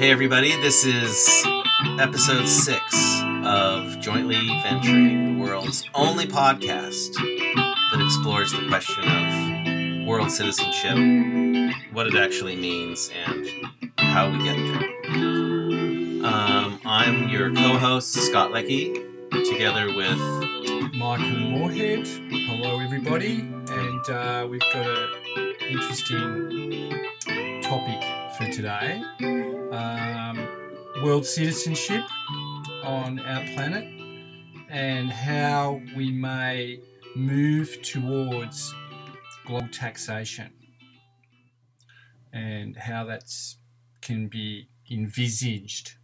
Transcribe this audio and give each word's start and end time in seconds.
Hey, 0.00 0.10
everybody, 0.10 0.56
this 0.62 0.86
is 0.86 1.44
episode 1.98 2.48
six 2.48 3.20
of 3.44 4.00
Jointly 4.00 4.48
Venturing, 4.62 5.36
the 5.36 5.44
world's 5.44 5.86
only 5.94 6.24
podcast 6.24 7.12
that 7.12 8.02
explores 8.02 8.50
the 8.50 8.66
question 8.68 9.04
of 9.04 10.06
world 10.06 10.30
citizenship, 10.30 10.96
what 11.92 12.06
it 12.06 12.14
actually 12.14 12.56
means, 12.56 13.10
and 13.26 13.46
how 13.98 14.30
we 14.30 14.42
get 14.42 14.56
there. 14.56 15.14
Um, 16.24 16.80
I'm 16.86 17.28
your 17.28 17.54
co 17.54 17.76
host, 17.76 18.14
Scott 18.14 18.52
Leckie, 18.52 18.94
together 19.50 19.94
with 19.94 20.18
Michael 20.94 21.28
Moorhead. 21.28 22.06
Hello, 22.06 22.80
everybody, 22.80 23.40
and 23.68 24.08
uh, 24.08 24.46
we've 24.48 24.60
got 24.60 24.86
an 25.36 25.56
interesting 25.68 27.60
topic 27.60 28.02
for 28.38 28.50
today 28.50 29.49
um, 29.72 30.48
world 31.02 31.26
citizenship 31.26 32.02
on 32.84 33.20
our 33.20 33.44
planet 33.54 33.86
and 34.70 35.10
how 35.10 35.80
we 35.96 36.12
may 36.12 36.80
move 37.16 37.82
towards 37.82 38.74
global 39.46 39.68
taxation 39.68 40.52
and 42.32 42.76
how 42.76 43.04
that 43.04 43.24
can 44.00 44.28
be 44.28 44.68
envisaged. 44.90 45.94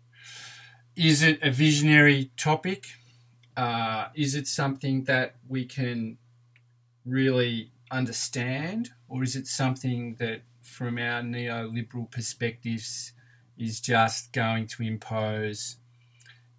Is 0.96 1.22
it 1.22 1.41
a 1.42 1.50
visionary 1.50 2.30
topic? 2.36 2.86
Uh, 3.56 4.08
is 4.14 4.34
it 4.34 4.46
something 4.46 5.05
that 5.05 5.36
we 5.48 5.64
can 5.64 6.19
really 7.05 7.72
understand, 7.91 8.91
or 9.08 9.22
is 9.22 9.36
it 9.36 9.46
something 9.46 10.16
that, 10.19 10.42
from 10.62 10.98
our 10.98 11.22
neoliberal 11.22 12.10
perspectives, 12.10 13.12
is 13.59 13.80
just 13.80 14.33
going 14.33 14.66
to 14.66 14.83
impose 14.83 15.77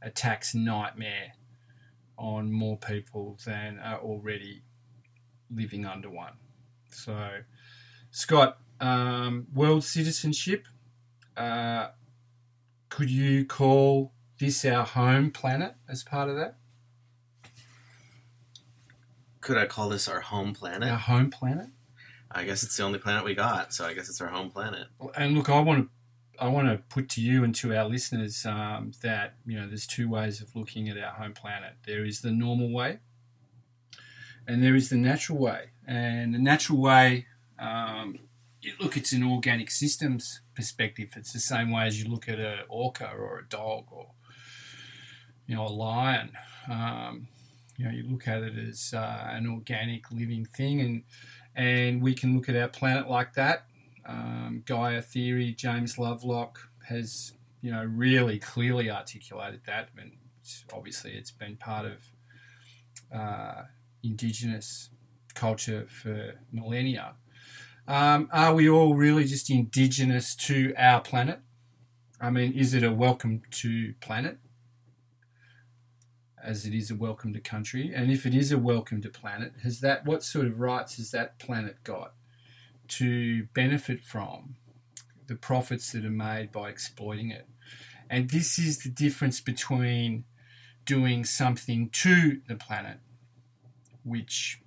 a 0.01 0.09
tax 0.09 0.53
nightmare 0.53 1.33
on 2.17 2.51
more 2.51 2.77
people 2.77 3.37
than 3.45 3.79
are 3.79 3.99
already 3.99 4.63
living 5.53 5.85
under 5.85 6.09
one? 6.09 6.33
So, 6.89 7.41
Scott, 8.11 8.57
um, 8.79 9.47
world 9.53 9.83
citizenship. 9.83 10.67
Uh, 11.35 11.89
could 12.89 13.11
you 13.11 13.45
call 13.45 14.13
this 14.39 14.65
our 14.65 14.85
home 14.85 15.29
planet 15.31 15.75
as 15.87 16.03
part 16.03 16.29
of 16.29 16.35
that? 16.35 16.57
could 19.47 19.57
I 19.57 19.65
call 19.65 19.87
this 19.87 20.09
our 20.09 20.19
home 20.19 20.53
planet? 20.53 20.89
Our 20.89 20.97
home 20.97 21.29
planet. 21.29 21.67
I 22.29 22.43
guess 22.43 22.63
it's 22.63 22.75
the 22.75 22.83
only 22.83 22.99
planet 22.99 23.23
we 23.23 23.33
got, 23.33 23.73
so 23.73 23.85
I 23.85 23.93
guess 23.93 24.09
it's 24.09 24.19
our 24.19 24.27
home 24.27 24.51
planet. 24.51 24.87
And 25.15 25.37
look, 25.37 25.49
I 25.49 25.61
want 25.61 25.85
to, 25.85 25.89
I 26.39 26.47
want 26.47 26.67
to 26.67 26.77
put 26.89 27.09
to 27.09 27.21
you 27.21 27.43
and 27.43 27.53
to 27.55 27.75
our 27.75 27.85
listeners 27.85 28.45
um, 28.45 28.91
that 29.01 29.35
you 29.45 29.59
know 29.59 29.67
there's 29.67 29.87
two 29.87 30.09
ways 30.09 30.41
of 30.41 30.55
looking 30.55 30.89
at 30.89 30.97
our 30.97 31.11
home 31.11 31.33
planet. 31.33 31.73
There 31.85 32.05
is 32.05 32.21
the 32.21 32.31
normal 32.31 32.71
way, 32.71 32.99
and 34.47 34.63
there 34.63 34.75
is 34.75 34.89
the 34.89 34.97
natural 34.97 35.37
way. 35.37 35.69
And 35.87 36.33
the 36.33 36.39
natural 36.39 36.79
way, 36.79 37.27
um, 37.57 38.19
look, 38.79 38.97
it's 38.97 39.13
an 39.13 39.23
organic 39.23 39.71
systems 39.71 40.41
perspective. 40.53 41.09
It's 41.15 41.33
the 41.33 41.39
same 41.39 41.71
way 41.71 41.87
as 41.87 42.01
you 42.01 42.09
look 42.09 42.27
at 42.27 42.39
an 42.39 42.59
orca 42.67 43.09
or 43.17 43.39
a 43.39 43.45
dog 43.45 43.85
or 43.91 44.11
you 45.47 45.55
know 45.55 45.65
a 45.65 45.69
lion. 45.69 46.31
Um, 46.69 47.27
you 47.77 47.85
know, 47.85 47.91
you 47.91 48.03
look 48.09 48.27
at 48.27 48.43
it 48.43 48.57
as 48.57 48.93
uh, 48.93 49.27
an 49.29 49.47
organic 49.47 50.11
living 50.11 50.45
thing, 50.45 50.81
and 50.81 51.03
and 51.55 52.01
we 52.01 52.13
can 52.13 52.35
look 52.35 52.49
at 52.49 52.55
our 52.55 52.67
planet 52.67 53.09
like 53.09 53.33
that. 53.35 53.66
Um, 54.07 54.63
Gaia 54.65 55.01
theory, 55.01 55.53
James 55.53 55.97
Lovelock 55.97 56.59
has 56.87 57.33
you 57.61 57.71
know 57.71 57.83
really 57.83 58.39
clearly 58.39 58.89
articulated 58.89 59.61
that, 59.65 59.89
and 59.97 60.13
obviously 60.73 61.11
it's 61.11 61.31
been 61.31 61.57
part 61.57 61.85
of 61.85 62.01
uh, 63.13 63.63
indigenous 64.03 64.89
culture 65.33 65.85
for 65.89 66.33
millennia. 66.51 67.15
Um, 67.87 68.29
are 68.31 68.53
we 68.53 68.69
all 68.69 68.95
really 68.95 69.25
just 69.25 69.49
indigenous 69.49 70.35
to 70.35 70.73
our 70.77 71.01
planet? 71.01 71.39
I 72.19 72.29
mean, 72.29 72.53
is 72.53 72.73
it 72.73 72.83
a 72.83 72.91
welcome 72.91 73.43
to 73.51 73.93
planet? 73.99 74.39
as 76.47 76.65
it 76.65 76.73
is 76.73 76.89
a 76.89 76.95
welcome 76.95 77.33
to 77.33 77.39
country? 77.41 77.91
And 77.93 78.09
if 78.09 78.25
it 78.25 78.33
is 78.33 78.53
a 78.53 78.57
welcome 78.57 79.01
to 79.01 79.09
planet, 79.09 79.51
has 79.63 79.81
that 79.81 80.05
what 80.05 80.23
sort 80.23 80.47
of 80.47 80.61
rights 80.61 80.95
has 80.95 81.11
that 81.11 81.39
planet 81.39 81.83
got 81.83 82.13
to 82.89 83.45
benefit 83.53 84.01
from 84.01 84.55
the 85.27 85.35
profits 85.35 85.91
that 85.91 86.05
are 86.05 86.09
made 86.09 86.51
by 86.51 86.69
exploiting 86.69 87.31
it? 87.31 87.47
And 88.09 88.29
this 88.29 88.57
is 88.57 88.79
the 88.79 88.89
difference 88.89 89.41
between 89.41 90.23
doing 90.85 91.25
something 91.25 91.89
to 91.89 92.41
the 92.47 92.55
planet, 92.55 92.99
which 94.03 94.61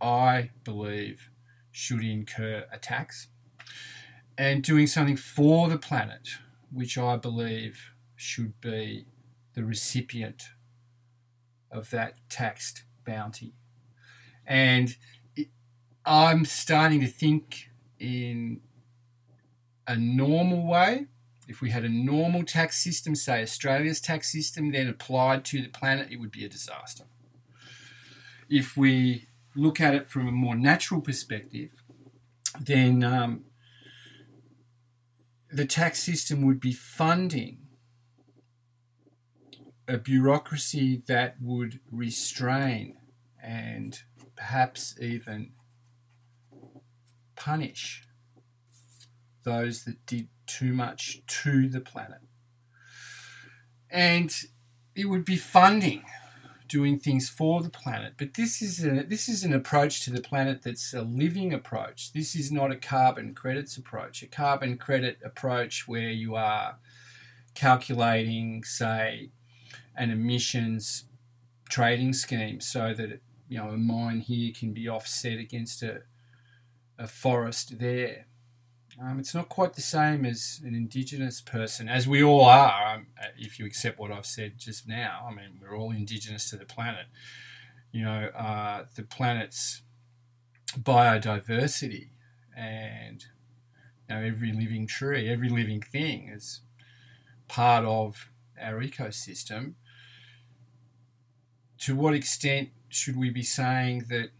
I 0.00 0.50
believe 0.64 1.30
should 1.70 2.02
incur 2.02 2.64
a 2.72 2.78
tax, 2.78 3.28
and 4.38 4.62
doing 4.62 4.86
something 4.86 5.16
for 5.16 5.68
the 5.68 5.78
planet, 5.78 6.28
which 6.72 6.96
I 6.96 7.16
believe 7.16 7.92
should 8.14 8.58
be 8.60 9.06
the 9.54 9.64
recipient 9.64 10.44
of 11.70 11.90
that 11.90 12.16
taxed 12.30 12.84
bounty. 13.04 13.52
And 14.46 14.96
I'm 16.04 16.44
starting 16.44 17.00
to 17.00 17.06
think 17.06 17.65
in 17.98 18.60
a 19.86 19.96
normal 19.96 20.66
way. 20.66 21.06
If 21.48 21.60
we 21.60 21.70
had 21.70 21.84
a 21.84 21.88
normal 21.88 22.42
tax 22.44 22.82
system, 22.82 23.14
say 23.14 23.42
Australia's 23.42 24.00
tax 24.00 24.32
system, 24.32 24.72
then 24.72 24.88
applied 24.88 25.44
to 25.46 25.62
the 25.62 25.68
planet, 25.68 26.08
it 26.10 26.16
would 26.16 26.32
be 26.32 26.44
a 26.44 26.48
disaster. 26.48 27.04
If 28.48 28.76
we 28.76 29.28
look 29.54 29.80
at 29.80 29.94
it 29.94 30.08
from 30.08 30.26
a 30.26 30.32
more 30.32 30.56
natural 30.56 31.00
perspective, 31.00 31.70
then 32.60 33.04
um, 33.04 33.44
the 35.50 35.66
tax 35.66 36.02
system 36.02 36.42
would 36.42 36.60
be 36.60 36.72
funding 36.72 37.58
a 39.88 39.98
bureaucracy 39.98 41.02
that 41.06 41.36
would 41.40 41.80
restrain 41.90 42.96
and 43.42 44.02
perhaps 44.34 44.96
even 45.00 45.52
punish 47.46 48.02
those 49.44 49.84
that 49.84 50.04
did 50.06 50.26
too 50.46 50.72
much 50.72 51.22
to 51.28 51.68
the 51.68 51.80
planet. 51.80 52.22
And 53.88 54.34
it 54.96 55.08
would 55.08 55.24
be 55.24 55.36
funding 55.36 56.02
doing 56.68 56.98
things 56.98 57.28
for 57.28 57.62
the 57.62 57.70
planet. 57.70 58.14
But 58.18 58.34
this 58.34 58.60
is 58.60 58.84
a, 58.84 59.04
this 59.04 59.28
is 59.28 59.44
an 59.44 59.52
approach 59.52 60.04
to 60.04 60.10
the 60.10 60.20
planet 60.20 60.62
that's 60.62 60.92
a 60.92 61.02
living 61.02 61.52
approach. 61.54 62.12
This 62.12 62.34
is 62.34 62.50
not 62.50 62.72
a 62.72 62.76
carbon 62.76 63.32
credits 63.32 63.76
approach. 63.76 64.24
A 64.24 64.26
carbon 64.26 64.76
credit 64.76 65.18
approach 65.24 65.86
where 65.86 66.10
you 66.10 66.34
are 66.34 66.78
calculating, 67.54 68.64
say, 68.64 69.30
an 69.96 70.10
emissions 70.10 71.04
trading 71.68 72.12
scheme 72.12 72.60
so 72.60 72.92
that 72.94 73.20
you 73.48 73.58
know 73.58 73.68
a 73.68 73.76
mine 73.76 74.20
here 74.20 74.52
can 74.52 74.72
be 74.72 74.88
offset 74.88 75.38
against 75.38 75.84
a, 75.84 76.02
a 76.98 77.06
forest 77.06 77.78
there. 77.78 78.26
Um, 79.00 79.18
it's 79.18 79.34
not 79.34 79.50
quite 79.50 79.74
the 79.74 79.82
same 79.82 80.24
as 80.24 80.60
an 80.64 80.74
indigenous 80.74 81.42
person, 81.42 81.88
as 81.88 82.08
we 82.08 82.22
all 82.22 82.44
are. 82.44 82.94
Um, 82.94 83.08
if 83.36 83.58
you 83.58 83.66
accept 83.66 83.98
what 83.98 84.10
I've 84.10 84.26
said 84.26 84.54
just 84.58 84.88
now, 84.88 85.26
I 85.28 85.34
mean 85.34 85.60
we're 85.60 85.76
all 85.76 85.90
indigenous 85.90 86.48
to 86.50 86.56
the 86.56 86.64
planet. 86.64 87.06
You 87.92 88.04
know, 88.04 88.30
uh, 88.36 88.86
the 88.94 89.02
planet's 89.02 89.82
biodiversity 90.78 92.08
and 92.56 93.26
you 94.08 94.14
know 94.14 94.22
every 94.22 94.52
living 94.52 94.86
tree, 94.86 95.28
every 95.28 95.50
living 95.50 95.82
thing 95.82 96.28
is 96.28 96.60
part 97.48 97.84
of 97.84 98.30
our 98.60 98.80
ecosystem 98.82 99.74
to 101.78 101.94
what 101.94 102.14
extent 102.14 102.70
should 102.88 103.16
we 103.16 103.30
be 103.30 103.42
saying 103.42 104.06
that 104.08 104.30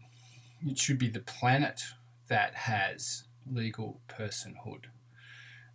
it 0.65 0.77
should 0.77 0.97
be 0.97 1.07
the 1.07 1.19
planet 1.19 1.83
that 2.27 2.55
has 2.55 3.23
legal 3.49 4.01
personhood 4.07 4.85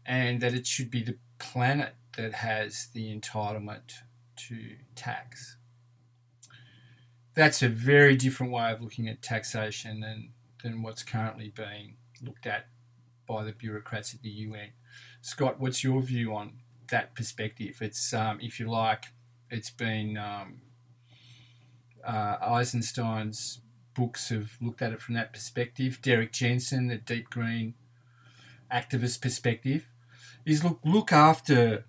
and 0.05 0.41
that 0.41 0.55
it 0.55 0.67
should 0.67 0.91
be 0.91 1.03
the 1.03 1.17
planet 1.39 1.95
that 2.17 2.35
has 2.35 2.89
the 2.93 3.15
entitlement 3.15 3.93
to 4.37 4.77
tax? 4.95 5.57
That's 7.35 7.63
a 7.63 7.69
very 7.69 8.17
different 8.17 8.53
way 8.53 8.71
of 8.71 8.83
looking 8.83 9.09
at 9.09 9.23
taxation 9.23 10.01
than, 10.01 10.31
than 10.63 10.83
what's 10.83 11.03
currently 11.03 11.53
being 11.55 11.97
looked 12.23 12.47
at 12.47 12.67
by 13.27 13.45
the 13.45 13.53
bureaucrats 13.53 14.15
at 14.15 14.23
the 14.23 14.29
UN. 14.29 14.73
Scott, 15.23 15.59
what's 15.59 15.83
your 15.83 16.03
view 16.03 16.35
on 16.35 16.59
that 16.91 17.15
perspective? 17.15 17.79
It's, 17.81 18.13
um, 18.13 18.39
if 18.43 18.61
you 18.61 18.71
like, 18.71 19.07
it's 19.51 19.71
been 19.71 20.19
um, 20.19 20.61
uh, 22.05 22.37
Eisenstein's 22.43 23.61
books 23.95 24.29
have 24.31 24.57
looked 24.61 24.83
at 24.83 24.93
it 24.93 25.01
from 25.01 25.15
that 25.15 25.33
perspective. 25.33 26.01
Derrick 26.03 26.33
Jensen, 26.33 26.89
the 26.89 26.97
deep 26.97 27.31
green 27.31 27.75
activist 28.73 29.21
perspective, 29.21 29.93
is 30.45 30.65
look 30.65 30.81
look 30.85 31.13
after 31.13 31.85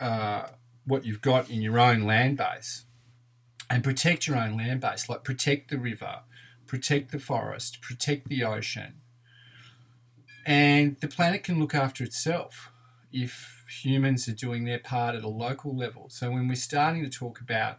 uh, 0.00 0.48
what 0.86 1.04
you've 1.04 1.22
got 1.22 1.50
in 1.50 1.62
your 1.62 1.78
own 1.78 2.02
land 2.02 2.36
base 2.36 2.84
and 3.70 3.82
protect 3.82 4.26
your 4.26 4.36
own 4.36 4.56
land 4.56 4.80
base, 4.80 5.08
like 5.08 5.24
protect 5.24 5.70
the 5.70 5.78
river, 5.78 6.20
protect 6.66 7.12
the 7.12 7.18
forest, 7.18 7.80
protect 7.80 8.28
the 8.28 8.44
ocean. 8.44 8.94
And 10.46 10.96
the 11.00 11.08
planet 11.08 11.42
can 11.42 11.58
look 11.58 11.74
after 11.74 12.04
itself 12.04 12.70
if 13.10 13.64
humans 13.82 14.28
are 14.28 14.34
doing 14.34 14.64
their 14.64 14.78
part 14.78 15.14
at 15.14 15.24
a 15.24 15.28
local 15.28 15.74
level. 15.74 16.08
So 16.10 16.30
when 16.30 16.48
we're 16.48 16.54
starting 16.56 17.02
to 17.02 17.10
talk 17.10 17.40
about 17.40 17.78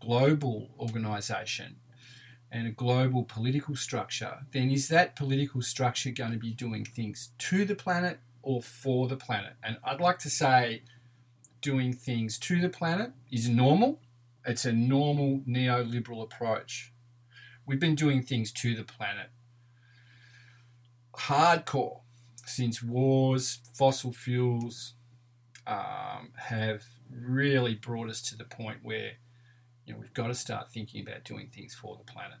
global 0.00 0.70
organisation 0.78 1.76
and 2.52 2.66
a 2.66 2.70
global 2.70 3.24
political 3.24 3.76
structure, 3.76 4.38
then 4.52 4.70
is 4.70 4.88
that 4.88 5.16
political 5.16 5.62
structure 5.62 6.10
going 6.10 6.32
to 6.32 6.38
be 6.38 6.52
doing 6.52 6.84
things 6.84 7.30
to 7.38 7.64
the 7.64 7.74
planet 7.74 8.18
or 8.42 8.62
for 8.62 9.06
the 9.06 9.16
planet? 9.16 9.54
And 9.62 9.78
I'd 9.84 10.00
like 10.00 10.18
to 10.20 10.30
say 10.30 10.82
doing 11.60 11.92
things 11.92 12.38
to 12.38 12.60
the 12.60 12.68
planet 12.68 13.12
is 13.30 13.48
normal. 13.48 14.00
It's 14.44 14.64
a 14.64 14.72
normal 14.72 15.42
neoliberal 15.48 16.22
approach. 16.22 16.92
We've 17.66 17.80
been 17.80 17.94
doing 17.94 18.22
things 18.22 18.50
to 18.52 18.74
the 18.74 18.84
planet 18.84 19.30
hardcore 21.20 22.00
since 22.46 22.82
wars, 22.82 23.60
fossil 23.74 24.12
fuels 24.12 24.94
um, 25.66 26.32
have 26.36 26.84
really 27.10 27.74
brought 27.74 28.08
us 28.08 28.22
to 28.22 28.36
the 28.36 28.44
point 28.44 28.78
where 28.82 29.12
know 29.90 29.98
we've 29.98 30.14
got 30.14 30.28
to 30.28 30.34
start 30.34 30.70
thinking 30.70 31.06
about 31.06 31.24
doing 31.24 31.48
things 31.48 31.74
for 31.74 31.96
the 31.96 32.10
planet. 32.10 32.38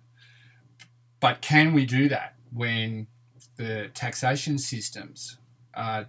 But 1.20 1.42
can 1.42 1.72
we 1.72 1.84
do 1.86 2.08
that 2.08 2.34
when 2.52 3.06
the 3.56 3.90
taxation 3.94 4.58
systems 4.58 5.36
are, 5.74 6.06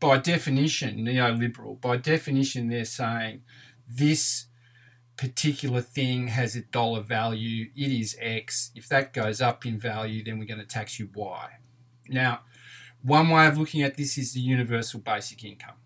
by 0.00 0.18
definition, 0.18 0.98
neoliberal? 0.98 1.80
By 1.80 1.96
definition, 1.96 2.68
they're 2.68 2.84
saying 2.84 3.42
this 3.88 4.46
particular 5.16 5.80
thing 5.80 6.28
has 6.28 6.56
a 6.56 6.62
dollar 6.62 7.00
value, 7.00 7.70
it 7.74 7.90
is 7.90 8.16
X. 8.20 8.70
If 8.74 8.88
that 8.88 9.12
goes 9.12 9.40
up 9.40 9.64
in 9.64 9.78
value, 9.78 10.22
then 10.22 10.38
we're 10.38 10.46
going 10.46 10.60
to 10.60 10.66
tax 10.66 10.98
you 10.98 11.08
Y. 11.14 11.50
Now, 12.08 12.40
one 13.02 13.28
way 13.30 13.46
of 13.46 13.56
looking 13.56 13.82
at 13.82 13.96
this 13.96 14.18
is 14.18 14.32
the 14.34 14.40
universal 14.40 15.00
basic 15.00 15.44
income. 15.44 15.76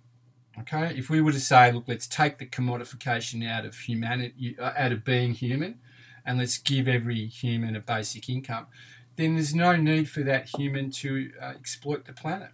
Okay, 0.60 0.94
if 0.96 1.08
we 1.08 1.20
were 1.20 1.32
to 1.32 1.40
say, 1.40 1.72
look, 1.72 1.84
let's 1.86 2.06
take 2.06 2.38
the 2.38 2.46
commodification 2.46 3.48
out 3.48 3.64
of 3.64 3.76
humanity, 3.76 4.56
uh, 4.58 4.72
out 4.76 4.92
of 4.92 5.04
being 5.04 5.32
human, 5.32 5.78
and 6.26 6.38
let's 6.38 6.58
give 6.58 6.86
every 6.86 7.26
human 7.26 7.76
a 7.76 7.80
basic 7.80 8.28
income, 8.28 8.66
then 9.16 9.34
there's 9.34 9.54
no 9.54 9.76
need 9.76 10.10
for 10.10 10.22
that 10.22 10.50
human 10.56 10.90
to 10.90 11.30
uh, 11.40 11.52
exploit 11.58 12.04
the 12.04 12.12
planet. 12.12 12.50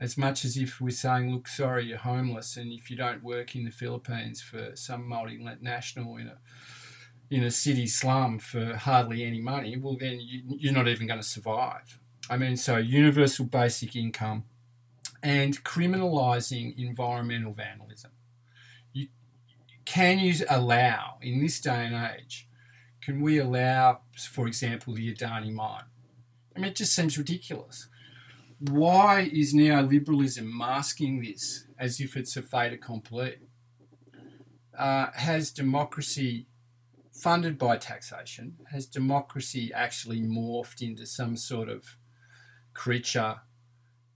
As 0.00 0.18
much 0.18 0.44
as 0.44 0.56
if 0.56 0.80
we're 0.80 0.90
saying, 0.90 1.32
look, 1.32 1.46
sorry, 1.46 1.84
you're 1.84 1.98
homeless, 1.98 2.56
and 2.56 2.72
if 2.72 2.90
you 2.90 2.96
don't 2.96 3.22
work 3.22 3.54
in 3.54 3.64
the 3.64 3.70
Philippines 3.70 4.42
for 4.42 4.72
some 4.74 5.04
multinational 5.04 6.20
in 6.20 6.28
a 6.28 6.38
in 7.30 7.44
a 7.44 7.50
city 7.50 7.86
slum 7.86 8.38
for 8.38 8.76
hardly 8.76 9.24
any 9.24 9.40
money, 9.40 9.76
well, 9.78 9.96
then 9.98 10.20
you, 10.20 10.42
you're 10.58 10.72
not 10.72 10.86
even 10.86 11.06
going 11.06 11.20
to 11.20 11.26
survive. 11.26 11.98
I 12.28 12.36
mean, 12.36 12.58
so 12.58 12.76
universal 12.76 13.46
basic 13.46 13.96
income 13.96 14.44
and 15.22 15.62
criminalising 15.62 16.76
environmental 16.78 17.52
vandalism. 17.52 18.10
You, 18.92 19.08
can 19.84 20.18
you 20.18 20.34
allow, 20.50 21.18
in 21.22 21.40
this 21.40 21.60
day 21.60 21.86
and 21.86 21.94
age, 21.94 22.48
can 23.02 23.20
we 23.20 23.38
allow, 23.38 24.00
for 24.32 24.46
example, 24.46 24.94
the 24.94 25.14
Adani 25.14 25.52
mine? 25.52 25.84
I 26.54 26.60
mean, 26.60 26.70
it 26.70 26.76
just 26.76 26.94
seems 26.94 27.16
ridiculous. 27.16 27.88
Why 28.58 29.30
is 29.32 29.54
neoliberalism 29.54 30.44
masking 30.44 31.20
this 31.20 31.66
as 31.78 32.00
if 32.00 32.16
it's 32.16 32.36
a 32.36 32.42
fait 32.42 32.72
accompli? 32.72 33.38
Uh, 34.78 35.08
has 35.14 35.50
democracy, 35.50 36.46
funded 37.12 37.58
by 37.58 37.76
taxation, 37.76 38.56
has 38.70 38.86
democracy 38.86 39.72
actually 39.74 40.20
morphed 40.20 40.80
into 40.80 41.06
some 41.06 41.36
sort 41.36 41.68
of 41.68 41.96
creature 42.72 43.40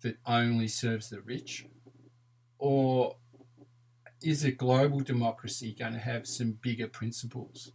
that 0.07 0.19
only 0.25 0.69
serves 0.69 1.11
the 1.11 1.21
rich? 1.21 1.67
Or 2.59 3.17
is 4.23 4.45
a 4.45 4.53
global 4.53 5.01
democracy 5.01 5.75
going 5.77 5.95
to 5.95 5.99
have 5.99 6.29
some 6.29 6.59
bigger 6.63 6.87
principles, 6.87 7.73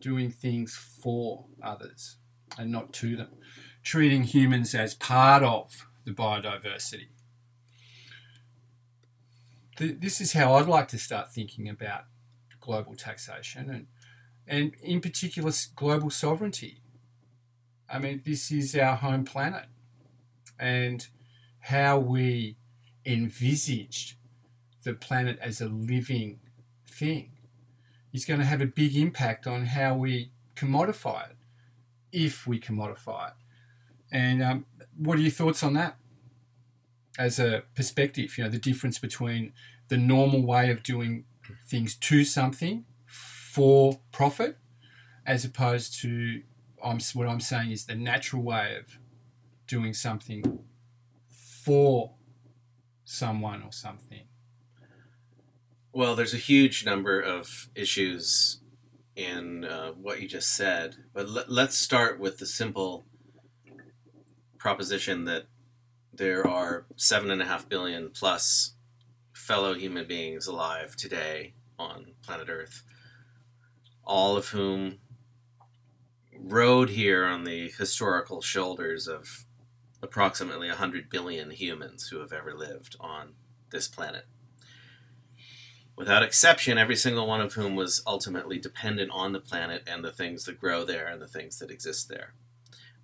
doing 0.00 0.32
things 0.32 0.74
for 0.74 1.46
others 1.62 2.16
and 2.58 2.72
not 2.72 2.92
to 2.94 3.14
them, 3.14 3.28
treating 3.84 4.24
humans 4.24 4.74
as 4.74 4.96
part 4.96 5.44
of 5.44 5.86
the 6.04 6.10
biodiversity? 6.10 7.06
This 9.78 10.20
is 10.20 10.32
how 10.32 10.54
I'd 10.54 10.66
like 10.66 10.88
to 10.88 10.98
start 10.98 11.32
thinking 11.32 11.68
about 11.68 12.02
global 12.58 12.96
taxation 12.96 13.70
and, 13.70 13.86
and 14.48 14.74
in 14.82 15.00
particular, 15.00 15.52
global 15.76 16.10
sovereignty. 16.10 16.82
I 17.88 18.00
mean, 18.00 18.22
this 18.24 18.50
is 18.50 18.74
our 18.74 18.96
home 18.96 19.24
planet 19.24 19.66
and 20.58 21.06
how 21.60 21.98
we 21.98 22.56
envisaged 23.04 24.16
the 24.82 24.94
planet 24.94 25.38
as 25.40 25.60
a 25.60 25.68
living 25.68 26.40
thing 26.86 27.30
is 28.12 28.24
going 28.24 28.40
to 28.40 28.46
have 28.46 28.60
a 28.60 28.66
big 28.66 28.96
impact 28.96 29.46
on 29.46 29.66
how 29.66 29.94
we 29.94 30.32
commodify 30.56 31.30
it, 31.30 31.36
if 32.12 32.46
we 32.46 32.58
commodify 32.58 33.28
it. 33.28 33.34
And 34.12 34.42
um, 34.42 34.66
what 34.96 35.18
are 35.18 35.22
your 35.22 35.30
thoughts 35.30 35.62
on 35.62 35.74
that? 35.74 35.96
As 37.18 37.38
a 37.38 37.64
perspective, 37.74 38.36
you 38.36 38.44
know, 38.44 38.50
the 38.50 38.58
difference 38.58 38.98
between 38.98 39.52
the 39.88 39.96
normal 39.96 40.42
way 40.42 40.70
of 40.70 40.82
doing 40.82 41.24
things 41.66 41.94
to 41.96 42.24
something 42.24 42.84
for 43.06 44.00
profit, 44.12 44.56
as 45.26 45.44
opposed 45.44 46.00
to 46.00 46.42
I'm, 46.82 46.98
what 47.14 47.28
I'm 47.28 47.40
saying 47.40 47.72
is 47.72 47.84
the 47.84 47.94
natural 47.94 48.42
way 48.42 48.76
of 48.76 48.98
doing 49.66 49.92
something 49.92 50.60
for 51.70 52.10
someone 53.04 53.62
or 53.62 53.70
something? 53.70 54.24
Well, 55.92 56.16
there's 56.16 56.34
a 56.34 56.48
huge 56.52 56.84
number 56.84 57.20
of 57.20 57.68
issues 57.76 58.60
in 59.14 59.64
uh, 59.64 59.92
what 59.92 60.20
you 60.20 60.26
just 60.26 60.56
said, 60.56 60.96
but 61.14 61.28
let, 61.28 61.48
let's 61.48 61.78
start 61.78 62.18
with 62.18 62.38
the 62.38 62.46
simple 62.46 63.06
proposition 64.58 65.26
that 65.26 65.44
there 66.12 66.44
are 66.44 66.86
seven 66.96 67.30
and 67.30 67.40
a 67.40 67.44
half 67.44 67.68
billion 67.68 68.10
plus 68.10 68.74
fellow 69.32 69.74
human 69.74 70.08
beings 70.08 70.48
alive 70.48 70.96
today 70.96 71.54
on 71.78 72.14
planet 72.20 72.48
Earth, 72.48 72.82
all 74.04 74.36
of 74.36 74.48
whom 74.48 74.98
rode 76.36 76.90
here 76.90 77.24
on 77.24 77.44
the 77.44 77.70
historical 77.78 78.42
shoulders 78.42 79.06
of 79.06 79.46
approximately 80.02 80.68
100 80.68 81.10
billion 81.10 81.50
humans 81.50 82.08
who 82.08 82.20
have 82.20 82.32
ever 82.32 82.54
lived 82.54 82.96
on 83.00 83.34
this 83.70 83.88
planet. 83.88 84.26
Without 85.96 86.22
exception, 86.22 86.78
every 86.78 86.96
single 86.96 87.26
one 87.26 87.42
of 87.42 87.54
whom 87.54 87.76
was 87.76 88.02
ultimately 88.06 88.58
dependent 88.58 89.10
on 89.12 89.32
the 89.32 89.40
planet 89.40 89.82
and 89.86 90.02
the 90.02 90.12
things 90.12 90.44
that 90.44 90.58
grow 90.58 90.84
there 90.84 91.06
and 91.06 91.20
the 91.20 91.28
things 91.28 91.58
that 91.58 91.70
exist 91.70 92.08
there. 92.08 92.32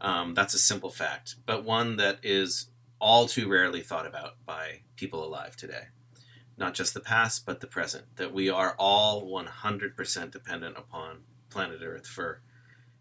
Um, 0.00 0.34
that's 0.34 0.54
a 0.54 0.58
simple 0.58 0.90
fact, 0.90 1.36
but 1.44 1.64
one 1.64 1.96
that 1.96 2.18
is 2.22 2.68
all 2.98 3.26
too 3.26 3.48
rarely 3.48 3.82
thought 3.82 4.06
about 4.06 4.44
by 4.46 4.80
people 4.96 5.22
alive 5.22 5.56
today. 5.56 5.88
Not 6.56 6.74
just 6.74 6.94
the 6.94 7.00
past, 7.00 7.44
but 7.44 7.60
the 7.60 7.66
present. 7.66 8.16
That 8.16 8.32
we 8.32 8.48
are 8.48 8.74
all 8.78 9.26
100% 9.28 10.30
dependent 10.30 10.78
upon 10.78 11.18
planet 11.50 11.80
Earth 11.82 12.06
for 12.06 12.40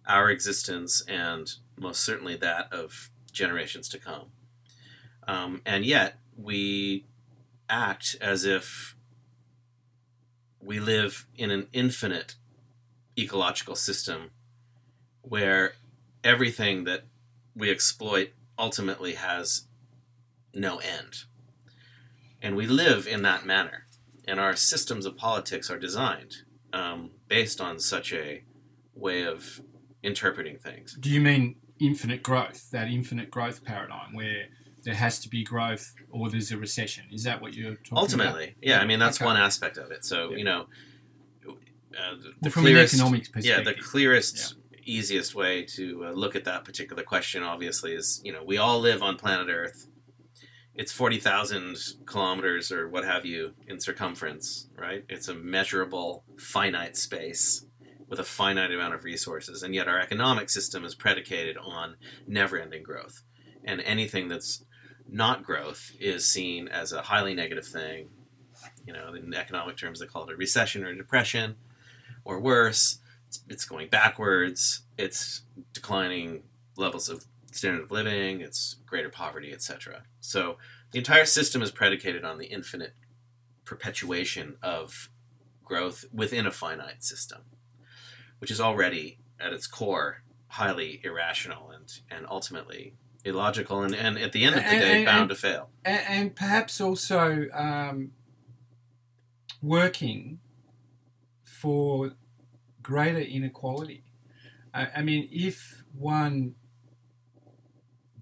our 0.05 0.29
existence 0.29 1.03
and 1.07 1.53
most 1.77 2.01
certainly 2.01 2.35
that 2.35 2.71
of 2.71 3.09
generations 3.35 3.87
to 3.89 3.99
come. 3.99 4.31
Um, 5.27 5.61
and 5.65 5.85
yet, 5.85 6.19
we 6.37 7.05
act 7.69 8.15
as 8.21 8.45
if 8.45 8.95
we 10.61 10.79
live 10.79 11.27
in 11.35 11.51
an 11.51 11.67
infinite 11.73 12.35
ecological 13.17 13.75
system 13.75 14.31
where 15.21 15.73
everything 16.23 16.83
that 16.85 17.03
we 17.55 17.69
exploit 17.69 18.31
ultimately 18.57 19.13
has 19.13 19.67
no 20.53 20.77
end. 20.77 21.23
And 22.41 22.55
we 22.55 22.67
live 22.67 23.07
in 23.07 23.21
that 23.23 23.45
manner. 23.45 23.87
And 24.27 24.39
our 24.39 24.55
systems 24.55 25.05
of 25.05 25.15
politics 25.15 25.69
are 25.69 25.77
designed 25.77 26.37
um, 26.73 27.11
based 27.27 27.61
on 27.61 27.79
such 27.79 28.11
a 28.11 28.43
way 28.95 29.25
of 29.25 29.61
interpreting 30.03 30.57
things. 30.57 30.95
Do 30.99 31.09
you 31.09 31.21
mean 31.21 31.55
infinite 31.79 32.23
growth, 32.23 32.69
that 32.71 32.87
infinite 32.87 33.31
growth 33.31 33.63
paradigm 33.63 34.13
where 34.13 34.45
there 34.83 34.93
has 34.93 35.19
to 35.19 35.29
be 35.29 35.43
growth 35.43 35.93
or 36.09 36.29
there's 36.29 36.51
a 36.51 36.57
recession. 36.57 37.05
Is 37.11 37.23
that 37.23 37.41
what 37.41 37.53
you're 37.53 37.75
talking 37.75 37.87
about? 37.91 38.01
Ultimately, 38.01 38.43
about? 38.43 38.55
yeah. 38.61 38.79
I 38.79 38.85
mean, 38.85 38.99
that's 38.99 39.17
okay. 39.17 39.25
one 39.25 39.37
aspect 39.37 39.77
of 39.77 39.91
it. 39.91 40.05
So, 40.05 40.31
yeah. 40.31 40.37
you 40.37 40.43
know, 40.43 40.65
uh, 41.47 42.15
the 42.41 42.49
From 42.49 42.63
clearest, 42.63 42.93
an 42.93 42.99
economics 42.99 43.29
perspective. 43.29 43.65
Yeah, 43.65 43.73
the 43.73 43.81
clearest, 43.81 44.55
yeah. 44.71 44.77
easiest 44.83 45.33
way 45.33 45.63
to 45.63 46.05
uh, 46.07 46.11
look 46.11 46.35
at 46.35 46.43
that 46.45 46.65
particular 46.65 47.03
question, 47.03 47.41
obviously, 47.41 47.93
is, 47.93 48.21
you 48.23 48.33
know, 48.33 48.43
we 48.43 48.57
all 48.57 48.79
live 48.79 49.01
on 49.01 49.15
planet 49.15 49.47
Earth 49.49 49.87
it's 50.75 50.91
40,000 50.91 51.77
kilometers 52.05 52.71
or 52.71 52.89
what 52.89 53.05
have 53.05 53.25
you 53.25 53.53
in 53.67 53.79
circumference, 53.79 54.67
right? 54.77 55.05
It's 55.07 55.29
a 55.29 55.33
measurable, 55.33 56.23
finite 56.37 56.97
space 56.97 57.64
with 58.07 58.19
a 58.19 58.23
finite 58.23 58.71
amount 58.71 58.93
of 58.93 59.03
resources. 59.03 59.63
And 59.63 59.73
yet 59.73 59.87
our 59.87 59.99
economic 59.99 60.49
system 60.49 60.85
is 60.85 60.95
predicated 60.95 61.57
on 61.57 61.95
never 62.27 62.59
ending 62.59 62.83
growth. 62.83 63.23
And 63.63 63.81
anything 63.81 64.27
that's 64.27 64.63
not 65.09 65.43
growth 65.43 65.91
is 65.99 66.29
seen 66.29 66.67
as 66.67 66.91
a 66.91 67.03
highly 67.03 67.33
negative 67.33 67.65
thing. 67.65 68.09
You 68.85 68.93
know, 68.93 69.13
in 69.13 69.33
economic 69.33 69.77
terms, 69.77 69.99
they 69.99 70.05
call 70.05 70.25
it 70.25 70.33
a 70.33 70.35
recession 70.35 70.83
or 70.83 70.89
a 70.89 70.97
depression, 70.97 71.55
or 72.23 72.39
worse, 72.39 72.99
it's, 73.27 73.43
it's 73.49 73.65
going 73.65 73.89
backwards, 73.89 74.83
it's 74.97 75.41
declining 75.73 76.43
levels 76.77 77.09
of 77.09 77.25
standard 77.51 77.83
of 77.83 77.91
living, 77.91 78.41
it's 78.41 78.77
greater 78.85 79.09
poverty, 79.09 79.51
etc. 79.53 80.03
So 80.19 80.57
the 80.91 80.99
entire 80.99 81.25
system 81.25 81.61
is 81.61 81.71
predicated 81.71 82.23
on 82.23 82.37
the 82.37 82.47
infinite 82.47 82.93
perpetuation 83.63 84.57
of 84.61 85.09
growth 85.63 86.05
within 86.13 86.45
a 86.45 86.51
finite 86.51 87.03
system, 87.03 87.41
which 88.39 88.51
is 88.51 88.59
already 88.61 89.19
at 89.39 89.53
its 89.53 89.67
core 89.67 90.23
highly 90.47 91.01
irrational 91.03 91.69
and, 91.71 91.99
and 92.09 92.25
ultimately 92.29 92.93
illogical 93.23 93.81
and, 93.83 93.95
and 93.95 94.17
at 94.17 94.31
the 94.31 94.43
end 94.45 94.55
of 94.55 94.61
the 94.61 94.69
And- 94.69 94.81
day 94.81 94.95
and- 94.97 95.05
bound 95.05 95.29
to 95.29 95.35
fail. 95.35 95.69
and, 95.83 96.01
and 96.07 96.35
perhaps 96.35 96.79
also 96.79 97.47
um, 97.53 98.11
working 99.61 100.39
for 101.43 102.11
greater 102.81 103.19
inequality. 103.19 104.03
I, 104.73 104.87
I 104.97 105.01
mean, 105.01 105.27
if 105.31 105.83
one 105.97 106.55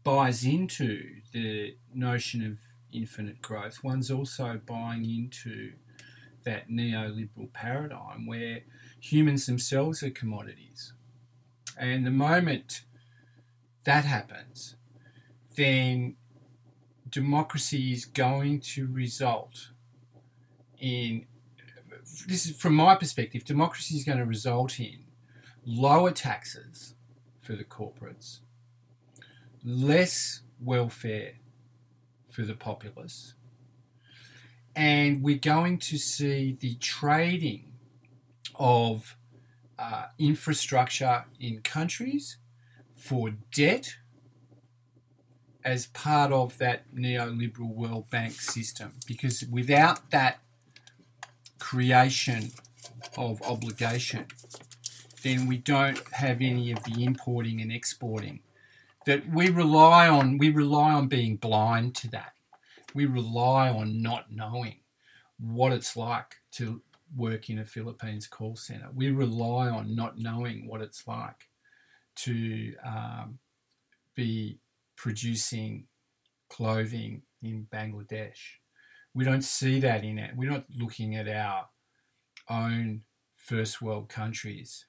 buys 0.04 0.44
into 0.46 1.04
the 1.32 1.76
notion 1.94 2.46
of 2.46 2.60
infinite 2.92 3.42
growth, 3.42 3.84
one's 3.84 4.12
also 4.12 4.60
buying 4.66 5.06
into 5.10 5.74
that 6.44 6.70
neoliberal 6.70 7.52
paradigm 7.54 8.26
where 8.26 8.62
humans 9.04 9.46
themselves 9.46 10.02
are 10.02 10.10
commodities. 10.10 10.94
And 11.78 12.06
the 12.06 12.12
moment 12.12 12.84
that 13.84 14.06
happens, 14.06 14.78
then 15.58 16.16
democracy 17.10 17.92
is 17.92 18.06
going 18.06 18.62
to 18.62 18.88
result 18.88 19.72
in 20.80 21.26
this 22.28 22.46
is 22.46 22.56
from 22.58 22.76
my 22.76 22.96
perspective 22.96 23.44
democracy 23.46 23.96
is 23.96 24.04
going 24.04 24.18
to 24.18 24.26
result 24.26 24.80
in 24.80 25.04
lower 25.66 26.12
taxes 26.12 26.96
for 27.40 27.54
the 27.54 27.64
corporates 27.64 28.40
less 29.64 30.42
welfare 30.60 31.34
for 32.32 32.42
the 32.42 32.56
populace 32.56 33.36
and 34.76 35.22
we're 35.22 35.38
going 35.38 35.78
to 35.78 35.98
see 35.98 36.58
the 36.60 36.74
trading 36.76 37.73
of 38.56 39.16
uh, 39.80 40.06
infrastructure 40.20 41.26
in 41.40 41.62
countries 41.62 42.38
for 42.96 43.32
debt 43.54 43.96
as 45.66 45.88
part 45.88 46.32
of 46.32 46.58
that 46.58 46.84
neoliberal 46.94 47.74
World 47.74 48.10
Bank 48.10 48.34
system. 48.34 48.94
Because 49.08 49.46
without 49.46 50.12
that 50.12 50.40
creation 51.60 52.52
of 53.18 53.42
obligation, 53.44 54.26
then 55.24 55.48
we 55.48 55.58
don't 55.58 56.02
have 56.12 56.42
any 56.42 56.72
of 56.72 56.84
the 56.84 57.04
importing 57.04 57.62
and 57.62 57.72
exporting 57.72 58.42
that 59.06 59.28
we 59.30 59.50
rely 59.50 60.08
on. 60.08 60.38
We 60.38 60.50
rely 60.50 60.94
on 60.94 61.08
being 61.08 61.38
blind 61.38 61.96
to 61.96 62.10
that. 62.12 62.34
We 62.94 63.06
rely 63.06 63.70
on 63.70 64.02
not 64.02 64.32
knowing 64.32 64.80
what 65.40 65.72
it's 65.72 65.98
like 65.98 66.36
to 66.54 66.82
work 67.16 67.50
in 67.50 67.60
a 67.60 67.66
Philippines 67.66 68.28
call 68.28 68.56
center. 68.56 68.90
We 68.94 69.12
rely 69.12 69.70
on 69.70 69.96
not 69.96 70.18
knowing 70.18 70.68
what 70.68 70.82
it's 70.82 71.08
like 71.08 71.48
to 72.16 72.74
um, 72.86 73.40
be 74.16 74.60
producing 74.96 75.88
clothing 76.50 77.24
in 77.42 77.68
Bangladesh. 77.72 78.40
We 79.14 79.26
don't 79.26 79.44
see 79.44 79.80
that 79.82 80.04
in 80.04 80.18
it. 80.18 80.32
We're 80.36 80.50
not 80.50 80.66
looking 80.76 81.16
at 81.16 81.28
our 81.28 81.68
own 82.50 83.02
first 83.36 83.82
world 83.82 84.10
countries 84.10 84.86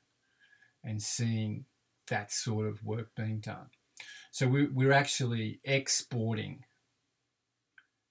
and 0.82 1.00
seeing 1.00 1.64
that 2.08 2.30
sort 2.30 2.66
of 2.66 2.82
work 2.84 3.10
being 3.16 3.40
done. 3.40 3.66
So 4.30 4.46
we, 4.46 4.66
we're 4.66 4.92
actually 4.92 5.60
exporting, 5.64 6.64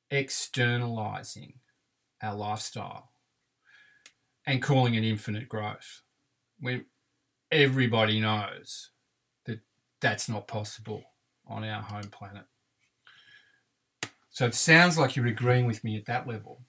externalizing 0.10 1.56
our 2.22 2.36
lifestyle 2.36 3.13
and 4.46 4.62
calling 4.62 4.96
it 4.96 5.04
infinite 5.04 5.48
growth 5.48 6.02
when 6.60 6.86
everybody 7.52 8.20
knows 8.20 8.90
that 9.46 9.60
that's 10.02 10.28
not 10.28 10.48
possible 10.48 11.04
on 11.48 11.64
our 11.64 11.82
home 11.82 12.10
planet. 12.10 12.46
So 14.30 14.46
it 14.46 14.56
sounds 14.56 14.98
like 14.98 15.16
you're 15.16 15.28
agreeing 15.28 15.68
with 15.68 15.84
me 15.84 15.96
at 15.96 16.06
that 16.06 16.28
level. 16.28 16.62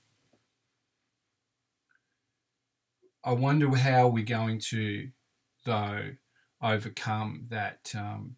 I 3.25 3.33
wonder 3.33 3.75
how 3.75 4.09
we're 4.09 4.25
going 4.25 4.61
to, 4.71 5.09
though, 5.65 6.11
overcome 6.61 7.47
that 7.49 7.91
um, 7.97 8.37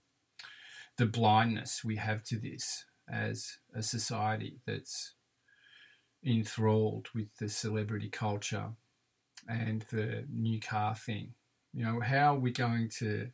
the 0.97 1.07
blindness 1.07 1.83
we 1.85 1.97
have 1.97 2.23
to 2.25 2.38
this 2.38 2.85
as 3.09 3.59
a 3.75 3.83
society 3.83 4.59
that's 4.64 5.14
enthralled 6.25 7.09
with 7.14 7.37
the 7.38 7.49
celebrity 7.49 8.09
culture 8.09 8.71
and 9.48 9.82
the 9.90 10.24
new 10.30 10.60
car 10.60 10.94
thing. 10.94 11.34
You 11.72 11.84
know, 11.84 12.00
how 12.00 12.34
are 12.34 12.38
we 12.38 12.50
going 12.50 12.90
to 12.98 13.30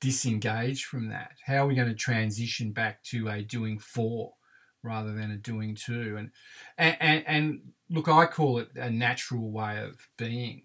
disengage 0.00 0.84
from 0.84 1.08
that? 1.08 1.32
How 1.44 1.64
are 1.64 1.66
we 1.66 1.74
going 1.74 1.88
to 1.88 1.94
transition 1.94 2.72
back 2.72 3.02
to 3.04 3.28
a 3.28 3.42
doing 3.42 3.78
for 3.78 4.34
rather 4.82 5.12
than 5.12 5.30
a 5.30 5.36
doing 5.36 5.76
to? 5.86 6.16
And 6.16 6.30
and 6.78 6.96
and, 7.00 7.24
and 7.26 7.60
look, 7.90 8.08
I 8.08 8.26
call 8.26 8.58
it 8.58 8.68
a 8.76 8.90
natural 8.90 9.50
way 9.50 9.82
of 9.82 10.08
being. 10.16 10.62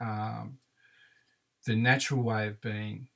Um, 0.00 0.58
the 1.64 1.76
natural 1.76 2.22
way 2.22 2.48
of 2.48 2.60
being 2.60 3.08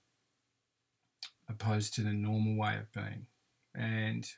opposed 1.49 1.95
to 1.95 2.03
the 2.03 2.13
normal 2.13 2.57
way 2.57 2.77
of 2.77 2.93
being. 2.93 3.27
And 3.75 4.29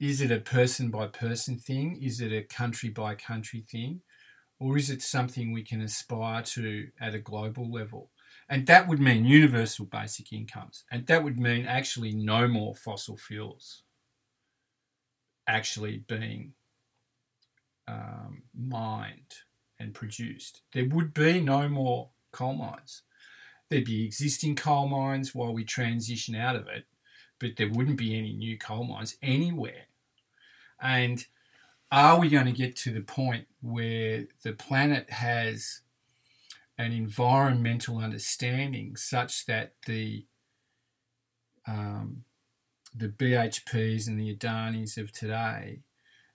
is 0.00 0.20
it 0.20 0.30
a 0.30 0.38
person 0.38 0.90
by 0.90 1.06
person 1.06 1.58
thing? 1.58 1.98
Is 2.02 2.20
it 2.20 2.32
a 2.32 2.42
country 2.42 2.88
by 2.88 3.14
country 3.14 3.60
thing? 3.60 4.00
Or 4.62 4.78
is 4.78 4.90
it 4.90 5.02
something 5.02 5.50
we 5.50 5.64
can 5.64 5.80
aspire 5.80 6.42
to 6.42 6.88
at 7.00 7.16
a 7.16 7.18
global 7.18 7.68
level? 7.68 8.10
And 8.48 8.64
that 8.68 8.86
would 8.86 9.00
mean 9.00 9.24
universal 9.24 9.86
basic 9.86 10.32
incomes. 10.32 10.84
And 10.88 11.04
that 11.08 11.24
would 11.24 11.36
mean 11.36 11.66
actually 11.66 12.12
no 12.12 12.46
more 12.46 12.74
fossil 12.76 13.16
fuels 13.16 13.82
actually 15.48 16.04
being 16.06 16.52
um, 17.88 18.42
mined 18.54 19.34
and 19.80 19.92
produced. 19.92 20.62
There 20.72 20.86
would 20.88 21.12
be 21.12 21.40
no 21.40 21.68
more 21.68 22.10
coal 22.30 22.54
mines. 22.54 23.02
There'd 23.68 23.84
be 23.84 24.04
existing 24.04 24.54
coal 24.54 24.86
mines 24.86 25.34
while 25.34 25.52
we 25.52 25.64
transition 25.64 26.36
out 26.36 26.54
of 26.54 26.68
it, 26.68 26.84
but 27.40 27.56
there 27.56 27.70
wouldn't 27.70 27.98
be 27.98 28.16
any 28.16 28.32
new 28.32 28.56
coal 28.58 28.84
mines 28.84 29.16
anywhere. 29.22 29.86
And 30.80 31.26
are 31.92 32.18
we 32.18 32.30
going 32.30 32.46
to 32.46 32.52
get 32.52 32.74
to 32.74 32.90
the 32.90 33.02
point 33.02 33.46
where 33.60 34.24
the 34.42 34.54
planet 34.54 35.10
has 35.10 35.82
an 36.78 36.90
environmental 36.90 37.98
understanding 37.98 38.96
such 38.96 39.44
that 39.44 39.74
the 39.86 40.24
um, 41.68 42.24
the 42.94 43.08
BHPs 43.08 44.08
and 44.08 44.18
the 44.18 44.34
Adanis 44.34 44.96
of 44.96 45.12
today 45.12 45.80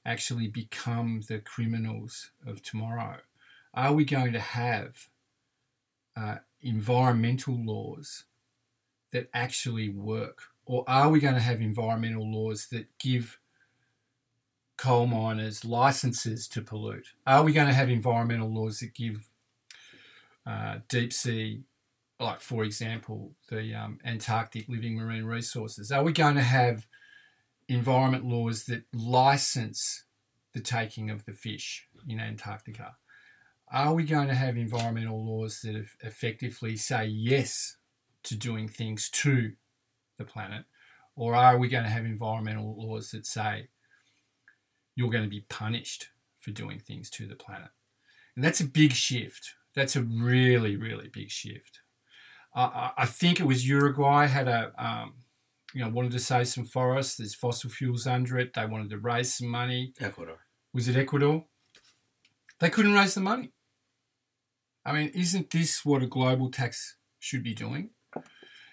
actually 0.06 0.48
become 0.48 1.22
the 1.28 1.40
criminals 1.40 2.32
of 2.46 2.62
tomorrow? 2.62 3.18
Are 3.74 3.94
we 3.94 4.06
going 4.06 4.34
to 4.34 4.40
have 4.40 5.10
uh, 6.16 6.38
environmental 6.62 7.56
laws 7.56 8.26
that 9.12 9.30
actually 9.34 9.90
work? 9.90 10.44
Or 10.66 10.84
are 10.88 11.10
we 11.10 11.20
going 11.20 11.36
to 11.36 11.42
have 11.42 11.62
environmental 11.62 12.32
laws 12.32 12.68
that 12.72 12.88
give 13.00 13.40
coal 14.78 15.08
miners 15.08 15.66
licenses 15.66 16.48
to 16.50 16.62
pollute? 16.62 17.08
Are 17.26 17.44
we 17.44 17.54
going 17.54 17.68
to 17.68 17.74
have 17.74 17.90
environmental 17.90 18.54
laws 18.54 18.80
that 18.80 18.94
give 18.94 19.28
uh, 20.46 20.80
deep 20.88 21.12
sea, 21.12 21.64
like 22.20 22.40
for 22.40 22.64
example, 22.64 23.34
the 23.50 23.74
um, 23.74 24.00
Antarctic 24.06 24.70
living 24.70 24.98
marine 24.98 25.26
resources? 25.26 25.92
Are 25.92 26.04
we 26.04 26.14
going 26.14 26.36
to 26.36 26.42
have 26.42 26.88
environment 27.68 28.26
laws 28.26 28.66
that 28.66 28.84
license 28.94 30.06
the 30.54 30.62
taking 30.62 31.10
of 31.10 31.26
the 31.26 31.34
fish 31.34 31.88
in 32.08 32.20
Antarctica? 32.20 32.96
Are 33.70 33.94
we 33.94 34.04
going 34.04 34.30
to 34.30 34.36
have 34.36 34.56
environmental 34.56 35.26
laws 35.26 35.60
that 35.62 35.76
effectively 36.02 36.78
say 36.78 37.06
yes 37.06 37.78
to 38.24 38.36
doing 38.36 38.68
things 38.68 39.10
to 39.10 39.54
the 40.18 40.24
planet? 40.24 40.64
Or 41.16 41.36
are 41.36 41.58
we 41.58 41.68
going 41.68 41.84
to 41.84 41.90
have 41.90 42.06
environmental 42.06 42.76
laws 42.78 43.12
that 43.12 43.26
say 43.26 43.68
you're 44.98 45.12
going 45.12 45.24
to 45.24 45.30
be 45.30 45.46
punished 45.48 46.10
for 46.40 46.50
doing 46.50 46.80
things 46.80 47.10
to 47.12 47.28
the 47.28 47.36
planet. 47.36 47.70
And 48.36 48.44
that's 48.44 48.62
a 48.62 48.66
big 48.66 48.94
shift. 48.94 49.54
That's 49.76 49.96
a 49.96 50.02
really, 50.02 50.76
really 50.76 51.08
big 51.08 51.30
shift. 51.30 51.82
Uh, 52.56 52.90
I 52.98 53.06
think 53.06 53.40
it 53.40 53.46
was 53.46 53.68
Uruguay 53.68 54.26
had 54.26 54.48
a, 54.48 54.72
um, 54.84 55.14
you 55.72 55.84
know, 55.84 55.90
wanted 55.92 56.14
to 56.14 56.20
save 56.20 56.48
some 56.48 56.66
forests. 56.66 57.18
There's 57.18 57.36
fossil 57.36 57.70
fuels 57.70 58.08
under 58.08 58.40
it. 58.40 58.56
They 58.56 58.66
wanted 58.66 58.90
to 58.90 58.98
raise 58.98 59.36
some 59.36 59.50
money. 59.50 59.94
Ecuador. 60.00 60.40
Was 60.74 60.88
it 60.88 60.96
Ecuador? 60.96 61.46
They 62.60 62.72
couldn't 62.72 62.94
raise 62.94 63.14
the 63.14 63.22
money. 63.22 63.52
I 64.84 64.94
mean, 64.94 65.10
isn't 65.10 65.52
this 65.52 65.86
what 65.86 66.02
a 66.02 66.08
global 66.08 66.50
tax 66.50 66.96
should 67.20 67.44
be 67.44 67.54
doing? 67.54 67.92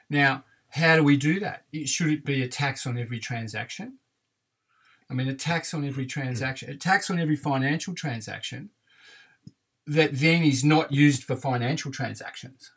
Now, 0.08 0.44
how 0.70 0.96
do 0.96 1.04
we 1.04 1.18
do 1.18 1.38
that? 1.40 1.64
Should 1.84 2.08
it 2.08 2.24
be 2.24 2.42
a 2.42 2.48
tax 2.48 2.86
on 2.86 2.96
every 2.96 3.18
transaction? 3.18 3.98
I 5.10 5.14
mean, 5.14 5.28
a 5.28 5.34
tax 5.34 5.74
on 5.74 5.86
every 5.86 6.06
transaction, 6.06 6.68
mm. 6.68 6.74
a 6.74 6.78
tax 6.78 7.10
on 7.10 7.18
every 7.18 7.36
financial 7.36 7.94
transaction 7.94 8.70
that 9.86 10.14
then 10.14 10.42
is 10.42 10.64
not 10.64 10.92
used 10.92 11.24
for 11.24 11.36
financial 11.36 11.92
transactions 11.92 12.70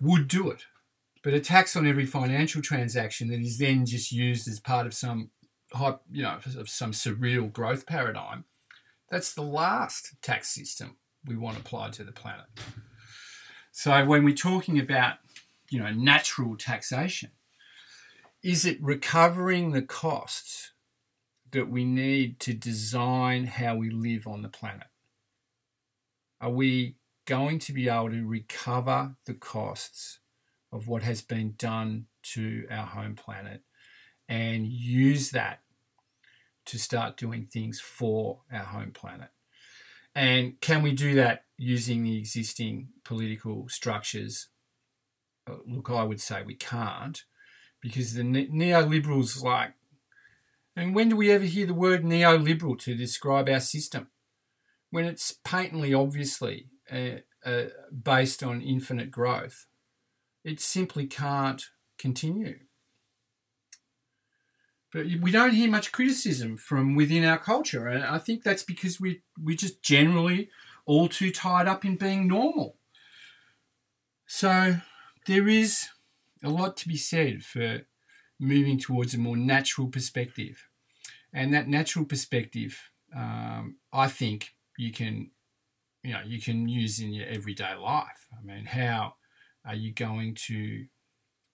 would 0.00 0.26
do 0.26 0.50
it. 0.50 0.64
But 1.22 1.34
a 1.34 1.40
tax 1.40 1.76
on 1.76 1.86
every 1.86 2.06
financial 2.06 2.60
transaction 2.60 3.28
that 3.28 3.40
is 3.40 3.58
then 3.58 3.86
just 3.86 4.10
used 4.10 4.48
as 4.48 4.58
part 4.58 4.86
of 4.86 4.94
some, 4.94 5.30
you 6.10 6.22
know, 6.22 6.38
of 6.58 6.68
some 6.68 6.90
surreal 6.90 7.52
growth 7.52 7.86
paradigm, 7.86 8.44
that's 9.08 9.32
the 9.32 9.42
last 9.42 10.14
tax 10.22 10.48
system 10.48 10.96
we 11.24 11.36
want 11.36 11.58
applied 11.58 11.92
to 11.94 12.04
the 12.04 12.12
planet. 12.12 12.46
So 13.70 14.04
when 14.04 14.24
we're 14.24 14.34
talking 14.34 14.80
about, 14.80 15.18
you 15.70 15.78
know, 15.78 15.92
natural 15.92 16.56
taxation, 16.56 17.30
is 18.42 18.64
it 18.64 18.82
recovering 18.82 19.70
the 19.70 19.82
costs 19.82 20.71
that 21.52 21.70
we 21.70 21.84
need 21.84 22.40
to 22.40 22.54
design 22.54 23.46
how 23.46 23.76
we 23.76 23.90
live 23.90 24.26
on 24.26 24.42
the 24.42 24.48
planet? 24.48 24.88
Are 26.40 26.50
we 26.50 26.96
going 27.26 27.58
to 27.60 27.72
be 27.72 27.88
able 27.88 28.10
to 28.10 28.26
recover 28.26 29.14
the 29.26 29.34
costs 29.34 30.18
of 30.72 30.88
what 30.88 31.02
has 31.02 31.22
been 31.22 31.54
done 31.56 32.06
to 32.22 32.66
our 32.70 32.86
home 32.86 33.14
planet 33.14 33.62
and 34.28 34.66
use 34.66 35.30
that 35.30 35.60
to 36.64 36.78
start 36.78 37.16
doing 37.16 37.44
things 37.44 37.80
for 37.80 38.40
our 38.52 38.64
home 38.64 38.90
planet? 38.90 39.28
And 40.14 40.60
can 40.60 40.82
we 40.82 40.92
do 40.92 41.14
that 41.14 41.44
using 41.56 42.02
the 42.02 42.18
existing 42.18 42.88
political 43.04 43.68
structures? 43.68 44.48
Uh, 45.48 45.56
look, 45.66 45.90
I 45.90 46.02
would 46.02 46.20
say 46.20 46.42
we 46.42 46.54
can't 46.54 47.22
because 47.80 48.14
the 48.14 48.22
neoliberals 48.22 49.42
like 49.42 49.74
and 50.76 50.94
when 50.94 51.08
do 51.08 51.16
we 51.16 51.30
ever 51.30 51.44
hear 51.44 51.66
the 51.66 51.74
word 51.74 52.02
neoliberal 52.02 52.78
to 52.80 52.94
describe 52.94 53.48
our 53.48 53.60
system? 53.60 54.08
When 54.90 55.04
it's 55.04 55.32
patently, 55.44 55.92
obviously, 55.94 56.68
uh, 56.90 57.20
uh, 57.44 57.64
based 58.02 58.42
on 58.42 58.60
infinite 58.60 59.10
growth, 59.10 59.66
it 60.44 60.60
simply 60.60 61.06
can't 61.06 61.62
continue. 61.98 62.60
But 64.92 65.06
we 65.20 65.30
don't 65.30 65.54
hear 65.54 65.70
much 65.70 65.92
criticism 65.92 66.58
from 66.58 66.94
within 66.94 67.24
our 67.24 67.38
culture, 67.38 67.88
and 67.88 68.04
I 68.04 68.18
think 68.18 68.42
that's 68.42 68.62
because 68.62 69.00
we 69.00 69.22
we're 69.38 69.56
just 69.56 69.82
generally 69.82 70.50
all 70.84 71.08
too 71.08 71.30
tied 71.30 71.66
up 71.66 71.84
in 71.84 71.96
being 71.96 72.28
normal. 72.28 72.76
So 74.26 74.76
there 75.26 75.48
is 75.48 75.86
a 76.44 76.50
lot 76.50 76.76
to 76.78 76.88
be 76.88 76.96
said 76.96 77.42
for 77.42 77.82
moving 78.42 78.76
towards 78.76 79.14
a 79.14 79.18
more 79.18 79.36
natural 79.36 79.86
perspective. 79.86 80.66
And 81.32 81.54
that 81.54 81.68
natural 81.68 82.04
perspective, 82.04 82.90
um, 83.16 83.76
I 83.92 84.08
think 84.08 84.54
you 84.76 84.92
can, 84.92 85.30
you 86.02 86.12
know, 86.12 86.20
you 86.26 86.40
can 86.40 86.68
use 86.68 86.98
in 86.98 87.12
your 87.12 87.26
everyday 87.26 87.74
life. 87.74 88.26
I 88.36 88.44
mean, 88.44 88.66
how 88.66 89.14
are 89.64 89.76
you 89.76 89.92
going 89.92 90.34
to 90.46 90.86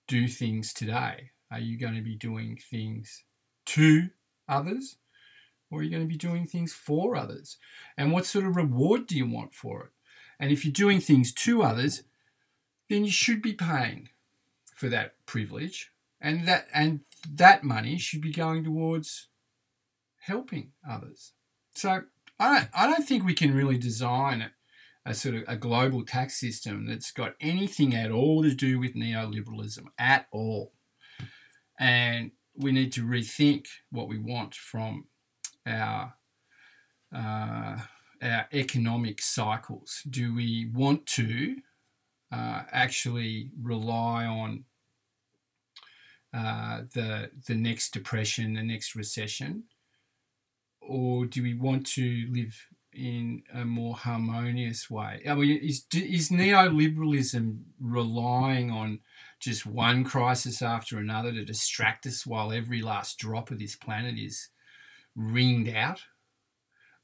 do 0.09 0.27
things 0.27 0.73
today? 0.73 1.31
Are 1.53 1.61
you 1.61 1.79
going 1.79 1.95
to 1.95 2.03
be 2.03 2.17
doing 2.17 2.59
things 2.71 3.25
to 3.67 4.09
others? 4.49 4.97
Or 5.71 5.81
are 5.81 5.83
you 5.83 5.91
going 5.91 6.03
to 6.03 6.09
be 6.09 6.17
doing 6.17 6.47
things 6.47 6.73
for 6.73 7.15
others? 7.15 7.59
And 7.99 8.13
what 8.13 8.25
sort 8.25 8.47
of 8.47 8.57
reward 8.57 9.07
do 9.07 9.17
you 9.17 9.29
want 9.29 9.53
for 9.53 9.85
it? 9.85 9.91
And 10.41 10.51
if 10.51 10.65
you're 10.65 10.73
doing 10.73 11.01
things 11.01 11.33
to 11.35 11.63
others, 11.63 12.05
then 12.89 13.05
you 13.05 13.11
should 13.11 13.43
be 13.43 13.53
paying 13.53 14.09
for 14.75 14.89
that 14.89 15.15
privilege 15.27 15.93
and 16.21 16.47
that 16.47 16.67
and 16.75 17.01
that 17.31 17.65
money 17.65 17.99
should 17.99 18.21
be 18.21 18.33
going 18.33 18.65
towards 18.65 19.29
helping 20.21 20.73
others. 20.89 21.33
So 21.75 22.03
I 22.39 22.59
don't, 22.59 22.69
I 22.75 22.87
don't 22.87 23.07
think 23.07 23.25
we 23.25 23.35
can 23.35 23.55
really 23.55 23.79
design 23.79 24.43
a, 24.43 24.51
a 25.11 25.15
sort 25.15 25.37
of 25.37 25.45
a 25.49 25.57
global 25.57 26.05
tax 26.05 26.39
system 26.39 26.87
that's 26.87 27.13
got 27.13 27.35
anything 27.41 27.95
at 27.95 28.11
all 28.11 28.43
to 28.43 28.55
do 28.55 28.79
with 28.79 28.95
neoliberalism 28.95 29.87
at 29.99 30.27
all. 30.33 30.73
And 31.79 32.33
we 32.55 32.73
need 32.73 32.93
to 32.93 33.05
rethink 33.05 33.67
what 33.91 34.09
we 34.09 34.19
want 34.19 34.55
from 34.55 35.07
our 35.67 36.15
uh, 37.15 37.79
our 38.21 38.49
economic 38.53 39.23
cycles. 39.23 40.03
Do 40.09 40.35
we 40.35 40.69
want 40.75 41.07
to 41.07 41.57
uh, 42.33 42.65
actually 42.73 43.51
rely 43.63 44.27
on 44.27 44.65
uh, 46.35 46.83
the 46.95 47.31
the 47.47 47.55
next 47.55 47.93
depression, 47.93 48.55
the 48.55 48.63
next 48.63 48.95
recession, 48.95 49.65
or 50.81 51.27
do 51.27 51.43
we 51.43 51.55
want 51.55 51.87
to 51.87 52.27
live 52.31 52.55
in 52.93 53.43
a 53.55 53.65
more 53.65 53.95
harmonious 53.95 54.91
way? 54.91 55.23
I 55.29 55.35
mean, 55.35 55.59
is 55.63 55.87
is 55.95 56.31
neoliberalism 56.31 57.61
relying 57.81 58.71
on 58.71 59.01
just 59.41 59.65
one 59.67 60.05
crisis 60.05 60.63
after 60.63 60.99
another 60.99 61.33
to 61.33 61.45
distract 61.45 62.07
us 62.07 62.27
while 62.27 62.53
every 62.53 62.83
last 62.83 63.19
drop 63.19 63.51
of 63.51 63.59
this 63.59 63.77
planet 63.77 64.19
is 64.19 64.49
wringed 65.15 65.69
out? 65.69 66.03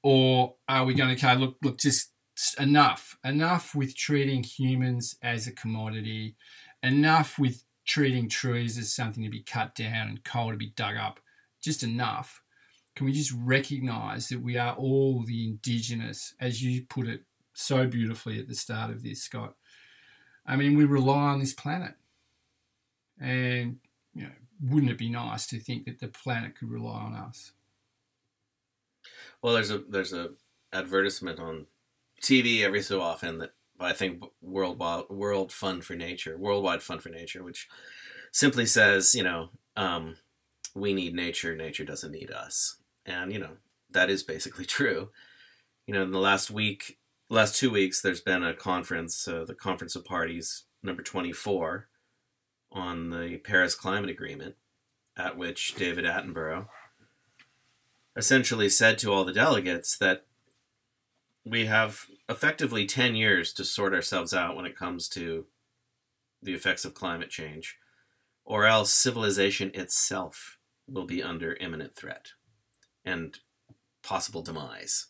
Or 0.02 0.56
are 0.68 0.84
we 0.84 0.94
going 0.94 1.16
to 1.16 1.26
okay, 1.26 1.38
look, 1.38 1.56
look, 1.62 1.78
just 1.78 2.10
enough, 2.58 3.16
enough 3.24 3.74
with 3.74 3.96
treating 3.96 4.42
humans 4.42 5.16
as 5.22 5.46
a 5.46 5.52
commodity, 5.52 6.36
enough 6.82 7.38
with 7.38 7.64
treating 7.84 8.28
trees 8.28 8.78
as 8.78 8.92
something 8.92 9.22
to 9.22 9.30
be 9.30 9.42
cut 9.42 9.74
down 9.74 10.08
and 10.08 10.24
coal 10.24 10.50
to 10.50 10.56
be 10.56 10.72
dug 10.76 10.96
up, 10.96 11.20
just 11.62 11.82
enough. 11.82 12.42
Can 12.96 13.06
we 13.06 13.12
just 13.12 13.32
recognize 13.32 14.28
that 14.28 14.40
we 14.40 14.56
are 14.56 14.74
all 14.74 15.22
the 15.22 15.44
indigenous, 15.44 16.34
as 16.40 16.62
you 16.62 16.86
put 16.88 17.08
it 17.08 17.22
so 17.52 17.86
beautifully 17.86 18.38
at 18.38 18.48
the 18.48 18.54
start 18.54 18.90
of 18.90 19.02
this, 19.02 19.22
Scott? 19.22 19.54
I 20.46 20.56
mean, 20.56 20.76
we 20.76 20.84
rely 20.84 21.30
on 21.30 21.40
this 21.40 21.54
planet. 21.54 21.94
And, 23.20 23.78
you 24.14 24.24
know, 24.24 24.32
wouldn't 24.62 24.92
it 24.92 24.98
be 24.98 25.10
nice 25.10 25.46
to 25.48 25.58
think 25.58 25.86
that 25.86 26.00
the 26.00 26.08
planet 26.08 26.58
could 26.58 26.70
rely 26.70 27.00
on 27.00 27.14
us? 27.14 27.52
Well, 29.42 29.54
there's 29.54 29.70
a 29.70 29.78
there's 29.78 30.12
a 30.12 30.30
advertisement 30.72 31.38
on 31.38 31.66
TV 32.22 32.62
every 32.62 32.82
so 32.82 33.00
often 33.00 33.38
that 33.38 33.52
I 33.80 33.92
think 33.92 34.22
World 34.40 34.78
World 35.10 35.52
Fund 35.52 35.84
for 35.84 35.94
Nature, 35.94 36.36
Worldwide 36.36 36.82
Fund 36.82 37.02
for 37.02 37.08
Nature, 37.08 37.42
which 37.42 37.68
simply 38.32 38.66
says, 38.66 39.14
you 39.14 39.22
know, 39.22 39.50
um, 39.76 40.16
we 40.74 40.92
need 40.92 41.14
nature, 41.14 41.56
nature 41.56 41.84
doesn't 41.84 42.12
need 42.12 42.30
us, 42.30 42.76
and 43.04 43.32
you 43.32 43.38
know 43.38 43.56
that 43.90 44.10
is 44.10 44.22
basically 44.22 44.64
true. 44.66 45.10
You 45.86 45.94
know, 45.94 46.02
in 46.02 46.12
the 46.12 46.18
last 46.18 46.50
week, 46.50 46.98
last 47.28 47.56
two 47.56 47.70
weeks, 47.70 48.00
there's 48.00 48.20
been 48.20 48.42
a 48.42 48.54
conference, 48.54 49.28
uh, 49.28 49.44
the 49.44 49.54
Conference 49.54 49.94
of 49.96 50.04
Parties 50.04 50.64
number 50.82 51.02
24, 51.02 51.88
on 52.72 53.10
the 53.10 53.38
Paris 53.38 53.74
Climate 53.74 54.10
Agreement, 54.10 54.54
at 55.16 55.36
which 55.36 55.74
David 55.74 56.04
Attenborough 56.04 56.66
essentially 58.16 58.68
said 58.68 58.98
to 58.98 59.12
all 59.12 59.24
the 59.24 59.32
delegates 59.32 59.96
that 59.98 60.24
we 61.44 61.66
have 61.66 62.06
effectively 62.28 62.86
10 62.86 63.14
years 63.14 63.52
to 63.54 63.64
sort 63.64 63.94
ourselves 63.94 64.32
out 64.32 64.56
when 64.56 64.66
it 64.66 64.76
comes 64.76 65.08
to 65.10 65.46
the 66.42 66.54
effects 66.54 66.84
of 66.84 66.94
climate 66.94 67.30
change, 67.30 67.76
or 68.44 68.66
else 68.66 68.92
civilization 68.92 69.70
itself 69.74 70.58
will 70.86 71.06
be 71.06 71.22
under 71.22 71.56
imminent 71.60 71.94
threat 71.94 72.28
and 73.04 73.38
possible 74.02 74.42
demise. 74.42 75.06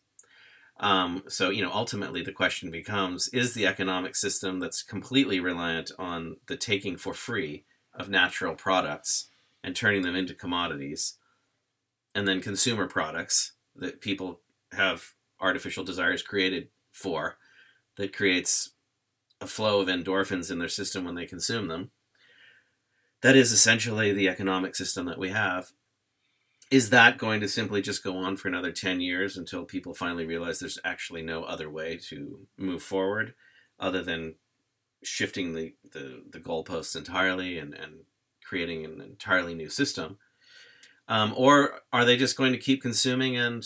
Um, 0.80 1.22
so, 1.28 1.50
you 1.50 1.62
know, 1.62 1.72
ultimately 1.72 2.22
the 2.22 2.32
question 2.32 2.70
becomes 2.70 3.28
is 3.28 3.54
the 3.54 3.66
economic 3.66 4.16
system 4.16 4.58
that's 4.58 4.82
completely 4.82 5.38
reliant 5.38 5.92
on 5.98 6.36
the 6.46 6.56
taking 6.56 6.96
for 6.96 7.14
free 7.14 7.64
of 7.94 8.08
natural 8.08 8.54
products 8.54 9.28
and 9.62 9.76
turning 9.76 10.02
them 10.02 10.16
into 10.16 10.34
commodities, 10.34 11.16
and 12.14 12.26
then 12.26 12.40
consumer 12.40 12.86
products 12.86 13.52
that 13.76 14.00
people 14.00 14.40
have 14.72 15.14
artificial 15.40 15.84
desires 15.84 16.22
created 16.22 16.68
for 16.94 17.36
that 17.96 18.16
creates 18.16 18.70
a 19.40 19.46
flow 19.46 19.80
of 19.80 19.88
endorphins 19.88 20.50
in 20.50 20.58
their 20.58 20.68
system 20.68 21.04
when 21.04 21.14
they 21.14 21.26
consume 21.26 21.68
them. 21.68 21.90
That 23.20 23.36
is 23.36 23.52
essentially 23.52 24.12
the 24.12 24.28
economic 24.28 24.76
system 24.76 25.06
that 25.06 25.18
we 25.18 25.30
have. 25.30 25.72
is 26.70 26.90
that 26.90 27.18
going 27.18 27.40
to 27.40 27.48
simply 27.48 27.82
just 27.82 28.02
go 28.02 28.16
on 28.16 28.36
for 28.36 28.48
another 28.48 28.72
10 28.72 29.00
years 29.00 29.36
until 29.36 29.64
people 29.64 29.94
finally 29.94 30.24
realize 30.24 30.58
there's 30.58 30.78
actually 30.82 31.22
no 31.22 31.44
other 31.44 31.70
way 31.70 31.98
to 32.08 32.46
move 32.56 32.82
forward 32.82 33.34
other 33.78 34.02
than 34.02 34.34
shifting 35.02 35.52
the, 35.52 35.74
the, 35.92 36.22
the 36.30 36.40
goalposts 36.40 36.96
entirely 36.96 37.58
and, 37.58 37.74
and 37.74 37.92
creating 38.42 38.84
an 38.84 39.00
entirely 39.00 39.54
new 39.54 39.68
system? 39.68 40.18
Um, 41.06 41.34
or 41.36 41.80
are 41.92 42.04
they 42.04 42.16
just 42.16 42.36
going 42.36 42.52
to 42.52 42.58
keep 42.58 42.80
consuming 42.80 43.36
and 43.36 43.64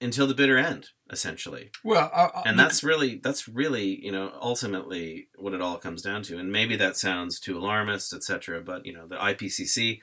until 0.00 0.26
the 0.26 0.34
bitter 0.34 0.58
end, 0.58 0.90
essentially? 1.10 1.70
Well, 1.82 2.42
and 2.46 2.58
that's 2.58 2.82
really 2.82 3.16
that's 3.16 3.48
really 3.48 4.04
you 4.04 4.12
know 4.12 4.32
ultimately 4.40 5.28
what 5.36 5.52
it 5.52 5.60
all 5.60 5.76
comes 5.76 6.02
down 6.02 6.22
to. 6.24 6.38
And 6.38 6.52
maybe 6.52 6.76
that 6.76 6.96
sounds 6.96 7.40
too 7.40 7.58
alarmist, 7.58 8.12
etc. 8.12 8.60
But 8.60 8.86
you 8.86 8.92
know 8.92 9.06
the 9.06 9.16
IPCC 9.16 10.00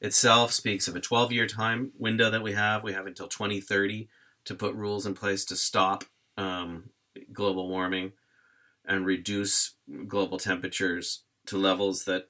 itself 0.00 0.52
speaks 0.52 0.88
of 0.88 0.96
a 0.96 1.00
12 1.00 1.32
year 1.32 1.46
time 1.46 1.92
window 1.98 2.30
that 2.30 2.42
we 2.42 2.52
have. 2.52 2.84
We 2.84 2.92
have 2.92 3.06
until 3.06 3.28
2030 3.28 4.08
to 4.44 4.54
put 4.54 4.74
rules 4.74 5.06
in 5.06 5.14
place 5.14 5.44
to 5.46 5.56
stop 5.56 6.04
um, 6.36 6.90
global 7.32 7.68
warming 7.68 8.12
and 8.84 9.04
reduce 9.04 9.74
global 10.06 10.38
temperatures 10.38 11.22
to 11.46 11.58
levels 11.58 12.04
that 12.04 12.28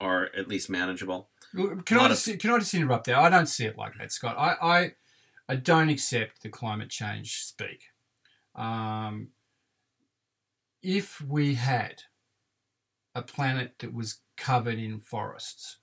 are 0.00 0.30
at 0.36 0.48
least 0.48 0.68
manageable. 0.68 1.28
Can 1.54 1.98
I 1.98 2.08
just 2.08 2.26
of, 2.28 2.38
can 2.38 2.50
I 2.50 2.58
just 2.58 2.74
interrupt 2.74 3.06
there? 3.06 3.18
I 3.18 3.28
don't 3.28 3.46
see 3.46 3.66
it 3.66 3.76
like 3.76 3.92
that, 3.98 4.10
Scott. 4.10 4.36
I 4.38 4.56
I, 4.62 4.92
I 5.52 5.56
don't 5.56 5.90
accept 5.90 6.42
the 6.42 6.48
climate 6.48 6.88
change 6.88 7.42
speak. 7.42 7.82
Um, 8.54 9.32
if 10.82 11.20
we 11.20 11.56
had 11.56 12.04
a 13.14 13.20
planet 13.20 13.74
that 13.80 13.92
was 13.92 14.20
covered 14.38 14.78
in 14.78 14.98
forests, 14.98 15.76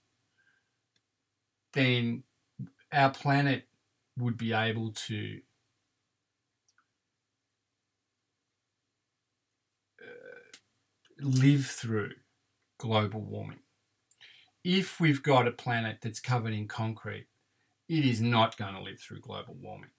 then 1.74 2.24
our 2.92 3.12
planet 3.12 3.68
would 4.18 4.38
be 4.38 4.54
able 4.54 4.92
to 4.92 5.40
uh, 10.02 10.58
live 11.22 11.68
through 11.68 12.14
global 12.80 13.22
warming. 13.22 13.60
If 14.64 15.00
we've 15.00 15.22
got 15.22 15.48
a 15.48 15.52
planet 15.52 16.00
that's 16.02 16.20
covered 16.20 16.54
in 16.54 16.68
concrete, 16.68 17.28
it 17.90 18.06
is 18.06 18.22
not 18.22 18.56
going 18.56 18.76
to 18.76 18.82
live 18.82 19.00
through 19.00 19.20
global 19.20 19.56
warming. 19.60 19.90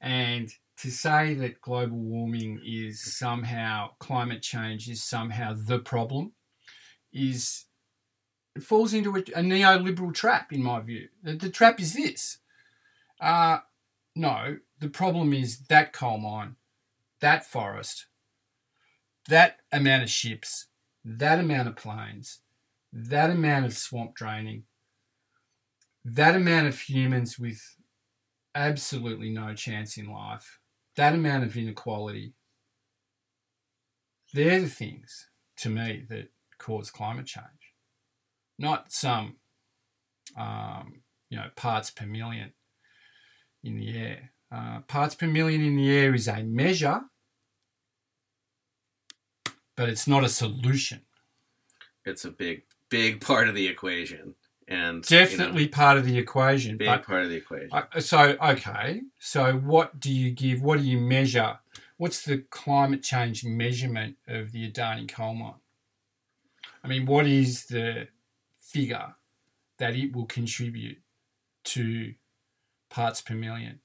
And 0.00 0.52
to 0.78 0.90
say 0.90 1.34
that 1.34 1.60
global 1.60 1.96
warming 1.96 2.60
is 2.64 3.16
somehow, 3.16 3.90
climate 4.00 4.42
change 4.42 4.88
is 4.88 5.04
somehow 5.04 5.54
the 5.56 5.78
problem 5.78 6.32
is 7.12 7.66
it 8.56 8.62
falls 8.62 8.92
into 8.92 9.14
a, 9.14 9.20
a 9.20 9.42
neoliberal 9.42 10.12
trap, 10.12 10.52
in 10.52 10.62
my 10.62 10.80
view. 10.80 11.08
The, 11.22 11.34
the 11.34 11.50
trap 11.50 11.80
is 11.80 11.94
this. 11.94 12.38
Uh, 13.20 13.58
no, 14.16 14.58
the 14.80 14.88
problem 14.88 15.32
is 15.32 15.60
that 15.68 15.92
coal 15.92 16.18
mine, 16.18 16.56
that 17.20 17.46
forest, 17.46 18.06
that 19.28 19.60
amount 19.70 20.02
of 20.02 20.10
ships, 20.10 20.66
that 21.04 21.38
amount 21.38 21.68
of 21.68 21.76
planes, 21.76 22.40
that 22.92 23.30
amount 23.30 23.66
of 23.66 23.72
swamp 23.72 24.14
draining, 24.16 24.64
that 26.04 26.34
amount 26.34 26.66
of 26.66 26.78
humans 26.78 27.38
with 27.38 27.76
absolutely 28.54 29.30
no 29.30 29.54
chance 29.54 29.96
in 29.96 30.06
life, 30.06 30.58
that 30.96 31.14
amount 31.14 31.44
of 31.44 31.56
inequality, 31.56 32.34
they're 34.34 34.60
the 34.60 34.68
things 34.68 35.28
to 35.58 35.68
me 35.68 36.04
that 36.08 36.28
cause 36.58 36.90
climate 36.90 37.26
change 37.26 37.72
not 38.62 38.92
some, 38.92 39.36
um, 40.38 41.02
you 41.28 41.36
know, 41.36 41.48
parts 41.56 41.90
per 41.90 42.06
million 42.06 42.52
in 43.62 43.76
the 43.76 43.98
air. 43.98 44.30
Uh, 44.50 44.80
parts 44.80 45.14
per 45.14 45.26
million 45.26 45.62
in 45.62 45.76
the 45.76 45.90
air 45.90 46.14
is 46.14 46.28
a 46.28 46.42
measure, 46.42 47.00
but 49.76 49.88
it's 49.88 50.06
not 50.06 50.24
a 50.24 50.28
solution. 50.28 51.00
It's 52.04 52.24
a 52.24 52.30
big, 52.30 52.62
big 52.88 53.20
part 53.20 53.48
of 53.48 53.54
the 53.54 53.66
equation, 53.66 54.34
and 54.68 55.02
definitely 55.02 55.62
you 55.62 55.68
know, 55.68 55.76
part 55.76 55.98
of 55.98 56.04
the 56.04 56.18
equation. 56.18 56.76
Big 56.76 57.02
part 57.02 57.24
of 57.24 57.30
the 57.30 57.36
equation. 57.36 57.70
So, 57.98 58.36
okay, 58.42 59.02
so 59.18 59.54
what 59.54 60.00
do 60.00 60.12
you 60.12 60.30
give? 60.30 60.62
What 60.62 60.78
do 60.78 60.84
you 60.84 60.98
measure? 60.98 61.58
What's 61.96 62.24
the 62.24 62.38
climate 62.38 63.02
change 63.02 63.44
measurement 63.44 64.16
of 64.26 64.52
the 64.52 64.70
Adani 64.70 65.08
coal 65.08 65.34
mine? 65.34 65.54
I 66.82 66.88
mean, 66.88 67.06
what 67.06 67.26
is 67.26 67.66
the 67.66 68.08
figure 68.60 69.14
that 69.78 69.94
it 69.94 70.14
will 70.14 70.26
contribute 70.26 70.98
to 71.64 72.14
parts 72.88 73.20
per 73.20 73.34
million. 73.34 73.80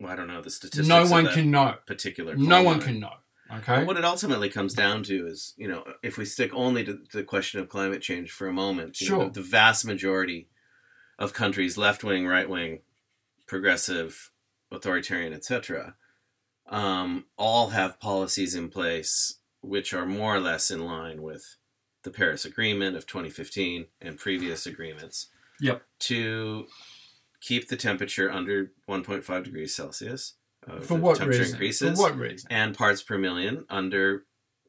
Well, 0.00 0.12
I 0.12 0.16
don't 0.16 0.28
know 0.28 0.40
the 0.40 0.50
statistics. 0.50 0.88
No 0.88 1.06
one 1.06 1.26
can 1.28 1.50
know. 1.50 1.76
Particular. 1.86 2.34
No 2.34 2.62
one 2.62 2.80
can 2.80 2.98
know. 2.98 3.14
Okay. 3.52 3.78
Well, 3.78 3.86
what 3.86 3.96
it 3.96 4.04
ultimately 4.04 4.48
comes 4.48 4.74
down 4.74 5.02
to 5.04 5.26
is, 5.26 5.54
you 5.56 5.68
know, 5.68 5.84
if 6.02 6.16
we 6.16 6.24
stick 6.24 6.52
only 6.54 6.84
to 6.84 7.00
the 7.12 7.24
question 7.24 7.60
of 7.60 7.68
climate 7.68 8.02
change 8.02 8.30
for 8.30 8.46
a 8.46 8.52
moment, 8.52 8.96
sure. 8.96 9.18
Know, 9.18 9.28
the 9.28 9.42
vast 9.42 9.84
majority 9.84 10.48
of 11.18 11.32
countries, 11.32 11.76
left 11.76 12.04
wing, 12.04 12.26
right 12.26 12.48
wing, 12.48 12.80
progressive, 13.46 14.30
authoritarian, 14.70 15.32
etc., 15.32 15.96
um, 16.68 17.24
all 17.36 17.70
have 17.70 17.98
policies 17.98 18.54
in 18.54 18.68
place 18.68 19.40
which 19.60 19.92
are 19.92 20.06
more 20.06 20.36
or 20.36 20.40
less 20.40 20.70
in 20.70 20.84
line 20.84 21.20
with 21.20 21.56
the 22.02 22.10
Paris 22.10 22.44
Agreement 22.44 22.96
of 22.96 23.06
2015 23.06 23.86
and 24.00 24.18
previous 24.18 24.66
agreements. 24.66 25.28
Yep. 25.60 25.82
To 26.00 26.66
keep 27.40 27.68
the 27.68 27.76
temperature 27.76 28.30
under 28.30 28.72
1.5 28.88 29.44
degrees 29.44 29.74
Celsius. 29.74 30.34
Uh, 30.68 30.80
For 30.80 30.94
what 30.94 31.24
reason? 31.24 31.54
Increases, 31.54 31.98
For 31.98 32.04
what 32.04 32.16
reason? 32.16 32.48
And 32.50 32.76
parts 32.76 33.02
per 33.02 33.18
million 33.18 33.64
under, 33.68 34.24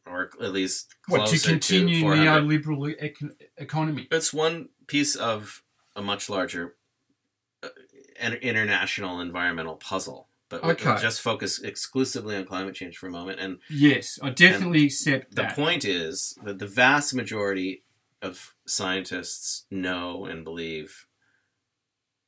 or 0.06 0.32
at 0.42 0.54
least 0.54 0.96
what 1.08 1.28
to 1.28 1.40
continue 1.40 2.02
to 2.02 2.06
neoliberal 2.08 2.96
econ- 3.02 3.36
economy. 3.58 4.08
It's 4.12 4.34
one 4.34 4.70
piece 4.88 5.16
of 5.16 5.64
a 5.96 6.02
much 6.02 6.30
larger 6.30 6.76
uh, 7.64 7.70
international 8.42 9.20
environmental 9.20 9.76
puzzle. 9.76 10.28
But 10.50 10.64
okay. 10.66 10.90
we'll 10.90 11.00
just 11.00 11.22
focus 11.22 11.60
exclusively 11.60 12.36
on 12.36 12.46
climate 12.46 12.76
change 12.76 12.98
for 12.98 13.08
a 13.08 13.12
moment. 13.12 13.40
And 13.40 13.60
yes, 13.70 14.20
I 14.22 14.32
definitely 14.32 14.86
accept 14.86 15.36
that. 15.36 15.50
The 15.50 15.56
point 15.56 15.86
is 15.86 16.38
that 16.44 16.60
the 16.60 16.68
vast 16.68 17.14
majority 17.14 17.84
of 18.22 18.54
scientists 18.66 19.66
know 19.72 20.26
and 20.26 20.44
believe 20.44 21.08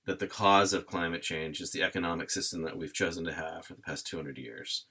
that 0.05 0.19
the 0.19 0.27
cause 0.27 0.73
of 0.73 0.85
climate 0.85 1.21
change 1.21 1.61
is 1.61 1.71
the 1.71 1.83
economic 1.83 2.29
system 2.29 2.63
that 2.63 2.77
we've 2.77 2.93
chosen 2.93 3.23
to 3.25 3.33
have 3.33 3.65
for 3.65 3.73
the 3.73 3.81
past 3.81 4.05
200 4.07 4.37
years, 4.37 4.85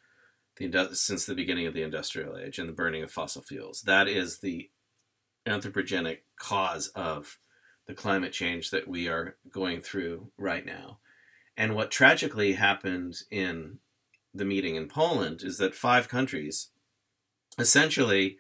the, 0.57 0.90
since 0.92 1.27
the 1.27 1.35
beginning 1.35 1.66
of 1.66 1.75
the 1.75 1.83
industrial 1.83 2.38
age 2.38 2.59
and 2.59 2.68
the 2.68 2.75
burning 2.75 3.03
of 3.03 3.11
fossil 3.11 3.42
fuels. 3.42 3.83
That 3.83 4.09
is 4.09 4.38
the 4.38 4.70
anthropogenic 5.46 6.18
cause 6.38 6.88
of 6.88 7.38
the 7.87 7.94
climate 7.94 8.33
change 8.33 8.70
that 8.70 8.88
we 8.88 9.09
are 9.09 9.37
going 9.51 9.81
through 9.81 10.31
right 10.38 10.64
now. 10.64 10.98
And 11.57 11.75
what 11.75 11.90
tragically 11.90 12.55
happened 12.55 13.16
in 13.31 13.79
the 14.33 14.44
meeting 14.44 14.77
in 14.77 14.88
Poland 14.88 15.42
is 15.42 15.59
that 15.59 15.75
five 15.75 16.09
countries 16.09 16.68
essentially 17.59 18.38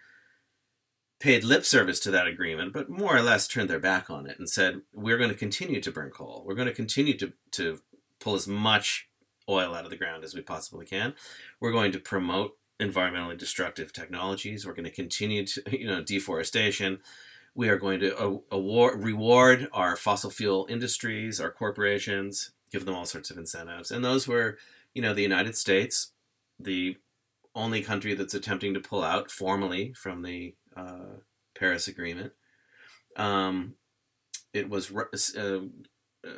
paid 1.22 1.44
lip 1.44 1.64
service 1.64 2.00
to 2.00 2.10
that 2.10 2.26
agreement, 2.26 2.72
but 2.72 2.90
more 2.90 3.16
or 3.16 3.22
less 3.22 3.46
turned 3.46 3.70
their 3.70 3.78
back 3.78 4.10
on 4.10 4.26
it 4.26 4.40
and 4.40 4.50
said, 4.50 4.82
we're 4.92 5.16
going 5.18 5.30
to 5.30 5.36
continue 5.36 5.80
to 5.80 5.92
burn 5.92 6.10
coal. 6.10 6.42
We're 6.44 6.56
going 6.56 6.66
to 6.66 6.74
continue 6.74 7.16
to, 7.18 7.32
to 7.52 7.78
pull 8.18 8.34
as 8.34 8.48
much 8.48 9.08
oil 9.48 9.72
out 9.72 9.84
of 9.84 9.90
the 9.90 9.96
ground 9.96 10.24
as 10.24 10.34
we 10.34 10.40
possibly 10.40 10.84
can. 10.84 11.14
We're 11.60 11.70
going 11.70 11.92
to 11.92 12.00
promote 12.00 12.56
environmentally 12.80 13.38
destructive 13.38 13.92
technologies. 13.92 14.66
We're 14.66 14.74
going 14.74 14.84
to 14.84 14.90
continue 14.90 15.46
to, 15.46 15.62
you 15.78 15.86
know, 15.86 16.02
deforestation. 16.02 16.98
We 17.54 17.68
are 17.68 17.78
going 17.78 18.00
to 18.00 18.42
award, 18.50 19.04
reward 19.04 19.68
our 19.72 19.94
fossil 19.94 20.30
fuel 20.30 20.66
industries, 20.68 21.40
our 21.40 21.52
corporations, 21.52 22.50
give 22.72 22.84
them 22.84 22.96
all 22.96 23.06
sorts 23.06 23.30
of 23.30 23.38
incentives. 23.38 23.92
And 23.92 24.04
those 24.04 24.26
were, 24.26 24.58
you 24.92 25.02
know, 25.02 25.14
the 25.14 25.22
United 25.22 25.56
States, 25.56 26.10
the 26.58 26.96
only 27.54 27.82
country 27.82 28.14
that's 28.14 28.34
attempting 28.34 28.74
to 28.74 28.80
pull 28.80 29.04
out 29.04 29.30
formally 29.30 29.92
from 29.92 30.22
the 30.22 30.54
uh, 30.76 31.20
Paris 31.58 31.88
Agreement. 31.88 32.32
Um, 33.16 33.74
it 34.52 34.68
was 34.68 34.90
uh, 35.36 35.60
uh, 36.26 36.30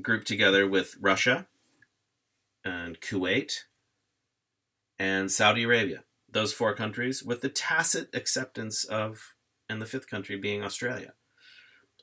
grouped 0.00 0.26
together 0.26 0.68
with 0.68 0.96
Russia 1.00 1.46
and 2.64 3.00
Kuwait 3.00 3.64
and 4.98 5.30
Saudi 5.30 5.64
Arabia. 5.64 6.04
Those 6.30 6.52
four 6.52 6.74
countries, 6.74 7.22
with 7.22 7.42
the 7.42 7.48
tacit 7.48 8.08
acceptance 8.12 8.84
of, 8.84 9.34
and 9.68 9.80
the 9.80 9.86
fifth 9.86 10.08
country 10.08 10.36
being 10.36 10.62
Australia. 10.62 11.12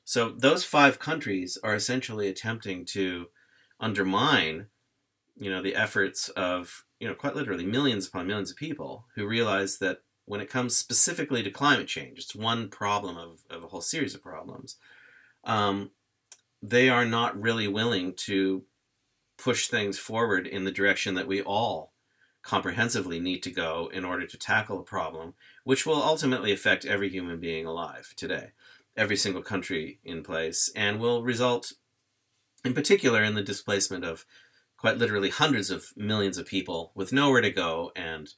So 0.05 0.29
those 0.29 0.63
five 0.63 0.99
countries 0.99 1.57
are 1.63 1.75
essentially 1.75 2.27
attempting 2.27 2.85
to 2.87 3.27
undermine 3.79 4.67
you 5.35 5.49
know 5.49 5.61
the 5.61 5.75
efforts 5.75 6.29
of 6.29 6.85
you 6.99 7.07
know 7.07 7.15
quite 7.15 7.35
literally 7.35 7.65
millions 7.65 8.07
upon 8.07 8.27
millions 8.27 8.51
of 8.51 8.57
people 8.57 9.07
who 9.15 9.27
realize 9.27 9.79
that 9.79 9.99
when 10.31 10.39
it 10.39 10.49
comes 10.49 10.77
specifically 10.77 11.43
to 11.43 11.51
climate 11.51 11.87
change 11.87 12.17
it's 12.17 12.33
one 12.33 12.69
problem 12.69 13.17
of, 13.17 13.41
of 13.49 13.65
a 13.65 13.67
whole 13.67 13.81
series 13.81 14.15
of 14.15 14.23
problems 14.23 14.77
um, 15.43 15.91
they 16.63 16.87
are 16.87 17.03
not 17.03 17.39
really 17.39 17.67
willing 17.67 18.13
to 18.13 18.63
push 19.37 19.67
things 19.67 19.99
forward 19.99 20.47
in 20.47 20.63
the 20.63 20.71
direction 20.71 21.15
that 21.15 21.27
we 21.27 21.41
all 21.41 21.91
comprehensively 22.43 23.19
need 23.19 23.43
to 23.43 23.51
go 23.51 23.89
in 23.93 24.05
order 24.05 24.25
to 24.25 24.37
tackle 24.37 24.79
a 24.79 24.83
problem 24.83 25.33
which 25.65 25.85
will 25.85 26.01
ultimately 26.01 26.53
affect 26.53 26.85
every 26.85 27.09
human 27.09 27.37
being 27.37 27.65
alive 27.65 28.13
today, 28.15 28.51
every 28.95 29.17
single 29.17 29.41
country 29.41 29.99
in 30.05 30.23
place, 30.23 30.71
and 30.75 30.99
will 30.99 31.23
result, 31.23 31.73
in 32.63 32.73
particular, 32.73 33.21
in 33.21 33.35
the 33.35 33.43
displacement 33.43 34.05
of 34.05 34.25
quite 34.77 34.97
literally 34.97 35.29
hundreds 35.29 35.69
of 35.69 35.87
millions 35.97 36.37
of 36.37 36.45
people 36.45 36.93
with 36.95 37.11
nowhere 37.11 37.41
to 37.41 37.51
go 37.51 37.91
and 37.97 38.33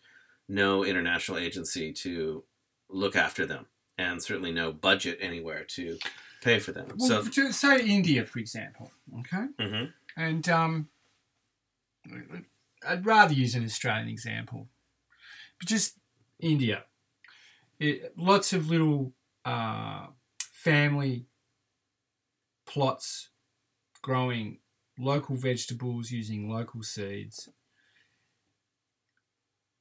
no 0.47 0.83
international 0.83 1.37
agency 1.37 1.91
to 1.93 2.43
look 2.89 3.15
after 3.15 3.45
them, 3.45 3.65
and 3.97 4.21
certainly 4.21 4.51
no 4.51 4.71
budget 4.71 5.17
anywhere 5.21 5.63
to 5.63 5.97
pay 6.41 6.59
for 6.59 6.71
them. 6.71 6.87
Well, 6.97 7.23
so, 7.23 7.51
say 7.51 7.85
India, 7.85 8.25
for 8.25 8.39
example, 8.39 8.91
okay, 9.19 9.47
Mhm. 9.59 9.93
and 10.17 10.49
um, 10.49 10.89
I'd 12.85 13.05
rather 13.05 13.33
use 13.33 13.55
an 13.55 13.63
Australian 13.63 14.09
example, 14.09 14.69
but 15.59 15.67
just 15.67 15.97
India. 16.39 16.85
It, 17.79 18.17
lots 18.17 18.53
of 18.53 18.69
little 18.69 19.13
uh, 19.45 20.07
family 20.39 21.25
plots 22.65 23.29
growing 24.01 24.59
local 24.97 25.35
vegetables 25.35 26.11
using 26.11 26.49
local 26.49 26.83
seeds. 26.83 27.49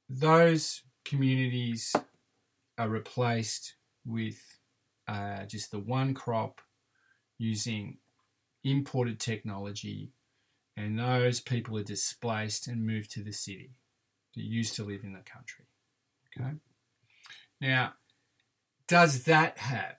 Those 0.09 0.83
communities 1.05 1.95
are 2.77 2.89
replaced 2.89 3.75
with 4.05 4.39
uh, 5.07 5.45
just 5.45 5.71
the 5.71 5.79
one 5.79 6.13
crop 6.13 6.61
using 7.37 7.97
imported 8.63 9.19
technology, 9.19 10.11
and 10.77 10.97
those 10.97 11.41
people 11.41 11.77
are 11.77 11.83
displaced 11.83 12.67
and 12.67 12.85
moved 12.85 13.11
to 13.11 13.23
the 13.23 13.33
city 13.33 13.75
that 14.35 14.43
used 14.43 14.75
to 14.75 14.83
live 14.83 15.03
in 15.03 15.13
the 15.13 15.19
country. 15.19 15.65
Okay. 16.37 16.55
Now, 17.61 17.93
does 18.87 19.23
that 19.23 19.57
have 19.57 19.97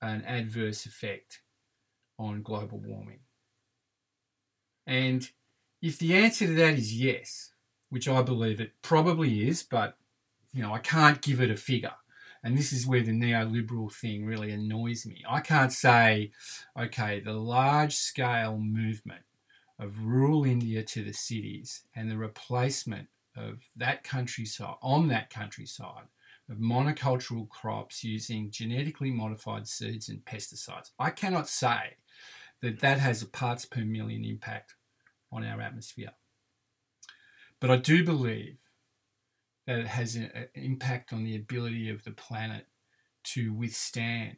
an 0.00 0.24
adverse 0.24 0.86
effect 0.86 1.40
on 2.18 2.42
global 2.42 2.78
warming? 2.78 3.20
And 4.86 5.28
if 5.80 5.98
the 5.98 6.14
answer 6.14 6.46
to 6.46 6.54
that 6.54 6.74
is 6.74 6.94
yes, 6.94 7.53
which 7.90 8.08
I 8.08 8.22
believe 8.22 8.60
it 8.60 8.72
probably 8.82 9.48
is, 9.48 9.62
but 9.62 9.96
you 10.52 10.62
know, 10.62 10.72
I 10.72 10.78
can't 10.78 11.20
give 11.20 11.40
it 11.40 11.50
a 11.50 11.56
figure. 11.56 11.94
And 12.42 12.56
this 12.56 12.72
is 12.72 12.86
where 12.86 13.02
the 13.02 13.12
neoliberal 13.12 13.92
thing 13.92 14.26
really 14.26 14.50
annoys 14.50 15.06
me. 15.06 15.24
I 15.28 15.40
can't 15.40 15.72
say, 15.72 16.32
okay, 16.78 17.20
the 17.20 17.32
large 17.32 17.94
scale 17.94 18.58
movement 18.58 19.22
of 19.78 20.04
rural 20.04 20.44
India 20.44 20.82
to 20.82 21.02
the 21.02 21.12
cities 21.12 21.82
and 21.96 22.10
the 22.10 22.18
replacement 22.18 23.08
of 23.36 23.62
that 23.76 24.04
countryside 24.04 24.76
on 24.82 25.08
that 25.08 25.30
countryside 25.30 26.04
of 26.50 26.58
monocultural 26.58 27.48
crops 27.48 28.04
using 28.04 28.50
genetically 28.50 29.10
modified 29.10 29.66
seeds 29.66 30.08
and 30.08 30.24
pesticides. 30.24 30.90
I 30.98 31.10
cannot 31.10 31.48
say 31.48 31.96
that 32.60 32.80
that 32.80 32.98
has 32.98 33.22
a 33.22 33.26
parts 33.26 33.64
per 33.64 33.80
million 33.80 34.24
impact 34.24 34.74
on 35.32 35.44
our 35.44 35.60
atmosphere. 35.60 36.12
But 37.64 37.70
I 37.70 37.76
do 37.76 38.04
believe 38.04 38.58
that 39.66 39.78
it 39.78 39.86
has 39.86 40.16
an 40.16 40.30
impact 40.54 41.14
on 41.14 41.24
the 41.24 41.34
ability 41.34 41.88
of 41.88 42.04
the 42.04 42.10
planet 42.10 42.66
to 43.32 43.54
withstand 43.54 44.36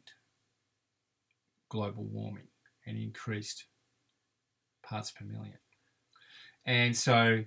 global 1.67 2.05
warming 2.05 2.47
and 2.85 2.97
increased 2.97 3.65
parts 4.81 5.11
per 5.11 5.25
million. 5.25 5.57
And 6.65 6.95
so, 6.95 7.43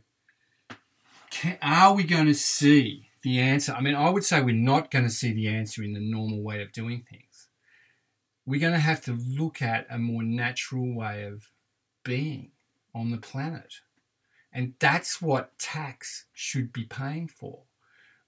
can, 1.30 1.56
are 1.62 1.94
we 1.94 2.04
going 2.04 2.26
to 2.26 2.34
see 2.34 3.08
the 3.22 3.38
answer? 3.40 3.72
I 3.72 3.80
mean, 3.80 3.94
I 3.94 4.10
would 4.10 4.24
say 4.24 4.42
we're 4.42 4.54
not 4.54 4.90
going 4.90 5.06
to 5.06 5.10
see 5.10 5.32
the 5.32 5.48
answer 5.48 5.82
in 5.82 5.94
the 5.94 6.00
normal 6.00 6.42
way 6.42 6.60
of 6.60 6.72
doing 6.72 7.06
things. 7.08 7.48
We're 8.44 8.60
going 8.60 8.74
to 8.74 8.80
have 8.80 9.00
to 9.04 9.12
look 9.12 9.62
at 9.62 9.86
a 9.88 9.96
more 9.96 10.22
natural 10.22 10.94
way 10.94 11.22
of 11.22 11.50
being 12.04 12.50
on 12.94 13.10
the 13.12 13.16
planet. 13.16 13.76
And 14.52 14.74
that's 14.78 15.22
what 15.22 15.58
tax 15.58 16.26
should 16.32 16.72
be 16.72 16.84
paying 16.84 17.28
for. 17.28 17.62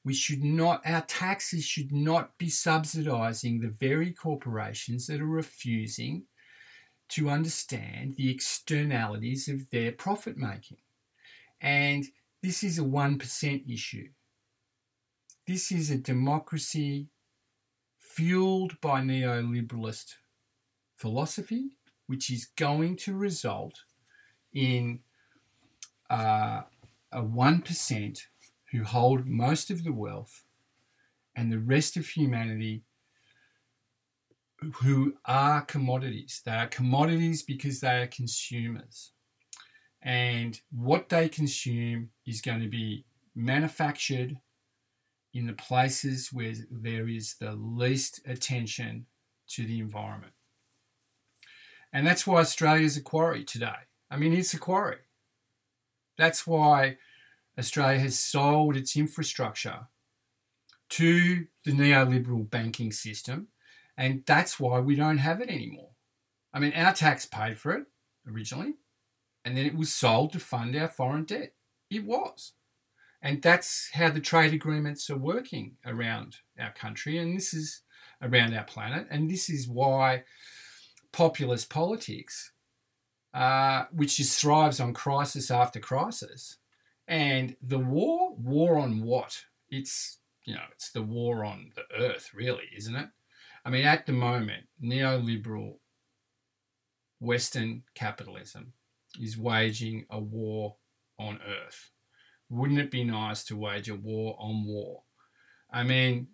We 0.04 0.14
should 0.14 0.42
not, 0.42 0.82
our 0.84 1.02
taxes 1.02 1.64
should 1.64 1.92
not 1.92 2.36
be 2.38 2.48
subsidizing 2.48 3.60
the 3.60 3.68
very 3.68 4.12
corporations 4.12 5.06
that 5.06 5.20
are 5.20 5.26
refusing 5.26 6.24
to 7.10 7.28
understand 7.28 8.16
the 8.16 8.30
externalities 8.30 9.48
of 9.48 9.70
their 9.70 9.92
profit 9.92 10.36
making. 10.36 10.78
And 11.60 12.06
this 12.42 12.64
is 12.64 12.78
a 12.78 12.82
1% 12.82 13.72
issue. 13.72 14.08
This 15.46 15.70
is 15.70 15.90
a 15.90 15.98
democracy 15.98 17.08
fueled 17.98 18.80
by 18.80 19.00
neoliberalist 19.00 20.14
philosophy, 20.96 21.76
which 22.06 22.30
is 22.30 22.46
going 22.56 22.96
to 22.96 23.16
result 23.16 23.80
in 24.52 25.00
uh, 26.12 26.62
a 27.10 27.22
1% 27.22 28.20
who 28.70 28.84
hold 28.84 29.26
most 29.26 29.70
of 29.70 29.82
the 29.82 29.92
wealth 29.92 30.44
and 31.34 31.50
the 31.50 31.58
rest 31.58 31.96
of 31.96 32.06
humanity 32.06 32.84
who 34.82 35.14
are 35.24 35.62
commodities. 35.62 36.42
They 36.44 36.52
are 36.52 36.66
commodities 36.66 37.42
because 37.42 37.80
they 37.80 38.02
are 38.02 38.06
consumers. 38.06 39.12
And 40.02 40.60
what 40.70 41.08
they 41.08 41.28
consume 41.28 42.10
is 42.26 42.42
going 42.42 42.60
to 42.60 42.68
be 42.68 43.06
manufactured 43.34 44.36
in 45.32 45.46
the 45.46 45.54
places 45.54 46.28
where 46.30 46.52
there 46.70 47.08
is 47.08 47.36
the 47.40 47.52
least 47.52 48.20
attention 48.26 49.06
to 49.48 49.64
the 49.64 49.78
environment. 49.78 50.34
And 51.90 52.06
that's 52.06 52.26
why 52.26 52.40
Australia 52.40 52.84
is 52.84 52.98
a 52.98 53.02
quarry 53.02 53.44
today. 53.44 53.88
I 54.10 54.16
mean, 54.16 54.34
it's 54.34 54.54
a 54.54 54.58
quarry. 54.58 54.98
That's 56.18 56.46
why 56.46 56.98
Australia 57.58 58.00
has 58.00 58.18
sold 58.18 58.76
its 58.76 58.96
infrastructure 58.96 59.88
to 60.90 61.46
the 61.64 61.72
neoliberal 61.72 62.48
banking 62.48 62.92
system, 62.92 63.48
and 63.96 64.22
that's 64.26 64.60
why 64.60 64.78
we 64.80 64.94
don't 64.94 65.18
have 65.18 65.40
it 65.40 65.48
anymore. 65.48 65.90
I 66.52 66.60
mean, 66.60 66.72
our 66.74 66.92
tax 66.92 67.24
paid 67.26 67.58
for 67.58 67.72
it 67.72 67.86
originally, 68.28 68.74
and 69.44 69.56
then 69.56 69.66
it 69.66 69.74
was 69.74 69.92
sold 69.92 70.32
to 70.32 70.38
fund 70.38 70.76
our 70.76 70.88
foreign 70.88 71.24
debt. 71.24 71.54
It 71.90 72.04
was. 72.04 72.52
And 73.22 73.40
that's 73.40 73.90
how 73.92 74.10
the 74.10 74.20
trade 74.20 74.52
agreements 74.52 75.08
are 75.08 75.16
working 75.16 75.76
around 75.86 76.36
our 76.58 76.72
country, 76.72 77.18
and 77.18 77.36
this 77.36 77.54
is 77.54 77.82
around 78.20 78.54
our 78.54 78.64
planet, 78.64 79.06
and 79.10 79.30
this 79.30 79.48
is 79.48 79.68
why 79.68 80.24
populist 81.12 81.70
politics, 81.70 82.51
uh, 83.34 83.84
which 83.92 84.16
just 84.16 84.40
thrives 84.40 84.80
on 84.80 84.92
crisis 84.94 85.50
after 85.50 85.80
crisis, 85.80 86.58
and 87.08 87.56
the 87.62 87.78
war, 87.78 88.34
war 88.36 88.78
on 88.78 89.02
what? 89.02 89.44
It's 89.70 90.18
you 90.44 90.54
know, 90.54 90.62
it's 90.72 90.90
the 90.90 91.02
war 91.02 91.44
on 91.44 91.72
the 91.74 91.84
earth, 91.96 92.30
really, 92.34 92.64
isn't 92.76 92.96
it? 92.96 93.08
I 93.64 93.70
mean, 93.70 93.86
at 93.86 94.06
the 94.06 94.12
moment, 94.12 94.64
neoliberal 94.82 95.76
Western 97.20 97.84
capitalism 97.94 98.72
is 99.20 99.38
waging 99.38 100.06
a 100.10 100.18
war 100.18 100.76
on 101.18 101.38
earth. 101.46 101.90
Wouldn't 102.50 102.80
it 102.80 102.90
be 102.90 103.04
nice 103.04 103.44
to 103.44 103.56
wage 103.56 103.88
a 103.88 103.94
war 103.94 104.36
on 104.38 104.66
war? 104.66 105.02
I 105.70 105.84
mean, 105.84 106.28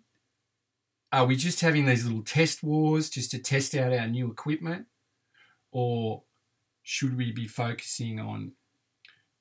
are 1.11 1.25
we 1.25 1.35
just 1.35 1.61
having 1.61 1.85
these 1.85 2.05
little 2.05 2.23
test 2.23 2.63
wars 2.63 3.09
just 3.09 3.31
to 3.31 3.39
test 3.39 3.75
out 3.75 3.93
our 3.93 4.07
new 4.07 4.31
equipment? 4.31 4.87
Or 5.71 6.23
should 6.89 7.15
we 7.15 7.31
be 7.31 7.45
focusing 7.45 8.19
on 8.19 8.53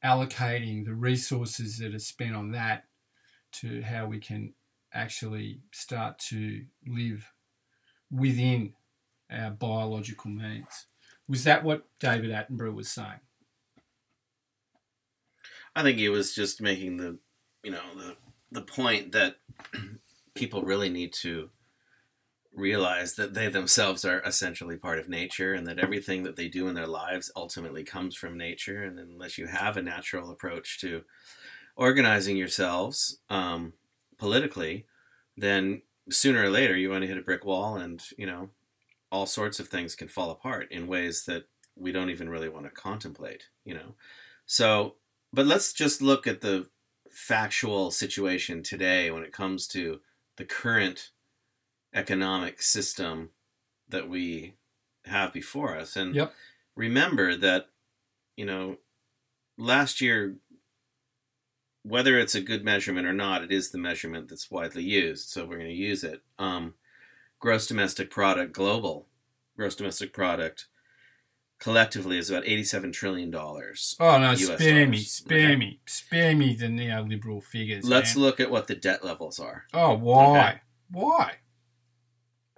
allocating 0.04 0.84
the 0.84 0.92
resources 0.92 1.78
that 1.78 1.94
are 1.94 1.98
spent 1.98 2.37
on 2.37 2.50
that 2.50 2.84
to 3.50 3.80
how 3.80 4.04
we 4.04 4.18
can 4.18 4.52
actually 4.92 5.62
start 5.72 6.18
to 6.18 6.66
live 6.87 7.32
within 8.11 8.74
our 9.32 9.50
biological 9.50 10.30
means? 10.30 10.88
Was 11.26 11.44
that 11.44 11.64
what 11.64 11.87
David 11.98 12.32
Attenborough 12.32 12.74
was 12.74 12.90
saying? 12.90 13.20
I 15.74 15.82
think 15.82 15.96
he 15.96 16.11
was 16.11 16.34
just 16.34 16.61
making 16.61 16.98
the, 16.98 17.16
you 17.64 17.70
know, 17.70 17.80
the 17.96 18.16
the 18.52 18.62
point 18.62 19.12
that 19.12 19.37
people 20.34 20.64
really 20.64 20.90
need 20.90 21.14
to 21.14 21.48
realize 22.58 23.14
that 23.14 23.34
they 23.34 23.48
themselves 23.48 24.04
are 24.04 24.20
essentially 24.22 24.76
part 24.76 24.98
of 24.98 25.08
nature 25.08 25.54
and 25.54 25.66
that 25.66 25.78
everything 25.78 26.22
that 26.24 26.36
they 26.36 26.48
do 26.48 26.68
in 26.68 26.74
their 26.74 26.86
lives 26.86 27.30
ultimately 27.36 27.84
comes 27.84 28.16
from 28.16 28.36
nature 28.36 28.82
and 28.82 28.98
unless 28.98 29.38
you 29.38 29.46
have 29.46 29.76
a 29.76 29.82
natural 29.82 30.30
approach 30.30 30.80
to 30.80 31.02
organizing 31.76 32.36
yourselves 32.36 33.18
um, 33.30 33.72
politically 34.18 34.86
then 35.36 35.80
sooner 36.10 36.42
or 36.42 36.50
later 36.50 36.76
you 36.76 36.90
want 36.90 37.02
to 37.02 37.08
hit 37.08 37.18
a 37.18 37.22
brick 37.22 37.44
wall 37.44 37.76
and 37.76 38.02
you 38.16 38.26
know 38.26 38.50
all 39.10 39.26
sorts 39.26 39.58
of 39.60 39.68
things 39.68 39.94
can 39.94 40.08
fall 40.08 40.30
apart 40.30 40.70
in 40.70 40.86
ways 40.86 41.24
that 41.24 41.44
we 41.76 41.92
don't 41.92 42.10
even 42.10 42.28
really 42.28 42.48
want 42.48 42.66
to 42.66 42.70
contemplate, 42.70 43.48
you 43.64 43.74
know. 43.74 43.94
So, 44.46 44.96
but 45.32 45.46
let's 45.46 45.72
just 45.72 46.02
look 46.02 46.26
at 46.26 46.40
the 46.40 46.66
factual 47.10 47.90
situation 47.90 48.62
today 48.62 49.10
when 49.10 49.22
it 49.22 49.32
comes 49.32 49.66
to 49.68 50.00
the 50.36 50.44
current 50.44 51.10
economic 51.94 52.61
system 52.62 53.31
that 53.88 54.09
we 54.09 54.55
have 55.05 55.33
before 55.33 55.77
us. 55.77 55.96
And 55.96 56.14
Yep. 56.14 56.35
remember 56.74 57.37
that, 57.37 57.70
you 58.37 58.44
know, 58.44 58.79
last 59.57 60.01
year, 60.01 60.37
whether 61.83 62.18
it's 62.18 62.35
a 62.35 62.40
good 62.40 62.64
measurement 62.64 63.07
or 63.07 63.12
not, 63.12 63.42
it 63.42 63.51
is 63.53 63.70
the 63.70 63.79
measurement 63.79 64.29
that's 64.29 64.51
widely 64.51 64.85
used. 64.85 65.29
So 65.29 65.44
we're 65.46 65.57
going 65.59 65.68
to 65.70 65.74
use 65.74 66.05
it. 66.05 66.22
Um, 66.38 66.74
gross 67.38 67.66
domestic 67.66 68.11
product, 68.11 68.53
global 68.53 69.09
gross 69.57 69.74
domestic 69.74 70.12
product, 70.12 70.66
collectively 71.59 72.18
is 72.18 72.31
about 72.31 72.44
$87 72.44 72.92
trillion. 72.92 73.35
Oh 73.35 74.18
no, 74.18 74.35
spare 74.35 74.87
me, 74.87 74.98
spare 74.98 75.48
Okay. 75.48 75.57
me, 75.57 75.81
spare 75.87 76.37
me 76.37 76.55
the 76.55 76.66
neoliberal 76.66 77.42
figures. 77.42 77.85
Let's 77.85 78.14
man. 78.14 78.24
look 78.24 78.38
at 78.40 78.51
what 78.51 78.66
the 78.68 78.77
debt 78.77 79.05
levels 79.05 79.40
are. 79.40 79.64
Oh, 79.72 79.94
why? 79.96 80.27
Okay. 80.51 80.61
Why? 80.90 81.35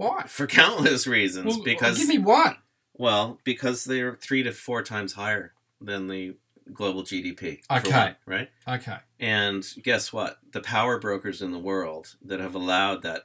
Why? 0.01 0.23
For 0.27 0.47
countless 0.47 1.07
reasons, 1.07 1.55
Well, 1.57 1.63
because 1.65 1.99
give 1.99 2.09
me 2.09 2.19
one. 2.19 2.57
well, 2.95 3.39
because 3.45 3.85
they're 3.85 4.17
three 4.17 4.43
to 4.43 4.53
four 4.53 4.83
times 4.83 5.13
higher 5.13 5.53
than 5.81 6.07
the 6.09 6.37
global 6.73 7.03
GDP. 7.03 7.61
Okay. 7.71 7.91
one, 7.91 8.17
right. 8.27 8.51
Okay. 8.69 8.97
And 9.19 9.67
guess 9.83 10.13
what? 10.13 10.39
The 10.53 10.61
power 10.61 10.99
brokers 10.99 11.43
in 11.43 11.51
the 11.53 11.59
world 11.59 12.15
that 12.25 12.41
have 12.41 12.55
allowed 12.55 13.03
that 13.03 13.25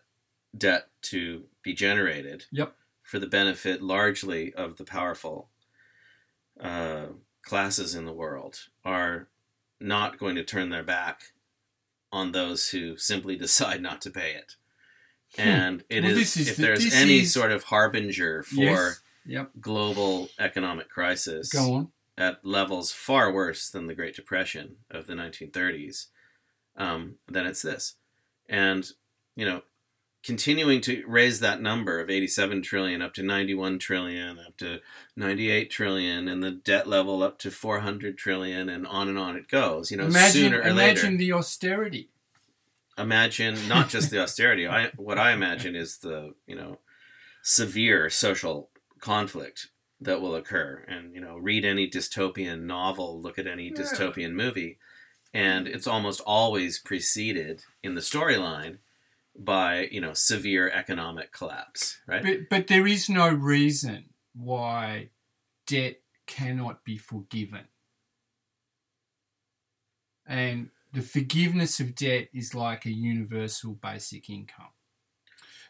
debt 0.57 0.87
to 1.03 1.43
be 1.61 1.73
generated 1.73 2.45
Yep. 2.51 2.75
for 3.03 3.19
the 3.19 3.27
benefit 3.27 3.81
largely 3.81 4.53
of 4.53 4.77
the 4.77 4.85
powerful 4.85 5.49
uh, 6.59 7.07
classes 7.43 7.93
in 7.95 8.05
the 8.05 8.13
world 8.13 8.67
are 8.83 9.27
not 9.79 10.17
going 10.17 10.35
to 10.35 10.43
turn 10.43 10.69
their 10.69 10.83
back 10.83 11.33
on 12.11 12.31
those 12.31 12.69
who 12.69 12.97
simply 12.97 13.35
decide 13.45 13.81
not 13.81 14.01
to 14.01 14.09
pay 14.09 14.31
it. 14.33 14.55
And 15.37 15.83
it 15.89 16.01
Hmm. 16.01 16.07
Well, 16.09 16.17
is, 16.17 16.37
is 16.37 16.49
if 16.49 16.55
the- 16.57 16.61
there's 16.63 16.93
any 16.93 17.19
is- 17.19 17.33
sort 17.33 17.51
of 17.51 17.63
harbinger 17.65 18.43
for 18.43 18.55
Yes. 18.55 18.99
Yep. 19.25 19.51
global 19.59 20.29
economic 20.39 20.87
crisis 20.89 21.49
at 22.17 22.45
levels 22.45 22.91
far 22.91 23.31
worse 23.33 23.69
than 23.69 23.87
the 23.87 23.95
Great 23.95 24.15
Depression 24.15 24.77
of 24.89 25.07
the 25.07 25.15
1930s, 25.15 26.07
um, 26.77 27.15
then 27.27 27.45
it's 27.45 27.61
this. 27.61 27.95
And, 28.47 28.89
you 29.35 29.45
know, 29.45 29.63
continuing 30.23 30.81
to 30.81 31.03
raise 31.07 31.39
that 31.39 31.61
number 31.61 31.99
of 31.99 32.09
87 32.09 32.61
trillion 32.61 33.01
up 33.01 33.13
to 33.15 33.23
91 33.23 33.77
trillion, 33.79 34.39
up 34.39 34.57
to 34.57 34.79
98 35.15 35.69
trillion, 35.69 36.27
and 36.27 36.41
the 36.43 36.51
debt 36.51 36.87
level 36.87 37.21
up 37.21 37.37
to 37.39 37.51
400 37.51 38.17
trillion, 38.17 38.67
and 38.69 38.87
on 38.87 39.07
and 39.09 39.17
on 39.19 39.35
it 39.35 39.47
goes. 39.47 39.91
You 39.91 39.97
know, 39.97 40.05
imagine, 40.05 40.31
sooner 40.41 40.57
or 40.57 40.61
imagine 40.61 40.75
later. 40.77 40.91
Imagine 41.01 41.17
the 41.17 41.31
austerity. 41.33 42.09
Imagine 42.97 43.67
not 43.67 43.89
just 43.89 44.09
the 44.11 44.19
austerity. 44.23 44.67
I 44.67 44.91
what 44.95 45.17
I 45.17 45.31
imagine 45.31 45.75
is 45.75 45.97
the 45.97 46.33
you 46.47 46.55
know 46.55 46.79
severe 47.43 48.09
social 48.09 48.69
conflict 48.99 49.67
that 50.01 50.21
will 50.21 50.35
occur. 50.35 50.83
And 50.87 51.13
you 51.13 51.21
know, 51.21 51.37
read 51.37 51.65
any 51.65 51.89
dystopian 51.89 52.63
novel, 52.63 53.21
look 53.21 53.37
at 53.39 53.47
any 53.47 53.65
Yeah. 53.65 53.81
dystopian 53.81 54.31
movie, 54.33 54.77
and 55.33 55.67
it's 55.67 55.87
almost 55.87 56.21
always 56.25 56.79
preceded 56.79 57.63
in 57.83 57.95
the 57.95 58.01
storyline 58.01 58.77
by 59.37 59.87
you 59.91 59.99
know 60.01 60.13
severe 60.13 60.69
economic 60.69 61.31
collapse. 61.31 61.97
Right? 62.07 62.23
But 62.23 62.49
but 62.49 62.67
there 62.67 62.87
is 62.87 63.09
no 63.09 63.29
reason 63.29 64.09
why 64.33 65.09
debt 65.67 66.01
cannot 66.27 66.83
be 66.83 66.97
forgiven. 66.97 67.67
And 70.27 70.69
the 70.95 71.01
forgiveness 71.01 71.81
of 71.81 71.93
debt 71.93 72.29
is 72.33 72.55
like 72.55 72.85
a 72.85 72.91
universal 72.91 73.73
basic 73.73 74.29
income. 74.29 74.71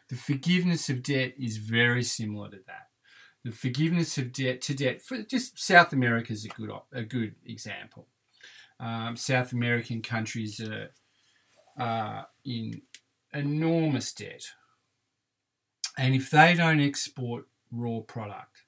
The 0.08 0.14
forgiveness 0.14 0.88
of 0.88 1.02
debt 1.02 1.34
is 1.36 1.56
very 1.56 2.04
similar 2.04 2.48
to 2.50 2.60
that. 2.68 2.90
The 3.44 3.50
forgiveness 3.50 4.18
of 4.18 4.32
debt 4.32 4.60
to 4.62 4.74
debt, 4.74 5.02
for 5.02 5.22
just 5.22 5.58
South 5.58 5.92
America 5.92 6.32
is 6.32 6.44
a 6.44 6.48
good 6.48 6.70
a 6.92 7.02
good 7.02 7.34
example. 7.44 8.06
Um, 8.78 9.16
South 9.16 9.52
American 9.52 10.00
countries 10.00 10.60
are, 10.60 10.90
are 11.76 12.28
in 12.44 12.82
enormous 13.34 14.12
debt, 14.12 14.44
and 15.98 16.14
if 16.14 16.30
they 16.30 16.54
don't 16.54 16.80
export 16.80 17.48
raw 17.72 17.98
product, 17.98 18.62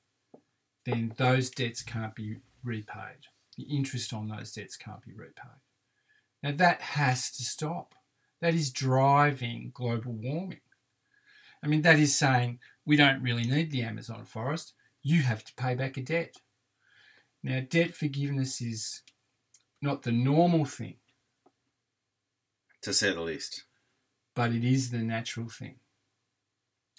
then 0.85 1.13
those 1.19 1.51
debts 1.51 1.83
can't 1.83 2.17
be 2.17 2.39
repaid. 2.65 3.29
The 3.57 3.65
interest 3.65 4.13
on 4.13 4.29
those 4.29 4.53
debts 4.53 4.77
can't 4.77 5.03
be 5.03 5.13
repaid. 5.13 5.61
Now 6.43 6.53
that 6.53 6.81
has 6.81 7.31
to 7.33 7.43
stop. 7.43 7.95
That 8.41 8.55
is 8.55 8.71
driving 8.71 9.73
global 9.75 10.13
warming. 10.13 10.61
I 11.63 11.67
mean, 11.67 11.83
that 11.83 11.99
is 11.99 12.17
saying 12.17 12.61
we 12.87 12.97
don't 12.97 13.23
really 13.23 13.45
need 13.45 13.71
the 13.73 13.83
Amazon 13.83 14.25
forest. 14.25 14.75
You 15.03 15.23
have 15.23 15.43
to 15.45 15.55
pay 15.55 15.75
back 15.75 15.97
a 15.97 16.03
debt. 16.03 16.37
Now, 17.43 17.61
debt 17.69 17.95
forgiveness 17.95 18.61
is 18.61 19.03
not 19.83 20.03
the 20.03 20.13
normal 20.13 20.65
thing, 20.65 20.97
To 22.83 22.93
say 22.93 23.13
the 23.13 23.21
least. 23.21 23.65
but 24.35 24.53
it 24.53 24.65
is 24.65 24.91
the 24.91 24.99
natural 24.99 25.49
thing. 25.49 25.77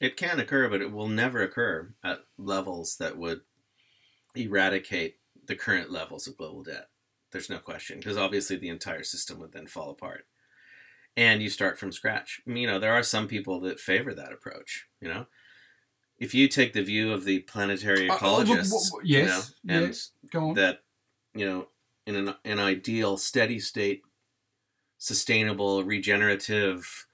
It 0.01 0.15
can 0.17 0.39
occur, 0.39 0.69
but 0.69 0.81
it 0.81 0.91
will 0.91 1.07
never 1.09 1.41
occur 1.41 1.93
at 2.03 2.19
levels 2.37 2.97
that 2.97 3.17
would 3.17 3.41
eradicate 4.35 5.17
the 5.45 5.55
current 5.55 5.89
levels 5.91 6.27
of 6.27 6.37
global 6.37 6.63
debt. 6.63 6.89
There's 7.31 7.49
no 7.49 7.59
question, 7.59 7.99
because 7.99 8.17
obviously 8.17 8.55
the 8.55 8.69
entire 8.69 9.03
system 9.03 9.39
would 9.39 9.51
then 9.51 9.67
fall 9.67 9.91
apart. 9.91 10.25
And 11.15 11.41
you 11.41 11.49
start 11.49 11.77
from 11.77 11.91
scratch. 11.91 12.41
You 12.45 12.67
know, 12.67 12.79
there 12.79 12.93
are 12.93 13.03
some 13.03 13.27
people 13.27 13.59
that 13.61 13.79
favor 13.79 14.13
that 14.13 14.31
approach, 14.31 14.87
you 15.01 15.07
know? 15.09 15.27
If 16.17 16.33
you 16.33 16.47
take 16.47 16.73
the 16.73 16.83
view 16.83 17.13
of 17.13 17.23
the 17.23 17.39
planetary 17.39 18.09
Uh, 18.09 18.13
uh, 18.13 18.37
look, 18.37 18.47
ecologists, 18.47 18.89
w- 18.89 19.01
yes, 19.05 19.53
you 19.63 19.71
know, 19.71 19.77
and 19.77 19.87
yes. 19.87 20.11
Go 20.31 20.49
on. 20.49 20.53
that 20.55 20.83
you 21.33 21.45
know 21.45 21.67
in 22.05 22.15
an, 22.15 22.35
an 22.43 22.59
ideal 22.59 23.15
steady 23.15 23.57
state 23.59 24.01
sustainable 24.97 25.83
regenerative 25.85 27.07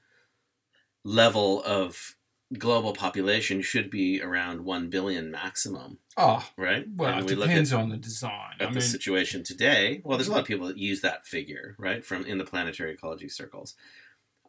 level 1.03 1.61
of 1.63 2.15
global 2.57 2.93
population 2.93 3.61
should 3.61 3.89
be 3.89 4.21
around 4.21 4.63
1 4.63 4.89
billion 4.89 5.31
maximum 5.31 5.97
oh, 6.15 6.47
right? 6.57 6.85
well, 6.95 7.11
and 7.17 7.29
it 7.29 7.35
we 7.35 7.41
depends 7.41 7.73
at, 7.73 7.79
on 7.79 7.89
the 7.89 7.97
design. 7.97 8.53
at 8.59 8.67
I 8.67 8.69
the 8.69 8.79
mean, 8.79 8.81
situation 8.81 9.43
today 9.43 10.01
well 10.03 10.17
there's 10.17 10.27
a 10.27 10.31
lot 10.31 10.41
of 10.41 10.45
people 10.45 10.67
that 10.67 10.77
use 10.77 11.01
that 11.01 11.25
figure 11.25 11.75
right 11.79 12.05
from 12.05 12.25
in 12.25 12.37
the 12.37 12.45
planetary 12.45 12.93
ecology 12.93 13.29
circles. 13.29 13.73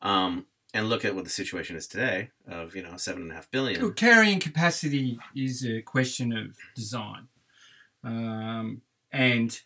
Um, 0.03 0.47
and 0.75 0.89
look 0.91 1.05
at 1.05 1.15
what 1.15 1.25
the 1.25 1.31
situation 1.31 1.75
is 1.77 1.87
today 1.87 2.31
of 2.47 2.77
you 2.77 2.83
know 2.83 2.97
seven 2.97 3.23
and 3.23 3.33
a 3.33 3.35
half 3.35 3.51
billion. 3.51 3.81
Look, 3.81 3.97
carrying 3.97 4.39
capacity 4.39 5.19
is 5.35 5.65
a 5.65 5.81
question 5.83 6.37
of 6.37 6.57
design, 6.75 7.29
um, 8.05 8.83
and 9.11 9.59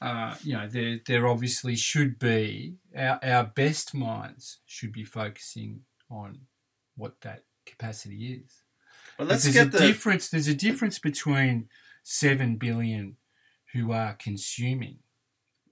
uh, 0.00 0.36
you 0.42 0.54
know 0.54 0.68
there 0.68 1.00
there 1.06 1.26
obviously 1.26 1.74
should 1.74 2.18
be 2.18 2.76
our, 2.96 3.18
our 3.22 3.44
best 3.44 3.94
minds 3.94 4.60
should 4.66 4.92
be 4.92 5.04
focusing 5.04 5.80
on 6.10 6.40
what 6.96 7.20
that 7.22 7.44
capacity 7.66 8.42
is. 8.44 8.62
but 9.16 9.26
But 9.26 9.28
let's 9.28 9.44
there's 9.44 9.54
get 9.54 9.68
a 9.68 9.70
the 9.70 9.78
difference. 9.78 10.28
There's 10.28 10.48
a 10.48 10.54
difference 10.54 10.98
between 10.98 11.68
seven 12.02 12.56
billion 12.56 13.16
who 13.72 13.92
are 13.92 14.14
consuming 14.14 14.98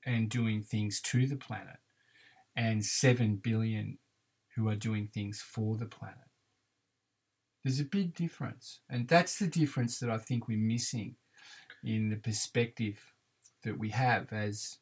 and 0.04 0.28
doing 0.28 0.62
things 0.62 1.00
to 1.00 1.26
the 1.26 1.36
planet, 1.36 1.78
and 2.56 2.84
seven 2.84 3.36
billion 3.36 3.98
who 4.56 4.68
are 4.68 4.74
doing 4.74 5.08
things 5.08 5.40
for 5.40 5.76
the 5.76 5.86
planet. 5.86 6.16
There's 7.62 7.80
a 7.80 7.84
big 7.84 8.14
difference, 8.14 8.80
and 8.90 9.06
that's 9.06 9.38
the 9.38 9.46
difference 9.46 9.98
that 10.00 10.10
I 10.10 10.18
think 10.18 10.48
we're 10.48 10.58
missing 10.58 11.16
in 11.84 12.10
the 12.10 12.16
perspective 12.16 13.12
that 13.62 13.78
we 13.78 13.90
have 13.90 14.32
as 14.32 14.78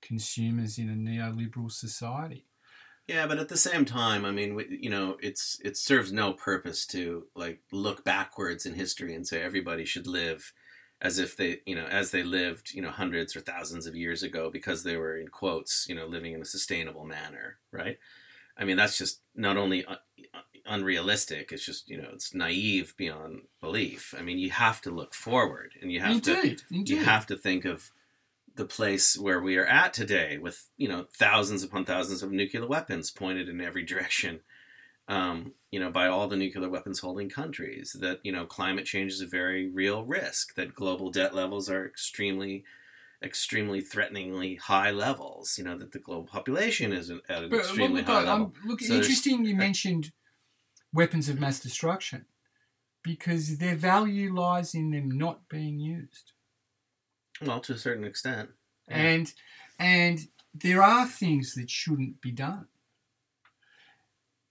consumers 0.00 0.78
in 0.78 0.88
a 0.88 0.94
neoliberal 0.94 1.70
society. 1.70 2.46
Yeah, 3.08 3.26
but 3.26 3.38
at 3.38 3.48
the 3.48 3.56
same 3.56 3.84
time, 3.84 4.24
I 4.24 4.30
mean, 4.30 4.54
we- 4.54 4.78
you 4.80 4.90
know, 4.90 5.18
it's 5.20 5.58
it 5.64 5.76
serves 5.76 6.12
no 6.12 6.32
purpose 6.32 6.86
to 6.88 7.26
like 7.34 7.60
look 7.72 8.04
backwards 8.04 8.64
in 8.64 8.74
history 8.74 9.14
and 9.14 9.26
say 9.26 9.42
everybody 9.42 9.84
should 9.84 10.06
live 10.06 10.52
as 11.00 11.18
if 11.18 11.36
they, 11.36 11.60
you 11.66 11.74
know, 11.74 11.86
as 11.86 12.12
they 12.12 12.22
lived, 12.22 12.72
you 12.72 12.80
know, 12.80 12.90
hundreds 12.90 13.34
or 13.34 13.40
thousands 13.40 13.86
of 13.86 13.96
years 13.96 14.22
ago 14.22 14.50
because 14.50 14.84
they 14.84 14.96
were 14.96 15.16
in 15.16 15.26
quotes, 15.28 15.86
you 15.88 15.94
know, 15.96 16.06
living 16.06 16.32
in 16.32 16.40
a 16.40 16.44
sustainable 16.44 17.04
manner, 17.04 17.58
right? 17.72 17.98
I 18.56 18.64
mean, 18.64 18.76
that's 18.76 18.96
just 18.98 19.20
not 19.34 19.56
only 19.56 19.84
un- 19.84 19.98
unrealistic; 20.66 21.50
it's 21.52 21.64
just 21.64 21.88
you 21.88 22.00
know, 22.00 22.10
it's 22.12 22.34
naive 22.34 22.94
beyond 22.96 23.42
belief. 23.60 24.14
I 24.16 24.22
mean, 24.22 24.38
you 24.38 24.50
have 24.50 24.80
to 24.82 24.90
look 24.90 25.14
forward, 25.14 25.72
and 25.80 25.90
you 25.90 26.00
have 26.00 26.22
to 26.22 26.36
indeed, 26.36 26.62
indeed. 26.70 26.88
you 26.90 27.04
have 27.04 27.26
to 27.26 27.36
think 27.36 27.64
of 27.64 27.90
the 28.56 28.64
place 28.66 29.18
where 29.18 29.40
we 29.40 29.56
are 29.56 29.66
at 29.66 29.94
today 29.94 30.38
with 30.38 30.68
you 30.76 30.88
know 30.88 31.06
thousands 31.14 31.62
upon 31.62 31.84
thousands 31.84 32.22
of 32.22 32.32
nuclear 32.32 32.66
weapons 32.66 33.10
pointed 33.10 33.48
in 33.48 33.60
every 33.60 33.84
direction 33.84 34.40
um, 35.08 35.54
you 35.70 35.80
know, 35.80 35.90
by 35.90 36.06
all 36.06 36.28
the 36.28 36.36
nuclear 36.36 36.68
weapons 36.68 37.00
holding 37.00 37.28
countries. 37.28 37.96
That 37.98 38.20
you 38.22 38.32
know, 38.32 38.46
climate 38.46 38.86
change 38.86 39.12
is 39.12 39.20
a 39.20 39.26
very 39.26 39.68
real 39.68 40.04
risk. 40.04 40.54
That 40.54 40.74
global 40.74 41.10
debt 41.10 41.34
levels 41.34 41.68
are 41.68 41.86
extremely, 41.86 42.64
extremely 43.22 43.80
threateningly 43.80 44.56
high 44.56 44.90
levels. 44.90 45.58
You 45.58 45.64
know, 45.64 45.78
that 45.78 45.92
the 45.92 45.98
global 45.98 46.26
population 46.26 46.92
is 46.92 47.10
at 47.10 47.20
an 47.42 47.50
But 47.50 47.58
extremely 47.58 48.02
look, 48.02 48.06
high 48.06 48.20
look, 48.20 48.26
level. 48.26 48.46
um, 48.46 48.52
look 48.64 48.82
So 48.82 48.94
interesting 48.96 49.44
you 49.44 49.56
mentioned 49.56 50.12
weapons 50.92 51.28
of 51.28 51.40
mass 51.40 51.60
destruction 51.60 52.26
because 53.02 53.58
their 53.58 53.76
value 53.76 54.34
lies 54.34 54.74
in 54.74 54.90
them 54.90 55.10
not 55.10 55.48
being 55.48 55.80
used. 55.80 56.31
Well, 57.46 57.60
to 57.60 57.74
a 57.74 57.78
certain 57.78 58.04
extent. 58.04 58.50
Yeah. 58.88 58.96
And 58.96 59.34
and 59.78 60.20
there 60.54 60.82
are 60.82 61.06
things 61.06 61.54
that 61.54 61.70
shouldn't 61.70 62.20
be 62.20 62.30
done. 62.30 62.66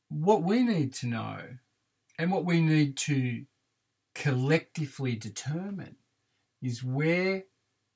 What 0.10 0.44
we 0.44 0.64
need 0.64 0.94
to 0.96 1.08
know 1.08 1.40
and 2.18 2.32
what 2.32 2.46
we 2.46 2.62
need 2.62 2.98
to 2.98 3.46
collectively 4.14 5.16
determine 5.16 5.96
is 6.62 6.84
where 6.84 7.44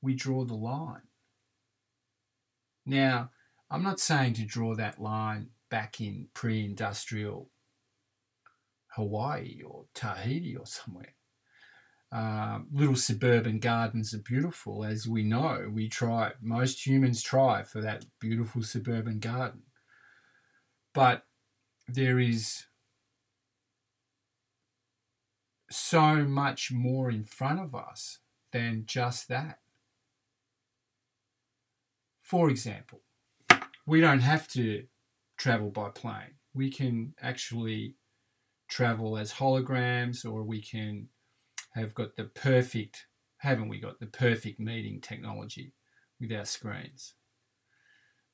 we 0.02 0.14
draw 0.14 0.46
the 0.46 0.56
line. 0.56 1.02
Now, 2.86 3.32
I'm 3.70 3.84
not 3.84 4.00
saying 4.00 4.36
to 4.36 4.46
draw 4.46 4.76
that 4.76 5.02
line 5.02 5.50
back 5.70 6.00
in 6.00 6.28
pre 6.34 6.64
industrial 6.64 7.50
Hawaii 8.90 9.62
or 9.66 9.86
Tahiti 9.94 10.56
or 10.56 10.66
somewhere. 10.66 11.15
Um, 12.16 12.68
little 12.72 12.96
suburban 12.96 13.60
gardens 13.60 14.14
are 14.14 14.20
beautiful, 14.20 14.86
as 14.86 15.06
we 15.06 15.22
know. 15.22 15.70
We 15.70 15.90
try, 15.90 16.32
most 16.42 16.88
humans 16.88 17.22
try 17.22 17.64
for 17.64 17.82
that 17.82 18.06
beautiful 18.22 18.64
suburban 18.64 19.20
garden. 19.20 19.64
But 20.94 21.26
there 21.90 22.18
is 22.18 22.68
so 25.70 26.24
much 26.24 26.72
more 26.72 27.10
in 27.10 27.26
front 27.26 27.60
of 27.60 27.76
us 27.76 28.20
than 28.54 28.86
just 28.86 29.28
that. 29.28 29.60
For 32.22 32.50
example, 32.50 33.02
we 33.86 34.00
don't 34.00 34.20
have 34.20 34.48
to 34.54 34.86
travel 35.38 35.70
by 35.70 35.90
plane. 35.90 36.36
We 36.54 36.72
can 36.72 37.14
actually 37.22 37.96
travel 38.70 39.18
as 39.18 39.34
holograms, 39.34 40.26
or 40.26 40.44
we 40.44 40.62
can 40.62 41.10
have 41.76 41.94
got 41.94 42.16
the 42.16 42.26
perfect, 42.26 43.08
haven't 43.38 43.70
we 43.70 43.80
got 43.80 44.00
the 44.00 44.06
perfect 44.06 44.60
meeting 44.60 45.02
technology 45.02 45.74
with 46.20 46.32
our 46.32 46.46
screens? 46.46 47.14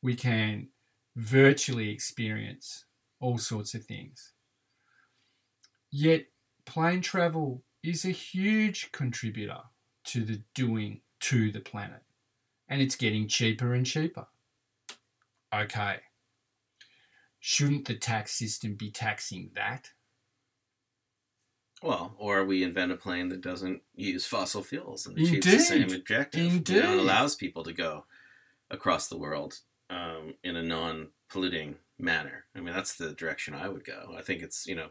We 0.02 0.16
can 0.16 0.70
virtually 1.16 1.90
experience 1.90 2.86
all 3.20 3.38
sorts 3.38 3.74
of 3.74 3.86
things. 3.86 4.34
Yet, 5.92 6.26
plane 6.66 7.02
travel 7.02 7.64
is 7.84 8.06
a 8.06 8.12
huge 8.12 8.92
contributor 8.92 9.60
to 10.06 10.24
the 10.24 10.42
doing 10.56 11.02
to 11.22 11.52
the 11.52 11.60
planet, 11.60 12.02
and 12.68 12.82
it's 12.82 12.96
getting 12.96 13.28
cheaper 13.28 13.74
and 13.74 13.86
cheaper. 13.86 14.28
Okay. 15.54 15.98
Shouldn't 17.40 17.88
the 17.88 17.96
tax 17.96 18.34
system 18.34 18.76
be 18.76 18.92
taxing 18.92 19.52
that? 19.56 19.90
Well, 21.84 22.14
or 22.20 22.46
we 22.46 22.64
invent 22.64 22.92
a 22.92 22.96
plane 22.96 23.30
that 23.30 23.42
doesn't 23.42 23.82
use 23.96 24.26
fossil 24.26 24.64
fuels 24.64 25.08
and 25.08 25.18
achieves 25.18 25.46
the 25.46 25.60
same 25.60 25.82
Indeed. 25.84 25.98
objective. 25.98 26.42
You 26.42 26.50
know, 26.50 26.56
Indeed. 26.56 26.78
and 26.78 27.00
allows 27.00 27.36
people 27.36 27.64
to 27.64 27.74
go 27.74 28.06
across 28.70 29.08
the 29.08 29.18
world 29.18 29.60
um, 29.90 30.36
in 30.44 30.56
a 30.56 30.64
non-polluting 30.64 31.76
manner. 31.98 32.46
I 32.56 32.60
mean, 32.60 32.74
that's 32.74 32.94
the 32.96 33.14
direction 33.14 33.56
I 33.56 33.68
would 33.68 33.84
go. 33.84 34.14
I 34.18 34.22
think 34.22 34.42
it's 34.42 34.68
you 34.68 34.76
know, 34.76 34.90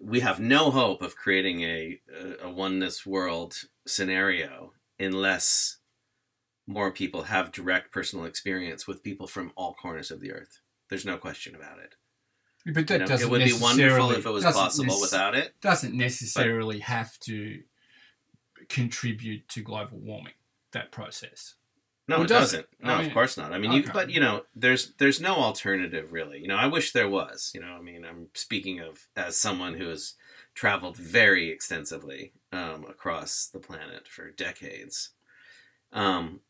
we 0.00 0.20
have 0.20 0.40
no 0.40 0.70
hope 0.70 1.00
of 1.02 1.16
creating 1.16 1.62
a 1.62 2.00
a, 2.12 2.46
a 2.46 2.50
oneness 2.50 3.06
world 3.06 3.56
scenario 3.86 4.72
unless 4.98 5.78
more 6.66 6.90
people 6.92 7.24
have 7.24 7.50
direct 7.52 7.92
personal 7.92 8.24
experience 8.24 8.86
with 8.86 9.02
people 9.02 9.26
from 9.26 9.52
all 9.56 9.74
corners 9.74 10.10
of 10.10 10.20
the 10.20 10.32
earth. 10.32 10.60
There's 10.88 11.06
no 11.06 11.16
question 11.18 11.54
about 11.54 11.78
it. 11.78 11.94
But 12.66 12.86
that 12.86 12.90
You 12.90 12.98
know, 13.00 13.06
doesn't 13.06 13.26
it 13.28 13.30
would 13.30 13.44
be 13.44 13.52
wonderful 13.54 14.10
if 14.12 14.26
it 14.26 14.30
was 14.30 14.44
possible 14.44 14.94
nec- 14.94 15.00
without 15.00 15.34
it. 15.34 15.54
doesn't 15.60 15.94
necessarily 15.94 16.80
have 16.80 17.18
to 17.20 17.62
contribute 18.68 19.48
to 19.48 19.62
global 19.62 19.98
warming. 19.98 20.34
That 20.72 20.92
process. 20.92 21.54
No, 22.06 22.16
Well, 22.16 22.24
it 22.24 22.28
does 22.28 22.52
it? 22.54 22.56
doesn't. 22.56 22.68
No, 22.82 22.94
I 22.94 22.98
mean, 22.98 23.06
of 23.08 23.12
course 23.12 23.36
not. 23.36 23.52
I 23.52 23.58
mean, 23.58 23.72
you, 23.72 23.84
but 23.92 24.10
you 24.10 24.20
know, 24.20 24.42
there's 24.54 24.92
there's 24.98 25.20
no 25.20 25.34
alternative 25.36 26.12
really. 26.12 26.40
You 26.40 26.48
know, 26.48 26.56
I 26.56 26.66
wish 26.66 26.92
there 26.92 27.08
was. 27.08 27.50
You 27.54 27.60
know, 27.60 27.68
I 27.68 27.80
mean, 27.80 28.04
I'm 28.04 28.28
speaking 28.34 28.80
of 28.80 29.08
as 29.16 29.36
someone 29.36 29.74
who 29.74 29.88
has 29.88 30.14
traveled 30.54 30.96
very 30.96 31.50
extensively 31.50 32.32
um, 32.52 32.84
across 32.88 33.46
the 33.46 33.60
planet 33.60 34.06
for 34.08 34.30
decades. 34.30 35.10
Um, 35.92 36.40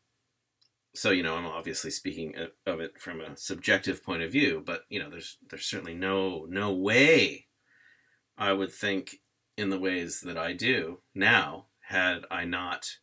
so 0.93 1.11
you 1.11 1.23
know, 1.23 1.35
I'm 1.35 1.45
obviously 1.45 1.91
speaking 1.91 2.35
of- 2.37 2.79
it 2.79 2.99
from 2.99 3.21
a 3.21 3.37
subjective 3.37 4.03
point 4.03 4.23
of 4.23 4.31
view, 4.31 4.61
but 4.65 4.83
you 4.89 4.99
know, 4.99 5.09
there's 5.09 5.37
there's 5.49 5.65
certainly 5.65 5.95
no 5.95 6.45
no 6.49 6.73
way 6.73 7.47
I 8.37 8.53
would 8.53 8.71
think 8.71 9.17
in 9.57 9.69
the 9.69 9.79
ways 9.79 10.21
that 10.21 10.37
I 10.37 10.53
do 10.53 10.99
now 11.13 11.67
had 11.89 12.25
I 12.31 12.45
not 12.45 12.97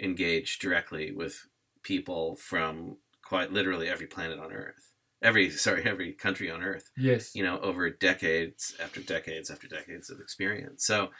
engaged 0.00 0.60
directly 0.60 1.12
with 1.12 1.46
people 1.82 2.36
from 2.36 2.96
quite 3.22 3.52
literally 3.52 3.88
every 3.88 4.06
planet 4.06 4.38
on 4.38 4.52
Earth, 4.52 4.92
every 5.22 5.50
sorry, 5.66 5.84
every 5.84 6.12
country 6.12 6.50
on 6.50 6.62
Earth. 6.62 6.90
Yes. 6.96 7.34
You 7.34 7.42
know, 7.42 7.60
over 7.60 7.88
decades 7.90 8.74
after 8.82 9.00
decades 9.00 9.50
after 9.50 9.68
decades 9.68 10.10
of 10.10 10.20
experience. 10.20 10.84
So, 10.86 11.10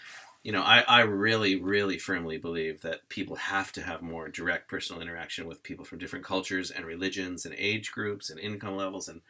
you 0.43 0.53
know, 0.53 0.63
I, 0.63 0.81
I 0.81 1.01
really, 1.03 1.57
really 1.57 1.99
firmly 1.99 2.37
believe 2.37 2.83
that 2.83 3.09
people 3.09 3.37
have 3.37 3.73
to 3.73 3.83
have 3.83 4.03
more 4.03 4.29
direct 4.29 4.69
personal 4.69 5.01
interaction 5.01 5.47
with 5.47 5.63
people 5.63 5.85
from 5.85 5.99
different 5.99 6.25
cultures 6.25 6.71
and 6.71 6.85
religions 6.85 7.47
and 7.47 7.55
age 7.57 7.93
groups 7.93 8.29
and 8.29 8.41
income 8.41 8.77
levels 8.77 9.09
and 9.09 9.21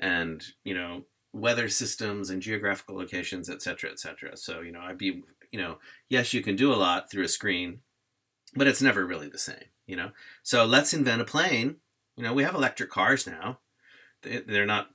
and 0.00 0.44
you 0.64 0.74
know 0.74 1.04
weather 1.32 1.68
systems 1.68 2.30
and 2.30 2.42
geographical 2.42 2.96
locations, 2.96 3.50
et 3.50 3.62
cetera, 3.62 3.90
et 3.90 3.98
cetera. 3.98 4.36
So, 4.36 4.60
you 4.60 4.72
know, 4.72 4.80
I'd 4.80 4.98
be, 4.98 5.22
you 5.50 5.58
know, 5.58 5.78
yes, 6.08 6.32
you 6.32 6.42
can 6.42 6.56
do 6.56 6.72
a 6.72 6.76
lot 6.76 7.10
through 7.10 7.24
a 7.24 7.28
screen, 7.28 7.80
but 8.54 8.66
it's 8.66 8.82
never 8.82 9.06
really 9.06 9.28
the 9.28 9.38
same, 9.38 9.64
you 9.86 9.96
know? 9.96 10.10
So 10.42 10.64
let's 10.64 10.94
invent 10.94 11.20
a 11.20 11.24
plane. 11.24 11.76
You 12.16 12.24
know, 12.24 12.32
we 12.32 12.44
have 12.44 12.54
electric 12.54 12.90
cars 12.90 13.26
now. 13.26 13.58
They- 14.22 14.40
They're 14.40 14.66
not 14.66 14.90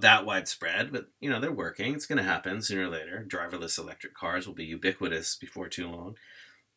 that 0.00 0.26
widespread, 0.26 0.92
but, 0.92 1.06
you 1.20 1.30
know, 1.30 1.40
they're 1.40 1.52
working. 1.52 1.94
It's 1.94 2.06
going 2.06 2.18
to 2.18 2.24
happen 2.24 2.60
sooner 2.60 2.86
or 2.86 2.90
later. 2.90 3.24
Driverless 3.26 3.78
electric 3.78 4.14
cars 4.14 4.46
will 4.46 4.54
be 4.54 4.64
ubiquitous 4.64 5.36
before 5.36 5.68
too 5.68 5.88
long. 5.88 6.16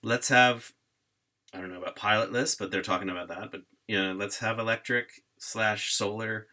Let's 0.01 0.29
have, 0.29 0.71
I 1.53 1.59
don't 1.59 1.71
know 1.71 1.81
about 1.81 1.97
pilotless, 1.97 2.57
but 2.57 2.71
they're 2.71 2.81
talking 2.81 3.09
about 3.09 3.27
that. 3.27 3.51
But, 3.51 3.63
you 3.87 4.01
know, 4.01 4.13
let's 4.13 4.39
have 4.39 4.59
electric 4.59 5.23
slash 5.39 5.93
solar 5.93 6.47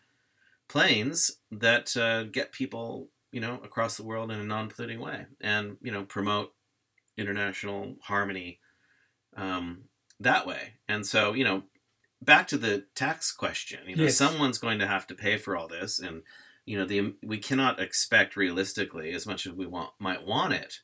planes 0.68 1.38
that 1.52 1.96
uh, 1.96 2.24
get 2.24 2.50
people, 2.50 3.10
you 3.30 3.40
know, 3.40 3.60
across 3.62 3.96
the 3.96 4.04
world 4.04 4.32
in 4.32 4.40
a 4.40 4.44
non-polluting 4.44 4.98
way 4.98 5.26
and, 5.40 5.76
you 5.80 5.92
know, 5.92 6.02
promote 6.02 6.52
international 7.16 7.96
harmony 8.02 8.58
um, 9.36 9.84
that 10.18 10.44
way. 10.44 10.74
And 10.88 11.06
so, 11.06 11.34
you 11.34 11.44
know, 11.44 11.62
back 12.22 12.48
to 12.48 12.58
the 12.58 12.86
tax 12.94 13.32
question, 13.32 13.80
you 13.86 13.96
know, 13.96 14.04
Yes. 14.04 14.16
someone's 14.16 14.58
going 14.58 14.78
to 14.78 14.86
have 14.86 15.06
to 15.08 15.14
pay 15.14 15.36
for 15.36 15.56
all 15.56 15.68
this 15.68 15.98
and 15.98 16.22
you 16.66 16.76
know, 16.76 16.84
the 16.84 17.14
we 17.22 17.38
cannot 17.38 17.78
expect 17.78 18.36
realistically 18.36 19.12
as 19.12 19.24
much 19.24 19.46
as 19.46 19.52
we 19.52 19.66
want 19.66 19.90
might 20.00 20.26
want 20.26 20.52
it, 20.52 20.80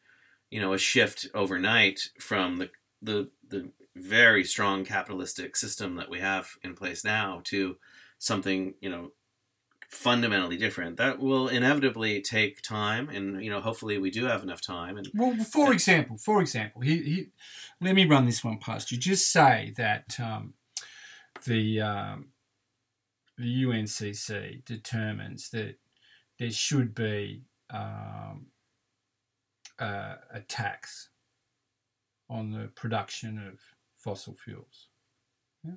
you 0.49 0.61
know, 0.61 0.73
a 0.73 0.79
shift 0.79 1.27
overnight 1.35 2.09
from 2.21 2.59
the 2.59 2.71
the 3.03 3.31
the 3.49 3.73
very 3.97 4.45
strong 4.45 4.85
capitalistic 4.85 5.57
system 5.57 5.97
that 5.97 6.09
we 6.09 6.21
have 6.21 6.51
in 6.63 6.75
place 6.75 7.05
now 7.05 7.43
to 7.45 7.77
something, 8.19 8.75
you 8.81 8.89
know, 8.89 9.11
fundamentally 9.91 10.57
different. 10.57 10.97
That 10.97 11.19
will 11.19 11.49
inevitably 11.49 12.23
take 12.23 12.63
time 12.63 13.09
and 13.09 13.45
you 13.45 13.51
know, 13.51 13.61
hopefully 13.61 13.99
we 13.99 14.11
do 14.11 14.25
have 14.27 14.45
enough 14.45 14.63
time 14.63 14.97
and 14.97 15.09
Well, 15.15 15.37
for 15.45 15.73
example, 15.73 16.17
for 16.17 16.41
example, 16.41 16.81
he, 16.83 17.03
he, 17.03 17.31
let 17.81 17.97
me 17.97 18.07
run 18.07 18.25
this 18.25 18.45
one 18.45 18.59
past 18.59 18.93
you. 18.93 18.99
Just 18.99 19.33
say 19.33 19.75
that 19.77 20.19
um, 20.21 20.55
the 21.45 21.81
um, 21.81 22.29
the 23.39 23.65
UNCC 23.65 24.65
determines 24.65 25.51
that 25.51 25.77
there 26.39 26.51
should 26.51 26.95
be 26.95 27.43
um, 27.71 28.47
a, 29.79 30.17
a 30.33 30.41
tax 30.47 31.11
on 32.29 32.51
the 32.51 32.69
production 32.75 33.39
of 33.39 33.61
fossil 33.97 34.35
fuels. 34.35 34.89
Yeah. 35.65 35.75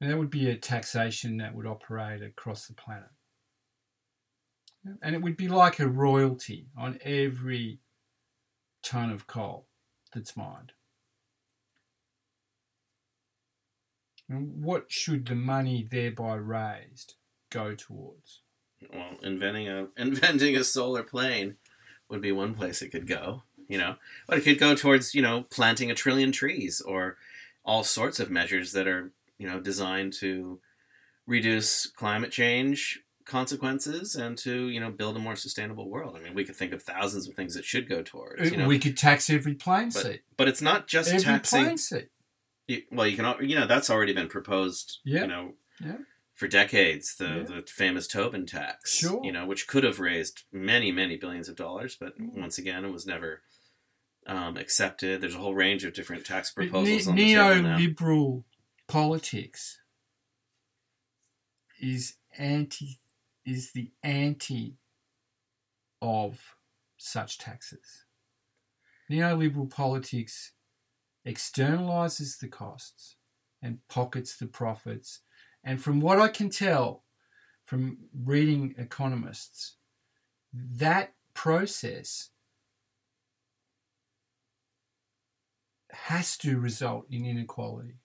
And 0.00 0.10
that 0.10 0.18
would 0.18 0.30
be 0.30 0.50
a 0.50 0.56
taxation 0.56 1.36
that 1.38 1.54
would 1.54 1.66
operate 1.66 2.22
across 2.22 2.66
the 2.66 2.74
planet. 2.74 3.10
Yeah. 4.84 4.94
And 5.02 5.14
it 5.14 5.22
would 5.22 5.36
be 5.36 5.48
like 5.48 5.78
a 5.78 5.88
royalty 5.88 6.66
on 6.76 6.98
every 7.02 7.80
ton 8.82 9.10
of 9.10 9.26
coal 9.26 9.66
that's 10.12 10.36
mined. 10.36 10.72
And 14.13 14.13
what 14.28 14.86
should 14.90 15.26
the 15.26 15.34
money 15.34 15.86
thereby 15.88 16.34
raised 16.36 17.14
go 17.50 17.74
towards? 17.74 18.40
Well, 18.92 19.16
inventing 19.22 19.68
a 19.68 19.88
inventing 19.96 20.56
a 20.56 20.64
solar 20.64 21.02
plane 21.02 21.56
would 22.08 22.20
be 22.20 22.32
one 22.32 22.54
place 22.54 22.82
it 22.82 22.90
could 22.90 23.06
go. 23.06 23.42
You 23.66 23.78
know, 23.78 23.96
but 24.26 24.36
it 24.38 24.42
could 24.42 24.58
go 24.58 24.74
towards 24.74 25.14
you 25.14 25.22
know 25.22 25.46
planting 25.50 25.90
a 25.90 25.94
trillion 25.94 26.32
trees 26.32 26.80
or 26.80 27.16
all 27.64 27.82
sorts 27.82 28.20
of 28.20 28.30
measures 28.30 28.72
that 28.72 28.86
are 28.86 29.12
you 29.38 29.46
know 29.48 29.58
designed 29.60 30.12
to 30.20 30.60
reduce 31.26 31.86
climate 31.86 32.30
change 32.30 33.00
consequences 33.24 34.14
and 34.14 34.36
to 34.36 34.68
you 34.68 34.78
know 34.78 34.90
build 34.90 35.16
a 35.16 35.20
more 35.20 35.36
sustainable 35.36 35.88
world. 35.88 36.16
I 36.18 36.22
mean, 36.22 36.34
we 36.34 36.44
could 36.44 36.56
think 36.56 36.72
of 36.72 36.82
thousands 36.82 37.26
of 37.26 37.34
things 37.34 37.54
that 37.54 37.64
should 37.64 37.88
go 37.88 38.02
towards. 38.02 38.42
Uh, 38.42 38.44
you 38.44 38.56
know, 38.58 38.68
we 38.68 38.78
could 38.78 38.96
tax 38.96 39.30
every 39.30 39.54
plane 39.54 39.90
but, 39.94 40.02
seat. 40.02 40.22
but 40.36 40.46
it's 40.46 40.60
not 40.62 40.86
just 40.86 41.08
Every 41.10 41.22
taxing. 41.24 41.64
plane 41.64 41.78
seat. 41.78 42.08
Well, 42.90 43.06
you 43.06 43.16
can 43.16 43.48
you 43.48 43.56
know 43.58 43.66
that's 43.66 43.90
already 43.90 44.12
been 44.14 44.28
proposed. 44.28 44.98
Yeah. 45.04 45.22
You 45.22 45.26
know. 45.26 45.52
Yeah. 45.80 45.96
For 46.34 46.48
decades, 46.48 47.14
the, 47.16 47.26
Yeah. 47.26 47.42
the 47.44 47.62
famous 47.68 48.08
Tobin 48.08 48.44
tax, 48.44 48.92
Sure. 48.92 49.20
you 49.22 49.30
know, 49.30 49.46
which 49.46 49.68
could 49.68 49.84
have 49.84 50.00
raised 50.00 50.42
many, 50.50 50.90
many 50.90 51.16
billions 51.16 51.48
of 51.48 51.54
dollars, 51.54 51.94
but 51.94 52.18
Mm. 52.18 52.34
once 52.40 52.58
again, 52.58 52.84
it 52.84 52.90
was 52.90 53.06
never 53.06 53.42
um, 54.26 54.56
accepted. 54.56 55.20
There's 55.20 55.34
a 55.34 55.38
whole 55.38 55.54
range 55.54 55.84
of 55.84 55.92
different 55.92 56.24
tax 56.26 56.50
proposals 56.50 57.06
ne- 57.06 57.10
on 57.10 57.16
the 57.16 57.34
table 57.34 57.62
now. 57.62 57.78
neoliberal 57.78 58.44
politics 58.88 59.80
is 61.80 62.16
anti 62.38 62.98
is 63.44 63.72
the 63.72 63.90
anti 64.02 64.78
of 66.00 66.56
such 66.96 67.38
taxes. 67.38 68.04
Neoliberal 69.10 69.68
politics 69.70 70.52
externalizes 71.26 72.38
the 72.38 72.48
costs 72.48 73.16
and 73.62 73.78
pockets 73.88 74.36
the 74.36 74.46
profits. 74.46 75.20
And 75.64 75.82
from 75.82 76.00
what 76.00 76.20
I 76.20 76.28
can 76.28 76.50
tell 76.50 77.04
from 77.64 77.98
reading 78.14 78.74
economists, 78.78 79.76
that 80.52 81.14
process 81.34 82.30
has 85.92 86.36
to 86.38 86.58
result 86.60 87.06
in 87.10 87.24
inequality. 87.24 87.96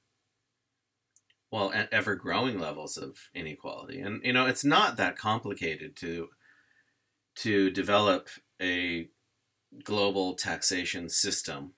well 1.51 1.72
at 1.74 1.91
ever 1.91 2.15
growing 2.15 2.59
levels 2.59 2.97
of 2.97 3.30
inequality 3.34 3.99
and 3.99 4.24
you 4.24 4.34
know 4.34 4.45
it's 4.45 4.63
not 4.63 4.97
that 4.97 5.17
complicated 5.17 5.95
to 5.95 6.30
to 7.36 7.70
develop 7.72 8.30
a 8.61 9.09
global 9.84 10.36
taxation 10.36 11.09
system 11.09 11.74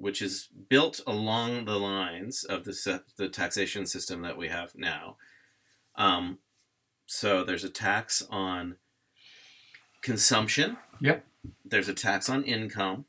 which 0.00 0.22
is 0.22 0.48
built 0.68 1.00
along 1.06 1.64
the 1.66 1.78
lines 1.78 2.42
of 2.44 2.64
the 2.64 2.72
se- 2.74 3.00
the 3.16 3.28
taxation 3.28 3.86
system 3.86 4.22
that 4.22 4.36
we 4.38 4.48
have 4.48 4.74
now 4.74 5.16
um, 5.96 6.38
so 7.06 7.44
there's 7.44 7.64
a 7.64 7.68
tax 7.70 8.22
on 8.30 8.76
consumption 10.02 10.76
Yep. 11.00 11.24
there's 11.64 11.88
a 11.88 11.94
tax 11.94 12.28
on 12.28 12.42
income 12.44 13.04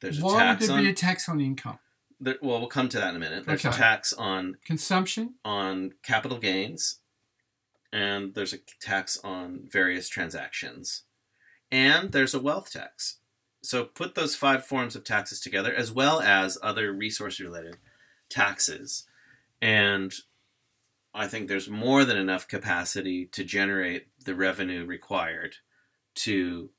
there's 0.00 0.18
a 0.18 0.22
Why 0.24 0.50
would 0.52 0.60
there 0.60 0.76
on 0.76 0.82
be 0.84 0.90
a 0.90 0.94
tax 0.94 1.28
on 1.28 1.40
income? 1.40 1.78
there, 2.18 2.36
well 2.42 2.58
we'll 2.58 2.68
come 2.68 2.88
to 2.88 2.98
that 2.98 3.10
in 3.10 3.16
a 3.16 3.18
minute 3.18 3.44
there's 3.46 3.64
a 3.64 3.68
Okay. 3.68 3.76
tax 3.78 4.12
on 4.14 4.56
Consumption? 4.64 5.34
on 5.44 5.92
capital 6.02 6.38
gains, 6.38 7.00
and 7.92 8.34
there's 8.34 8.52
a 8.52 8.58
tax 8.80 9.18
on 9.24 9.60
various 9.64 10.08
transactions, 10.08 11.02
and 11.70 12.12
there's 12.12 12.34
a 12.34 12.40
wealth 12.40 12.70
tax. 12.72 13.18
So 13.62 13.84
put 13.84 14.14
those 14.14 14.34
five 14.34 14.64
forms 14.64 14.96
of 14.96 15.04
taxes 15.04 15.40
together, 15.40 15.74
as 15.74 15.92
well 15.92 16.20
as 16.20 16.58
other 16.62 16.92
resource-related 16.92 17.76
taxes, 18.30 19.06
and 19.60 20.12
I 21.12 21.26
think 21.26 21.48
there's 21.48 21.68
more 21.68 22.04
than 22.04 22.16
enough 22.16 22.46
capacity 22.46 23.26
to 23.32 23.44
generate 23.44 24.06
the 24.24 24.34
revenue 24.34 24.86
required 24.86 25.56
to 26.16 26.70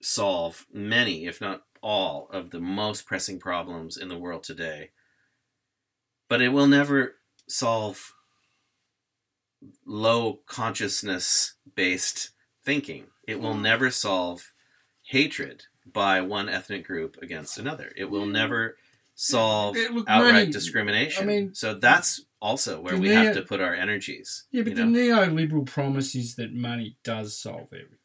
solve 0.00 0.66
many, 0.72 1.26
if 1.26 1.40
not 1.40 1.62
all, 1.82 2.28
of 2.32 2.50
the 2.50 2.60
most 2.60 3.06
pressing 3.06 3.38
problems 3.38 3.96
in 3.96 4.08
the 4.08 4.18
world 4.18 4.42
today. 4.42 4.90
But 6.28 6.40
it 6.40 6.48
will 6.48 6.66
never 6.66 7.16
solve 7.48 8.14
low 9.84 10.40
consciousness 10.46 11.54
based 11.74 12.30
thinking. 12.64 13.08
It 13.26 13.40
will 13.40 13.52
mm-hmm. 13.52 13.62
never 13.62 13.90
solve 13.90 14.52
hatred 15.02 15.64
by 15.92 16.20
one 16.20 16.48
ethnic 16.48 16.86
group 16.86 17.16
against 17.22 17.58
another. 17.58 17.92
It 17.96 18.10
will 18.10 18.26
never 18.26 18.76
solve 19.14 19.76
look, 19.76 20.08
outright 20.08 20.32
money- 20.32 20.50
discrimination. 20.52 21.22
I 21.24 21.26
mean- 21.26 21.54
so 21.54 21.74
that's 21.74 22.22
also 22.40 22.80
where 22.80 22.96
we 22.96 23.08
neo- 23.08 23.22
have 23.24 23.34
to 23.34 23.42
put 23.42 23.60
our 23.60 23.74
energies. 23.74 24.44
Yeah, 24.50 24.62
but 24.62 24.74
the 24.76 24.84
know? 24.84 24.98
neoliberal 24.98 25.66
promise 25.66 26.14
is 26.14 26.36
that 26.36 26.52
money 26.54 26.96
does 27.04 27.36
solve 27.38 27.68
everything. 27.72 27.96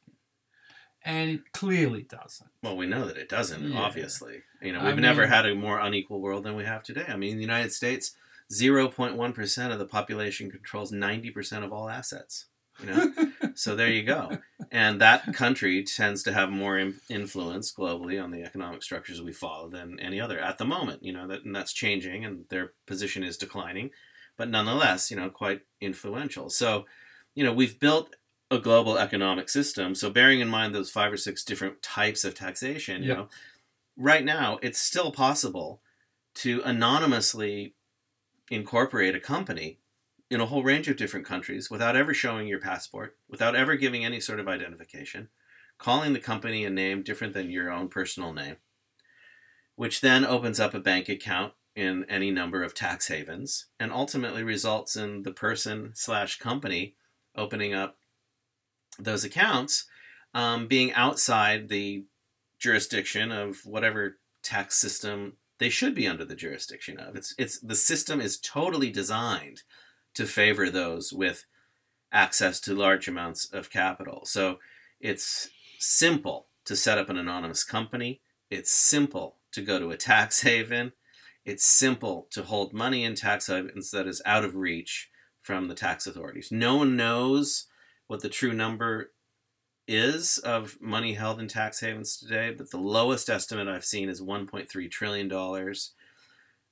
And 1.03 1.29
it 1.31 1.51
clearly 1.53 2.01
doesn't. 2.01 2.49
Well, 2.63 2.75
we 2.75 2.87
know 2.87 3.05
that 3.05 3.15
it 3.17 3.29
doesn't. 3.29 3.71
Yeah. 3.71 3.79
Obviously, 3.79 4.41
you 4.61 4.73
know, 4.73 4.83
we've 4.83 4.95
never 4.97 5.21
mean- 5.21 5.29
had 5.29 5.45
a 5.45 5.53
more 5.55 5.79
unequal 5.79 6.19
world 6.19 6.43
than 6.43 6.55
we 6.55 6.65
have 6.65 6.83
today. 6.83 7.05
I 7.07 7.15
mean, 7.15 7.31
in 7.33 7.37
the 7.37 7.43
United 7.43 7.71
States, 7.71 8.15
zero 8.51 8.87
point 8.89 9.15
one 9.15 9.31
percent 9.31 9.71
of 9.71 9.77
the 9.79 9.85
population 9.85 10.49
controls 10.49 10.91
ninety 10.91 11.29
percent 11.29 11.63
of 11.63 11.71
all 11.71 11.89
assets. 11.89 12.45
You 12.79 12.87
know, 12.87 13.13
so 13.55 13.75
there 13.75 13.89
you 13.89 14.03
go. 14.03 14.37
And 14.71 14.99
that 14.99 15.33
country 15.33 15.83
tends 15.83 16.23
to 16.23 16.33
have 16.33 16.49
more 16.49 16.77
in- 16.77 16.99
influence 17.09 17.73
globally 17.73 18.21
on 18.21 18.31
the 18.31 18.43
economic 18.43 18.83
structures 18.83 19.21
we 19.21 19.31
follow 19.31 19.69
than 19.69 19.99
any 19.99 20.19
other 20.19 20.39
at 20.39 20.57
the 20.57 20.65
moment. 20.65 21.03
You 21.03 21.13
know, 21.13 21.27
that 21.27 21.45
and 21.45 21.55
that's 21.55 21.73
changing, 21.73 22.25
and 22.25 22.45
their 22.49 22.73
position 22.85 23.23
is 23.23 23.37
declining, 23.37 23.91
but 24.37 24.49
nonetheless, 24.49 25.09
you 25.09 25.17
know, 25.17 25.29
quite 25.29 25.61
influential. 25.79 26.49
So, 26.49 26.85
you 27.33 27.43
know, 27.43 27.53
we've 27.53 27.79
built 27.79 28.15
a 28.51 28.59
global 28.59 28.97
economic 28.97 29.49
system. 29.49 29.95
So, 29.95 30.09
bearing 30.09 30.41
in 30.41 30.49
mind 30.49 30.75
those 30.75 30.91
five 30.91 31.13
or 31.13 31.17
six 31.17 31.43
different 31.43 31.81
types 31.81 32.23
of 32.23 32.35
taxation, 32.35 33.03
you 33.03 33.13
know, 33.13 33.29
right 33.97 34.25
now 34.25 34.59
it's 34.61 34.79
still 34.79 35.11
possible 35.11 35.81
to 36.35 36.61
anonymously 36.65 37.75
incorporate 38.51 39.15
a 39.15 39.19
company 39.19 39.79
in 40.29 40.41
a 40.41 40.45
whole 40.45 40.63
range 40.63 40.87
of 40.87 40.97
different 40.97 41.25
countries 41.25 41.69
without 41.69 41.95
ever 41.95 42.13
showing 42.13 42.47
your 42.47 42.59
passport, 42.59 43.17
without 43.29 43.55
ever 43.55 43.75
giving 43.75 44.03
any 44.03 44.19
sort 44.19 44.39
of 44.39 44.47
identification, 44.47 45.29
calling 45.77 46.13
the 46.13 46.19
company 46.19 46.65
a 46.65 46.69
name 46.69 47.03
different 47.03 47.33
than 47.33 47.51
your 47.51 47.71
own 47.71 47.87
personal 47.87 48.33
name, 48.33 48.57
which 49.75 50.01
then 50.01 50.25
opens 50.25 50.59
up 50.59 50.73
a 50.73 50.79
bank 50.79 51.09
account 51.09 51.53
in 51.75 52.05
any 52.07 52.31
number 52.31 52.63
of 52.63 52.73
tax 52.73 53.09
havens 53.09 53.65
and 53.79 53.91
ultimately 53.91 54.43
results 54.43 54.95
in 54.95 55.23
the 55.23 55.31
person 55.31 55.91
slash 55.93 56.39
company 56.39 56.95
opening 57.35 57.73
up 57.73 57.97
those 58.97 59.25
accounts 59.25 59.85
um, 60.33 60.67
being 60.67 60.93
outside 60.93 61.67
the 61.67 62.05
jurisdiction 62.59 63.31
of 63.31 63.65
whatever 63.65 64.17
tax 64.41 64.77
system 64.77 65.33
they 65.57 65.69
should 65.69 65.95
be 65.95 66.07
under 66.07 66.25
the 66.25 66.35
jurisdiction 66.35 66.99
of. 66.99 67.15
It's 67.15 67.33
it's 67.37 67.59
the 67.59 67.75
system 67.75 68.19
is 68.19 68.39
totally 68.39 68.89
designed 68.89 69.63
to 70.15 70.25
favor 70.25 70.69
those 70.69 71.13
with 71.13 71.45
access 72.11 72.59
to 72.61 72.73
large 72.73 73.07
amounts 73.07 73.45
of 73.51 73.69
capital. 73.69 74.21
So 74.25 74.59
it's 74.99 75.49
simple 75.79 76.47
to 76.65 76.75
set 76.75 76.97
up 76.97 77.09
an 77.09 77.17
anonymous 77.17 77.63
company. 77.63 78.21
It's 78.49 78.71
simple 78.71 79.37
to 79.51 79.61
go 79.61 79.79
to 79.79 79.91
a 79.91 79.97
tax 79.97 80.41
haven. 80.43 80.93
It's 81.43 81.65
simple 81.65 82.27
to 82.31 82.43
hold 82.43 82.73
money 82.73 83.03
in 83.03 83.15
tax 83.15 83.47
havens 83.47 83.91
that 83.91 84.07
is 84.07 84.21
out 84.25 84.43
of 84.43 84.55
reach 84.55 85.09
from 85.41 85.67
the 85.67 85.75
tax 85.75 86.07
authorities. 86.07 86.51
No 86.51 86.77
one 86.77 86.95
knows 86.95 87.67
what 88.07 88.21
the 88.21 88.29
true 88.29 88.53
number 88.53 89.11
is 89.87 90.39
of 90.39 90.77
money 90.81 91.13
held 91.13 91.39
in 91.39 91.47
tax 91.47 91.79
havens 91.81 92.17
today, 92.17 92.51
but 92.57 92.71
the 92.71 92.77
lowest 92.77 93.29
estimate 93.29 93.67
I've 93.67 93.85
seen 93.85 94.09
is 94.09 94.21
1.3 94.21 94.89
trillion 94.89 95.27
dollars, 95.27 95.91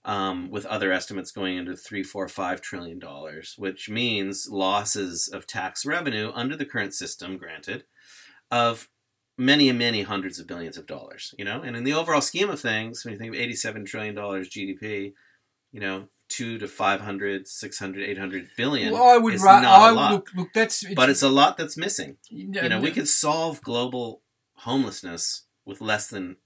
um, 0.06 0.50
with 0.50 0.66
other 0.66 0.92
estimates 0.92 1.32
going 1.32 1.58
into 1.58 1.76
three, 1.76 2.04
four, 2.04 2.28
five 2.28 2.62
trillion 2.62 3.00
dollars, 3.00 3.56
which 3.58 3.90
means 3.90 4.50
losses 4.50 5.28
of 5.28 5.48
tax 5.48 5.86
revenue 5.86 6.32
under 6.34 6.56
the 6.56 6.66
current 6.66 6.94
system, 6.94 7.38
granted, 7.38 7.86
of 8.52 8.90
many 9.38 9.70
and 9.70 9.80
many 9.80 10.02
hundreds 10.04 10.40
of 10.40 10.48
billions 10.48 10.78
of 10.78 10.86
dollars. 10.86 11.34
You 11.38 11.46
know, 11.46 11.62
and 11.62 11.76
in 11.76 11.84
the 11.84 11.94
overall 11.94 12.22
scheme 12.22 12.50
of 12.50 12.60
things, 12.60 13.04
when 13.04 13.14
you 13.14 13.18
think 13.20 13.34
of 13.34 13.40
87 13.40 13.86
trillion 13.86 14.16
dollars 14.16 14.50
GDP, 14.50 15.14
you 15.72 15.80
know, 15.80 16.08
two 16.30 16.58
to 16.58 16.68
500, 16.68 17.48
600, 17.48 18.04
800 18.10 18.50
billion. 18.58 18.92
Well, 18.94 19.04
I 19.04 19.18
would 19.18 19.40
ra- 19.40 19.62
not 19.62 19.80
a 19.82 19.84
I 19.86 19.90
lot. 19.92 20.12
look 20.12 20.30
look 20.36 20.54
that's 20.54 20.84
it's, 20.84 20.96
but 20.96 21.10
it's 21.10 21.22
a 21.22 21.30
lot 21.30 21.58
that's 21.58 21.78
missing. 21.78 22.18
you 22.30 22.50
You 22.52 22.70
know, 22.70 22.80
we 22.82 22.92
could 22.92 23.08
solve 23.08 23.62
global 23.62 24.22
homelessness 24.58 25.44
with 25.66 25.80
less 25.82 26.08
than 26.08 26.38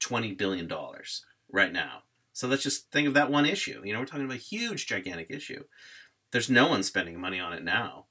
twenty 0.00 0.32
billion 0.32 0.66
dollars 0.66 1.24
right 1.50 1.72
now. 1.72 2.04
So 2.32 2.48
let's 2.48 2.62
just 2.62 2.90
think 2.90 3.06
of 3.08 3.14
that 3.14 3.30
one 3.30 3.46
issue. 3.46 3.82
You 3.84 3.92
know, 3.92 4.00
we're 4.00 4.06
talking 4.06 4.24
about 4.24 4.36
a 4.36 4.40
huge, 4.40 4.86
gigantic 4.86 5.30
issue. 5.30 5.64
There's 6.30 6.50
no 6.50 6.68
one 6.68 6.82
spending 6.82 7.20
money 7.20 7.38
on 7.38 7.52
it 7.52 7.62
now. 7.62 8.06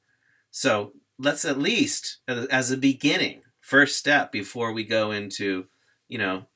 So 0.51 0.93
let's 1.17 1.45
at 1.45 1.57
least, 1.57 2.19
as 2.27 2.71
a 2.71 2.77
beginning, 2.77 3.41
first 3.61 3.97
step 3.97 4.31
before 4.31 4.73
we 4.73 4.83
go 4.83 5.11
into, 5.11 5.65
you 6.07 6.17
know, 6.17 6.47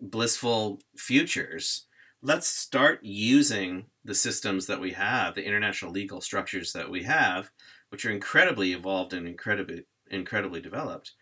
blissful 0.00 0.80
futures, 0.96 1.86
let's 2.22 2.46
start 2.46 3.00
using 3.02 3.86
the 4.04 4.14
systems 4.14 4.66
that 4.66 4.80
we 4.80 4.92
have, 4.92 5.34
the 5.34 5.44
international 5.44 5.92
legal 5.92 6.20
structures 6.20 6.72
that 6.72 6.90
we 6.90 7.02
have, 7.02 7.50
which 7.90 8.06
are 8.06 8.10
incredibly 8.10 8.72
evolved 8.72 9.12
and 9.12 9.26
incredibly 9.26 9.84
incredibly 10.10 10.60
developed, 10.60 11.12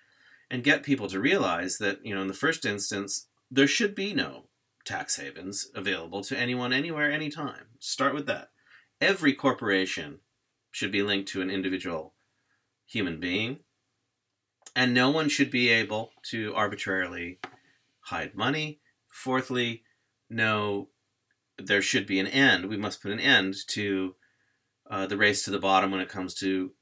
and 0.50 0.64
get 0.64 0.82
people 0.82 1.08
to 1.08 1.20
realize 1.20 1.78
that 1.78 2.04
you 2.04 2.14
know 2.14 2.22
in 2.22 2.28
the 2.28 2.34
first 2.34 2.64
instance 2.64 3.28
there 3.50 3.66
should 3.66 3.94
be 3.94 4.14
no 4.14 4.46
tax 4.84 5.16
havens 5.16 5.68
available 5.74 6.22
to 6.24 6.36
anyone 6.38 6.72
anywhere 6.72 7.10
anytime. 7.10 7.66
Start 7.78 8.14
with 8.14 8.26
that. 8.26 8.50
Every 9.00 9.32
corporation 9.32 10.20
should 10.70 10.92
be 10.92 11.02
linked 11.02 11.28
to 11.32 11.42
an 11.42 11.50
individual 11.50 12.14
human 12.86 13.18
being, 13.20 13.60
and 14.74 14.92
no 14.94 15.10
one 15.10 15.28
should 15.28 15.50
be 15.50 15.68
able 15.68 16.12
to 16.24 16.54
arbitrarily 16.54 17.38
hide 18.04 18.34
money. 18.34 18.80
Fourthly, 19.08 19.82
no, 20.28 20.88
there 21.58 21.82
should 21.82 22.06
be 22.06 22.18
an 22.20 22.26
end. 22.26 22.66
We 22.66 22.76
must 22.76 23.02
put 23.02 23.10
an 23.12 23.20
end 23.20 23.54
to 23.68 24.14
uh, 24.90 25.06
the 25.06 25.16
race 25.16 25.44
to 25.44 25.50
the 25.50 25.58
bottom 25.58 25.90
when 25.90 26.00
it 26.00 26.08
comes 26.08 26.34
to 26.34 26.72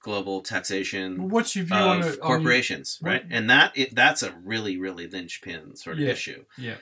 global 0.00 0.40
taxation 0.40 1.28
What's 1.28 1.54
your 1.54 1.64
view 1.64 1.76
on 1.76 2.00
of 2.00 2.06
on- 2.12 2.16
corporations, 2.18 2.98
what- 3.00 3.10
right? 3.10 3.24
And 3.30 3.48
that 3.50 3.72
it, 3.76 3.94
that's 3.94 4.22
a 4.22 4.32
really, 4.44 4.76
really 4.78 5.06
linchpin 5.06 5.76
sort 5.76 5.96
of 5.96 6.02
Yeah. 6.02 6.10
issue. 6.10 6.44
Yeah. 6.56 6.76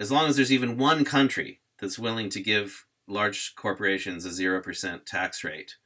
As 0.00 0.10
long 0.10 0.28
as 0.28 0.36
there's 0.36 0.52
even 0.52 0.78
one 0.78 1.04
country 1.04 1.60
that's 1.78 1.98
willing 1.98 2.30
to 2.30 2.40
give 2.40 2.86
large 3.06 3.54
corporations 3.54 4.24
a 4.24 4.32
zero 4.32 4.62
percent 4.62 5.04
tax 5.04 5.44
rate, 5.44 5.76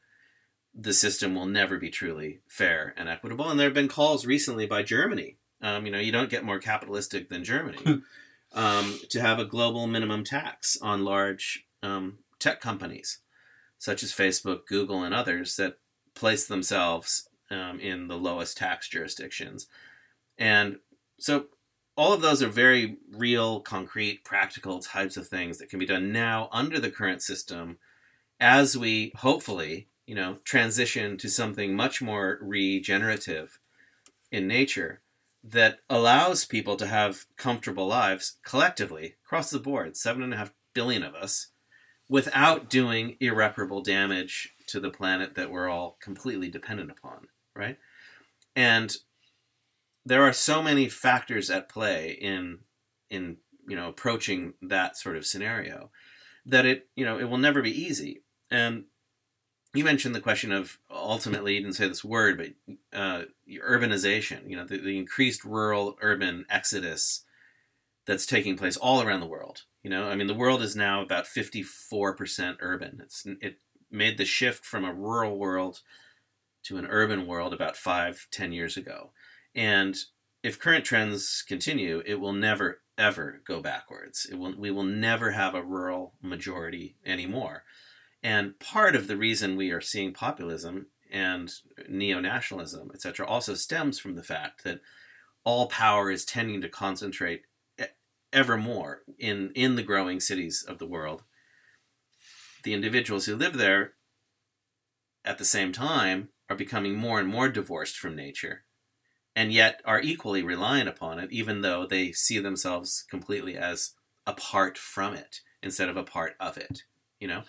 the 0.72 0.92
system 0.92 1.34
will 1.34 1.46
never 1.46 1.78
be 1.78 1.90
truly 1.90 2.40
fair 2.46 2.94
and 2.96 3.08
equitable. 3.08 3.50
And 3.50 3.58
there 3.58 3.66
have 3.66 3.74
been 3.74 3.88
calls 3.88 4.24
recently 4.24 4.66
by 4.66 4.84
Germany. 4.84 5.38
Um, 5.60 5.84
you 5.84 5.90
know, 5.90 5.98
you 5.98 6.12
don't 6.12 6.30
get 6.30 6.44
more 6.44 6.60
capitalistic 6.60 7.28
than 7.28 7.42
Germany 7.42 8.02
um, 8.52 9.00
to 9.10 9.20
have 9.20 9.40
a 9.40 9.44
global 9.44 9.88
minimum 9.88 10.22
tax 10.22 10.78
on 10.80 11.04
large 11.04 11.66
um, 11.82 12.18
tech 12.38 12.60
companies, 12.60 13.18
such 13.78 14.04
as 14.04 14.12
Facebook, 14.12 14.66
Google, 14.66 15.02
and 15.02 15.14
others 15.14 15.56
that 15.56 15.78
place 16.14 16.46
themselves 16.46 17.28
um, 17.50 17.80
in 17.80 18.06
the 18.06 18.16
lowest 18.16 18.56
tax 18.56 18.88
jurisdictions. 18.88 19.66
And 20.38 20.78
so 21.18 21.46
all 21.96 22.12
of 22.12 22.20
those 22.20 22.42
are 22.42 22.48
very 22.48 22.98
real, 23.12 23.60
concrete, 23.60 24.24
practical 24.24 24.80
types 24.80 25.16
of 25.16 25.28
things 25.28 25.58
that 25.58 25.68
can 25.68 25.78
be 25.78 25.86
done 25.86 26.12
now 26.12 26.48
under 26.52 26.80
the 26.80 26.90
current 26.90 27.22
system 27.22 27.78
as 28.40 28.76
we 28.76 29.12
hopefully, 29.16 29.88
you 30.06 30.14
know, 30.14 30.38
transition 30.44 31.16
to 31.18 31.28
something 31.28 31.74
much 31.74 32.02
more 32.02 32.38
regenerative 32.42 33.60
in 34.32 34.48
nature 34.48 35.00
that 35.44 35.80
allows 35.88 36.44
people 36.44 36.74
to 36.76 36.86
have 36.86 37.26
comfortable 37.36 37.86
lives 37.86 38.38
collectively 38.44 39.14
across 39.24 39.50
the 39.50 39.58
board, 39.58 39.96
seven 39.96 40.22
and 40.22 40.34
a 40.34 40.36
half 40.38 40.52
billion 40.72 41.02
of 41.02 41.14
us, 41.14 41.48
without 42.08 42.68
doing 42.68 43.16
irreparable 43.20 43.82
damage 43.82 44.54
to 44.66 44.80
the 44.80 44.90
planet 44.90 45.34
that 45.34 45.50
we're 45.50 45.68
all 45.68 45.96
completely 46.00 46.48
dependent 46.48 46.90
upon, 46.90 47.28
right? 47.54 47.78
And 48.56 48.96
there 50.04 50.22
are 50.22 50.32
so 50.32 50.62
many 50.62 50.88
factors 50.88 51.50
at 51.50 51.68
play 51.68 52.10
in 52.10 52.60
in 53.10 53.38
you 53.66 53.76
know 53.76 53.88
approaching 53.88 54.54
that 54.60 54.96
sort 54.96 55.16
of 55.16 55.26
scenario 55.26 55.90
that 56.46 56.66
it 56.66 56.88
you 56.94 57.04
know 57.04 57.18
it 57.18 57.28
will 57.28 57.38
never 57.38 57.62
be 57.62 57.70
easy. 57.70 58.22
And 58.50 58.84
you 59.72 59.82
mentioned 59.82 60.14
the 60.14 60.20
question 60.20 60.52
of 60.52 60.78
ultimately 60.90 61.54
you 61.54 61.60
didn't 61.60 61.74
say 61.74 61.88
this 61.88 62.04
word, 62.04 62.38
but 62.38 62.76
uh, 62.98 63.24
urbanization. 63.48 64.48
You 64.48 64.56
know 64.56 64.64
the, 64.64 64.78
the 64.78 64.98
increased 64.98 65.44
rural 65.44 65.96
urban 66.00 66.44
exodus 66.48 67.24
that's 68.06 68.26
taking 68.26 68.56
place 68.56 68.76
all 68.76 69.02
around 69.02 69.20
the 69.20 69.26
world. 69.26 69.62
You 69.82 69.90
know, 69.90 70.08
I 70.08 70.14
mean, 70.14 70.26
the 70.26 70.34
world 70.34 70.62
is 70.62 70.76
now 70.76 71.02
about 71.02 71.26
fifty-four 71.26 72.14
percent 72.14 72.58
urban. 72.60 73.00
It's 73.02 73.26
it 73.26 73.58
made 73.90 74.18
the 74.18 74.24
shift 74.24 74.64
from 74.64 74.84
a 74.84 74.92
rural 74.92 75.38
world 75.38 75.80
to 76.64 76.76
an 76.78 76.86
urban 76.86 77.26
world 77.26 77.52
about 77.52 77.76
five, 77.76 78.26
ten 78.30 78.52
years 78.52 78.76
ago. 78.76 79.10
And 79.54 79.96
if 80.42 80.58
current 80.58 80.84
trends 80.84 81.44
continue, 81.46 82.02
it 82.04 82.20
will 82.20 82.32
never 82.32 82.82
ever 82.96 83.42
go 83.46 83.60
backwards. 83.60 84.26
It 84.30 84.36
will 84.36 84.54
we 84.56 84.70
will 84.70 84.84
never 84.84 85.32
have 85.32 85.54
a 85.54 85.62
rural 85.62 86.14
majority 86.22 86.96
anymore. 87.04 87.64
And 88.22 88.58
part 88.58 88.96
of 88.96 89.06
the 89.06 89.16
reason 89.16 89.56
we 89.56 89.70
are 89.70 89.80
seeing 89.80 90.12
populism 90.12 90.86
and 91.10 91.52
neo-nationalism, 91.88 92.90
etc., 92.94 93.26
also 93.26 93.54
stems 93.54 93.98
from 93.98 94.14
the 94.16 94.22
fact 94.22 94.64
that 94.64 94.80
all 95.44 95.66
power 95.66 96.10
is 96.10 96.24
tending 96.24 96.60
to 96.62 96.68
concentrate 96.68 97.42
ever 98.32 98.56
more 98.56 99.02
in 99.18 99.50
in 99.54 99.76
the 99.76 99.82
growing 99.82 100.20
cities 100.20 100.64
of 100.66 100.78
the 100.78 100.86
world. 100.86 101.22
The 102.64 102.74
individuals 102.74 103.26
who 103.26 103.36
live 103.36 103.56
there 103.56 103.92
at 105.24 105.38
the 105.38 105.44
same 105.44 105.72
time 105.72 106.30
are 106.50 106.56
becoming 106.56 106.96
more 106.96 107.18
and 107.18 107.28
more 107.28 107.48
divorced 107.48 107.96
from 107.96 108.16
nature 108.16 108.63
and 109.36 109.52
yet 109.52 109.80
are 109.84 110.00
equally 110.00 110.42
reliant 110.42 110.88
upon 110.88 111.18
it, 111.18 111.32
even 111.32 111.62
though 111.62 111.86
they 111.86 112.12
see 112.12 112.38
themselves 112.38 113.04
completely 113.08 113.56
as 113.56 113.92
apart 114.26 114.78
from 114.78 115.14
it 115.14 115.40
instead 115.62 115.88
of 115.88 115.96
a 115.96 116.04
part 116.04 116.34
of 116.38 116.56
it. 116.56 116.82
You 117.18 117.28
know, 117.28 117.42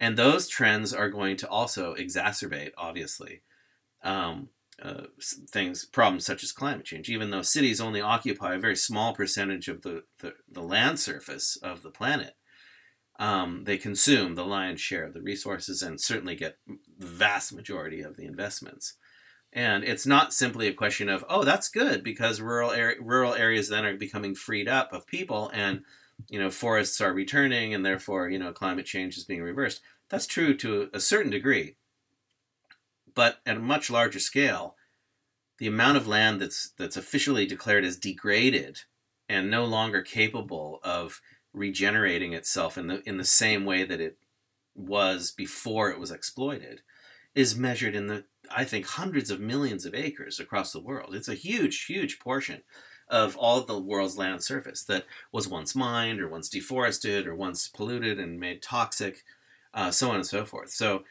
and 0.00 0.16
those 0.16 0.48
trends 0.48 0.94
are 0.94 1.10
going 1.10 1.36
to 1.38 1.48
also 1.48 1.94
exacerbate, 1.94 2.70
obviously, 2.78 3.42
um, 4.02 4.48
uh, 4.82 5.04
things, 5.50 5.84
problems 5.84 6.24
such 6.24 6.44
as 6.44 6.52
climate 6.52 6.86
change. 6.86 7.08
Even 7.10 7.30
though 7.30 7.42
cities 7.42 7.80
only 7.80 8.00
occupy 8.00 8.54
a 8.54 8.60
very 8.60 8.76
small 8.76 9.12
percentage 9.12 9.68
of 9.68 9.82
the, 9.82 10.04
the, 10.20 10.34
the 10.48 10.62
land 10.62 11.00
surface 11.00 11.56
of 11.62 11.82
the 11.82 11.90
planet, 11.90 12.36
um, 13.18 13.64
they 13.64 13.76
consume 13.76 14.34
the 14.34 14.46
lion's 14.46 14.80
share 14.80 15.04
of 15.04 15.14
the 15.14 15.20
resources 15.20 15.82
and 15.82 16.00
certainly 16.00 16.36
get 16.36 16.58
the 16.66 17.06
vast 17.06 17.52
majority 17.52 18.00
of 18.00 18.16
the 18.16 18.24
investments. 18.24 18.94
And 19.58 19.82
it's 19.82 20.06
not 20.06 20.32
simply 20.32 20.68
a 20.68 20.72
question 20.72 21.08
of, 21.08 21.24
oh, 21.28 21.42
that's 21.42 21.68
good 21.68 22.04
because 22.04 22.40
rural 22.40 22.72
rural 23.00 23.34
areas 23.34 23.68
then 23.68 23.84
are 23.84 23.96
becoming 23.96 24.36
freed 24.36 24.68
up 24.68 24.92
of 24.92 25.04
people, 25.04 25.50
and 25.52 25.82
you 26.28 26.38
know 26.38 26.48
forests 26.48 27.00
are 27.00 27.12
returning, 27.12 27.74
and 27.74 27.84
therefore 27.84 28.30
you 28.30 28.38
know 28.38 28.52
climate 28.52 28.86
change 28.86 29.18
is 29.18 29.24
being 29.24 29.42
reversed. 29.42 29.80
That's 30.10 30.28
true 30.28 30.56
to 30.58 30.90
a 30.92 31.00
certain 31.00 31.32
degree, 31.32 31.74
but 33.16 33.40
at 33.44 33.56
a 33.56 33.60
much 33.60 33.90
larger 33.90 34.20
scale, 34.20 34.76
the 35.58 35.66
amount 35.66 35.96
of 35.96 36.06
land 36.06 36.40
that's 36.40 36.70
that's 36.78 36.96
officially 36.96 37.44
declared 37.44 37.84
as 37.84 37.96
degraded 37.96 38.82
and 39.28 39.50
no 39.50 39.64
longer 39.64 40.02
capable 40.02 40.78
of 40.84 41.20
regenerating 41.52 42.32
itself 42.32 42.78
in 42.78 42.86
the 42.86 43.02
in 43.08 43.16
the 43.16 43.24
same 43.24 43.64
way 43.64 43.82
that 43.82 44.00
it 44.00 44.18
was 44.76 45.32
before 45.32 45.90
it 45.90 45.98
was 45.98 46.12
exploited 46.12 46.82
is 47.34 47.56
measured 47.56 47.96
in 47.96 48.06
the 48.06 48.24
I 48.50 48.64
think 48.64 48.86
hundreds 48.86 49.30
of 49.30 49.40
millions 49.40 49.84
of 49.84 49.94
acres 49.94 50.40
across 50.40 50.72
the 50.72 50.80
world. 50.80 51.14
It's 51.14 51.28
a 51.28 51.34
huge, 51.34 51.84
huge 51.84 52.18
portion 52.18 52.62
of 53.08 53.36
all 53.36 53.58
of 53.58 53.66
the 53.66 53.78
world's 53.78 54.18
land 54.18 54.42
surface 54.42 54.82
that 54.84 55.06
was 55.32 55.48
once 55.48 55.74
mined 55.74 56.20
or 56.20 56.28
once 56.28 56.48
deforested 56.48 57.26
or 57.26 57.34
once 57.34 57.68
polluted 57.68 58.18
and 58.18 58.38
made 58.38 58.62
toxic, 58.62 59.24
uh, 59.72 59.90
so 59.90 60.10
on 60.10 60.16
and 60.16 60.26
so 60.26 60.44
forth. 60.44 60.70
So, 60.70 61.04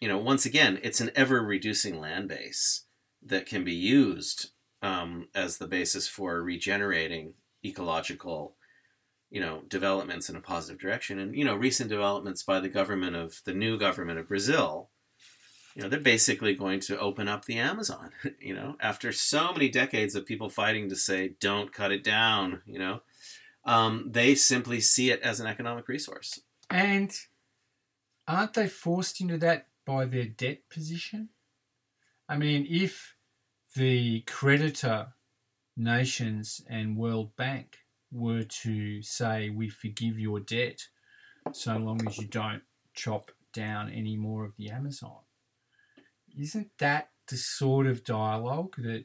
you 0.00 0.08
know, 0.08 0.18
once 0.18 0.46
again, 0.46 0.78
it's 0.82 1.00
an 1.00 1.10
ever 1.14 1.42
reducing 1.42 2.00
land 2.00 2.28
base 2.28 2.84
that 3.22 3.46
can 3.46 3.64
be 3.64 3.74
used 3.74 4.50
um, 4.82 5.28
as 5.34 5.58
the 5.58 5.66
basis 5.66 6.08
for 6.08 6.42
regenerating 6.42 7.34
ecological 7.64 8.54
you 9.30 9.40
know 9.40 9.62
developments 9.68 10.28
in 10.28 10.36
a 10.36 10.40
positive 10.40 10.80
direction 10.80 11.18
and 11.18 11.34
you 11.34 11.44
know 11.44 11.56
recent 11.56 11.88
developments 11.88 12.42
by 12.42 12.60
the 12.60 12.68
government 12.68 13.16
of 13.16 13.40
the 13.44 13.54
new 13.54 13.78
government 13.78 14.18
of 14.18 14.28
Brazil 14.28 14.90
you 15.74 15.82
know 15.82 15.88
they're 15.88 16.00
basically 16.00 16.54
going 16.54 16.80
to 16.80 16.98
open 16.98 17.28
up 17.28 17.44
the 17.44 17.58
Amazon 17.58 18.10
you 18.40 18.54
know 18.54 18.76
after 18.80 19.12
so 19.12 19.52
many 19.52 19.68
decades 19.68 20.14
of 20.14 20.26
people 20.26 20.48
fighting 20.48 20.88
to 20.88 20.96
say 20.96 21.34
don't 21.40 21.72
cut 21.72 21.92
it 21.92 22.04
down 22.04 22.62
you 22.66 22.78
know 22.78 23.00
um, 23.66 24.10
they 24.10 24.34
simply 24.34 24.80
see 24.80 25.10
it 25.10 25.22
as 25.22 25.40
an 25.40 25.46
economic 25.46 25.88
resource 25.88 26.40
And 26.70 27.12
aren't 28.26 28.54
they 28.54 28.68
forced 28.68 29.20
into 29.20 29.38
that 29.38 29.68
by 29.84 30.04
their 30.06 30.24
debt 30.24 30.68
position? 30.70 31.30
I 32.28 32.36
mean, 32.36 32.66
if 32.68 33.16
the 33.76 34.20
creditor 34.22 35.08
nations 35.76 36.62
and 36.68 36.96
World 36.96 37.36
Bank 37.36 37.78
were 38.10 38.44
to 38.44 39.02
say, 39.02 39.50
we 39.50 39.68
forgive 39.68 40.18
your 40.18 40.40
debt 40.40 40.88
so 41.52 41.76
long 41.76 42.06
as 42.06 42.18
you 42.18 42.26
don't 42.26 42.62
chop 42.94 43.30
down 43.52 43.90
any 43.90 44.16
more 44.16 44.44
of 44.44 44.56
the 44.56 44.70
Amazon, 44.70 45.18
isn't 46.38 46.70
that 46.78 47.10
the 47.28 47.36
sort 47.36 47.86
of 47.86 48.04
dialogue 48.04 48.76
that 48.78 49.04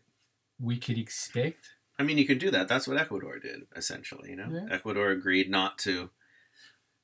we 0.60 0.78
could 0.78 0.98
expect? 0.98 1.70
I 1.98 2.04
mean, 2.04 2.18
you 2.18 2.26
can 2.26 2.38
do 2.38 2.52
that. 2.52 2.68
That's 2.68 2.88
what 2.88 2.98
Ecuador 2.98 3.40
did, 3.40 3.68
essentially. 3.76 4.30
You 4.32 4.36
know, 4.38 4.50
Yeah. 4.52 4.74
Ecuador 4.76 5.10
agreed 5.12 5.50
not 5.50 5.78
to 5.80 6.12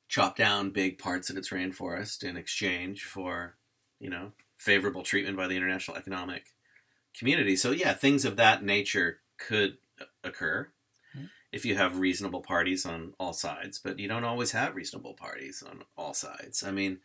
chop 0.08 0.36
down 0.38 0.70
big 0.72 0.98
parts 0.98 1.30
of 1.30 1.38
its 1.38 1.50
rainforest 1.50 2.24
in 2.24 2.38
exchange 2.38 3.04
for, 3.04 3.58
you 4.00 4.10
know, 4.10 4.34
favorable 4.58 5.04
treatment 5.04 5.36
by 5.36 5.48
the 5.48 5.58
international 5.58 5.98
economic 5.98 6.54
community. 7.18 7.56
So 7.56 7.72
yeah, 7.72 7.94
things 7.94 8.24
of 8.26 8.36
that 8.38 8.64
nature 8.64 9.22
could 9.38 9.78
occur 10.24 10.72
Mhm. 11.16 11.30
if 11.52 11.66
you 11.66 11.76
have 11.76 12.00
reasonable 12.00 12.42
parties 12.42 12.86
on 12.86 13.16
all 13.20 13.34
sides, 13.34 13.80
but 13.80 14.00
you 14.00 14.08
don't 14.08 14.24
always 14.24 14.52
have 14.52 14.76
reasonable 14.76 15.14
parties 15.14 15.64
on 15.64 15.84
all 15.98 16.14
sides. 16.14 16.64
I 16.64 16.72
mean, 16.72 17.02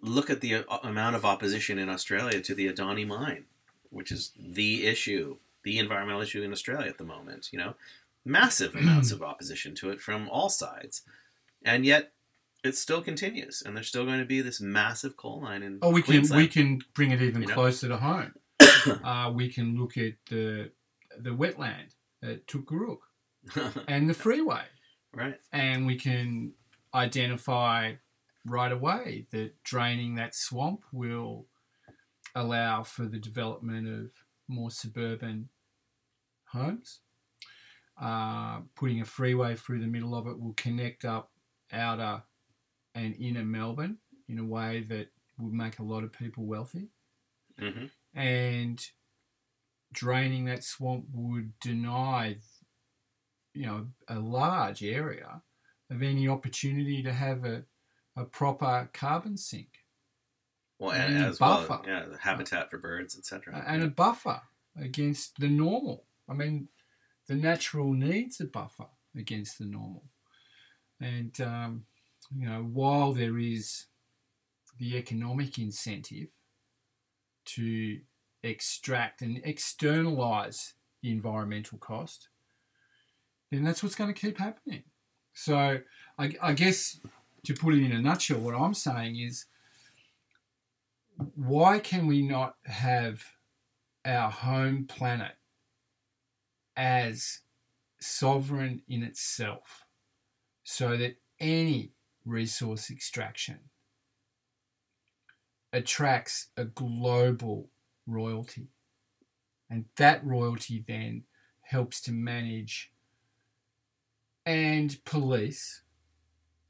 look 0.00 0.30
at 0.30 0.40
the 0.40 0.56
uh, 0.56 0.78
amount 0.82 1.16
of 1.16 1.24
opposition 1.24 1.78
in 1.78 1.88
Australia 1.88 2.40
to 2.40 2.54
the 2.54 2.72
Adani 2.72 3.06
mine, 3.06 3.44
which 3.90 4.12
is 4.12 4.32
the 4.38 4.86
issue, 4.86 5.36
the 5.64 5.78
environmental 5.78 6.22
issue 6.22 6.42
in 6.42 6.52
Australia 6.52 6.88
at 6.88 6.98
the 6.98 7.04
moment. 7.04 7.48
You 7.52 7.58
know, 7.58 7.74
massive 8.24 8.74
amounts 8.74 9.10
of 9.10 9.22
opposition 9.30 9.74
to 9.76 9.90
it 9.90 10.00
from 10.00 10.28
all 10.28 10.48
sides, 10.48 11.02
and 11.64 11.84
yet 11.84 12.12
it 12.64 12.76
still 12.76 13.02
continues, 13.02 13.62
and 13.64 13.76
there's 13.76 13.88
still 13.88 14.04
going 14.04 14.20
to 14.20 14.24
be 14.24 14.40
this 14.40 14.60
massive 14.60 15.16
coal 15.16 15.40
mine 15.40 15.62
in. 15.62 15.78
Oh, 15.82 15.90
we 15.90 16.02
can 16.02 16.14
Queensland. 16.14 16.42
we 16.42 16.48
can 16.48 16.80
bring 16.94 17.10
it 17.10 17.22
even 17.22 17.42
You 17.42 17.48
know? 17.48 17.54
closer 17.54 17.88
to 17.88 17.96
home. 17.96 18.34
uh, 19.04 19.32
we 19.34 19.48
can 19.48 19.78
look 19.78 19.96
at 19.96 20.14
the 20.30 20.70
the 21.18 21.30
wetland 21.30 21.94
at 22.22 22.46
Tootgarook 22.46 23.00
and 23.88 24.08
the 24.08 24.14
freeway, 24.14 24.62
right. 25.12 25.38
and 25.52 25.86
we 25.86 25.96
can 25.96 26.52
identify 26.94 27.94
right 28.44 28.72
away 28.72 29.26
that 29.30 29.62
draining 29.62 30.14
that 30.16 30.34
swamp 30.34 30.84
will 30.92 31.46
allow 32.34 32.82
for 32.82 33.06
the 33.06 33.18
development 33.18 33.88
of 33.88 34.12
more 34.48 34.70
suburban 34.70 35.50
homes. 36.46 37.00
Uh, 37.96 38.62
putting 38.74 39.00
a 39.00 39.04
freeway 39.04 39.54
through 39.54 39.80
the 39.80 39.86
middle 39.86 40.14
of 40.14 40.26
it 40.26 40.40
will 40.40 40.54
connect 40.54 41.04
up 41.04 41.32
outer 41.70 42.24
and 42.94 43.14
inner 43.16 43.44
Melbourne 43.44 43.98
in 44.28 44.38
a 44.38 44.44
way 44.46 44.80
that 44.82 45.08
would 45.38 45.52
make 45.54 45.78
a 45.78 45.84
lot 45.84 46.04
of 46.04 46.12
people 46.12 46.46
wealthy. 46.46 46.90
hmm 47.58 47.86
And 48.14 48.92
draining 49.92 50.44
that 50.46 50.64
swamp 50.64 51.06
would 51.12 51.58
deny, 51.60 52.38
you 53.54 53.66
know, 53.66 53.88
a 54.08 54.18
large 54.18 54.82
area 54.82 55.42
of 55.90 56.02
any 56.02 56.28
opportunity 56.28 57.02
to 57.02 57.12
have 57.12 57.44
a, 57.44 57.64
a 58.16 58.24
proper 58.24 58.88
carbon 58.92 59.36
sink 59.36 59.84
Well, 60.78 60.92
And 60.92 61.14
and 61.16 61.24
as 61.26 61.40
well, 61.40 61.66
buffer. 61.66 61.88
yeah, 61.88 62.04
the 62.06 62.18
habitat 62.18 62.70
for 62.70 62.78
birds, 62.78 63.16
etc. 63.16 63.64
and 63.66 63.82
a 63.82 63.88
buffer 63.88 64.42
against 64.76 65.38
the 65.38 65.48
normal. 65.48 66.04
I 66.28 66.34
mean, 66.34 66.68
the 67.26 67.34
natural 67.34 67.92
needs 67.92 68.40
a 68.40 68.44
buffer 68.46 68.88
against 69.16 69.58
the 69.58 69.64
normal. 69.66 70.04
And, 71.00 71.38
um, 71.40 71.86
you 72.34 72.48
know, 72.48 72.62
while 72.62 73.12
there 73.12 73.38
is 73.38 73.86
the 74.78 74.96
economic 74.96 75.58
incentive 75.58 76.28
to 77.44 78.00
extract 78.42 79.22
and 79.22 79.40
externalize 79.44 80.74
the 81.02 81.10
environmental 81.10 81.78
cost, 81.78 82.28
then 83.50 83.64
that's 83.64 83.82
what's 83.82 83.94
going 83.94 84.12
to 84.12 84.20
keep 84.20 84.38
happening. 84.38 84.84
So, 85.34 85.80
I, 86.18 86.34
I 86.40 86.52
guess 86.52 87.00
to 87.44 87.54
put 87.54 87.74
it 87.74 87.82
in 87.82 87.92
a 87.92 88.00
nutshell, 88.00 88.38
what 88.38 88.54
I'm 88.54 88.74
saying 88.74 89.18
is 89.18 89.46
why 91.34 91.78
can 91.78 92.06
we 92.06 92.22
not 92.22 92.56
have 92.64 93.24
our 94.04 94.30
home 94.30 94.86
planet 94.86 95.32
as 96.76 97.40
sovereign 98.00 98.82
in 98.88 99.02
itself 99.02 99.86
so 100.64 100.96
that 100.96 101.16
any 101.38 101.92
resource 102.24 102.90
extraction 102.90 103.58
attracts 105.72 106.48
a 106.56 106.64
global 106.64 107.70
royalty? 108.06 108.68
And 109.70 109.86
that 109.96 110.24
royalty 110.24 110.84
then 110.86 111.24
helps 111.62 112.00
to 112.02 112.12
manage 112.12 112.92
and 114.44 115.02
police 115.04 115.81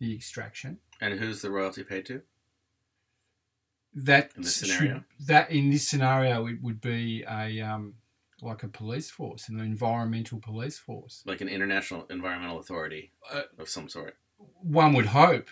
the 0.02 0.12
extraction 0.12 0.78
And 1.00 1.18
who's 1.20 1.42
the 1.42 1.50
royalty 1.50 1.84
paid 1.84 2.04
to? 2.06 2.22
that 3.94 4.32
In 4.36 4.42
this 4.42 4.58
should- 4.58 4.68
scenario? 4.68 5.04
that 5.20 5.50
in 5.50 5.70
this 5.70 5.86
scenario 5.88 6.46
it 6.48 6.60
would 6.60 6.80
be 6.80 7.22
a 7.28 7.60
um, 7.60 7.94
like 8.40 8.64
a 8.64 8.68
police 8.68 9.08
force, 9.10 9.48
an 9.48 9.60
environmental 9.60 10.40
police 10.40 10.76
force. 10.78 11.22
Like 11.24 11.40
an 11.40 11.48
international 11.48 12.06
environmental 12.10 12.58
authority 12.58 13.12
Uh, 13.32 13.42
of 13.58 13.68
some 13.68 13.88
sort. 13.88 14.16
One 14.38 14.92
would 14.94 15.06
hope 15.06 15.48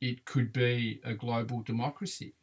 it 0.00 0.24
could 0.24 0.52
be 0.52 1.00
a 1.04 1.14
global 1.14 1.62
democracy. 1.62 2.34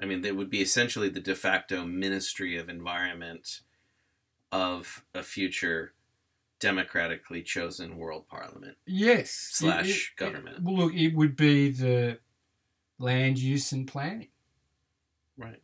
I 0.00 0.06
mean, 0.06 0.22
they 0.22 0.32
would 0.32 0.48
be 0.48 0.62
essentially 0.62 1.10
the 1.10 1.20
de 1.20 1.34
facto 1.34 1.84
Ministry 1.84 2.56
of 2.56 2.70
Environment 2.70 3.60
of 4.50 5.04
a 5.14 5.22
future 5.22 5.92
democratically 6.60 7.42
chosen 7.42 7.96
world 7.96 8.26
parliament. 8.28 8.76
Yes, 8.86 9.30
Slash 9.30 9.88
It- 9.88 9.90
it- 9.92 10.16
government. 10.16 10.56
it- 10.58 10.62
well, 10.62 10.74
look, 10.76 10.94
it 10.94 11.14
would 11.14 11.36
be 11.36 11.70
the 11.70 12.18
land 12.98 13.38
use 13.38 13.72
and 13.72 13.86
planning. 13.86 14.28
Right. 15.36 15.62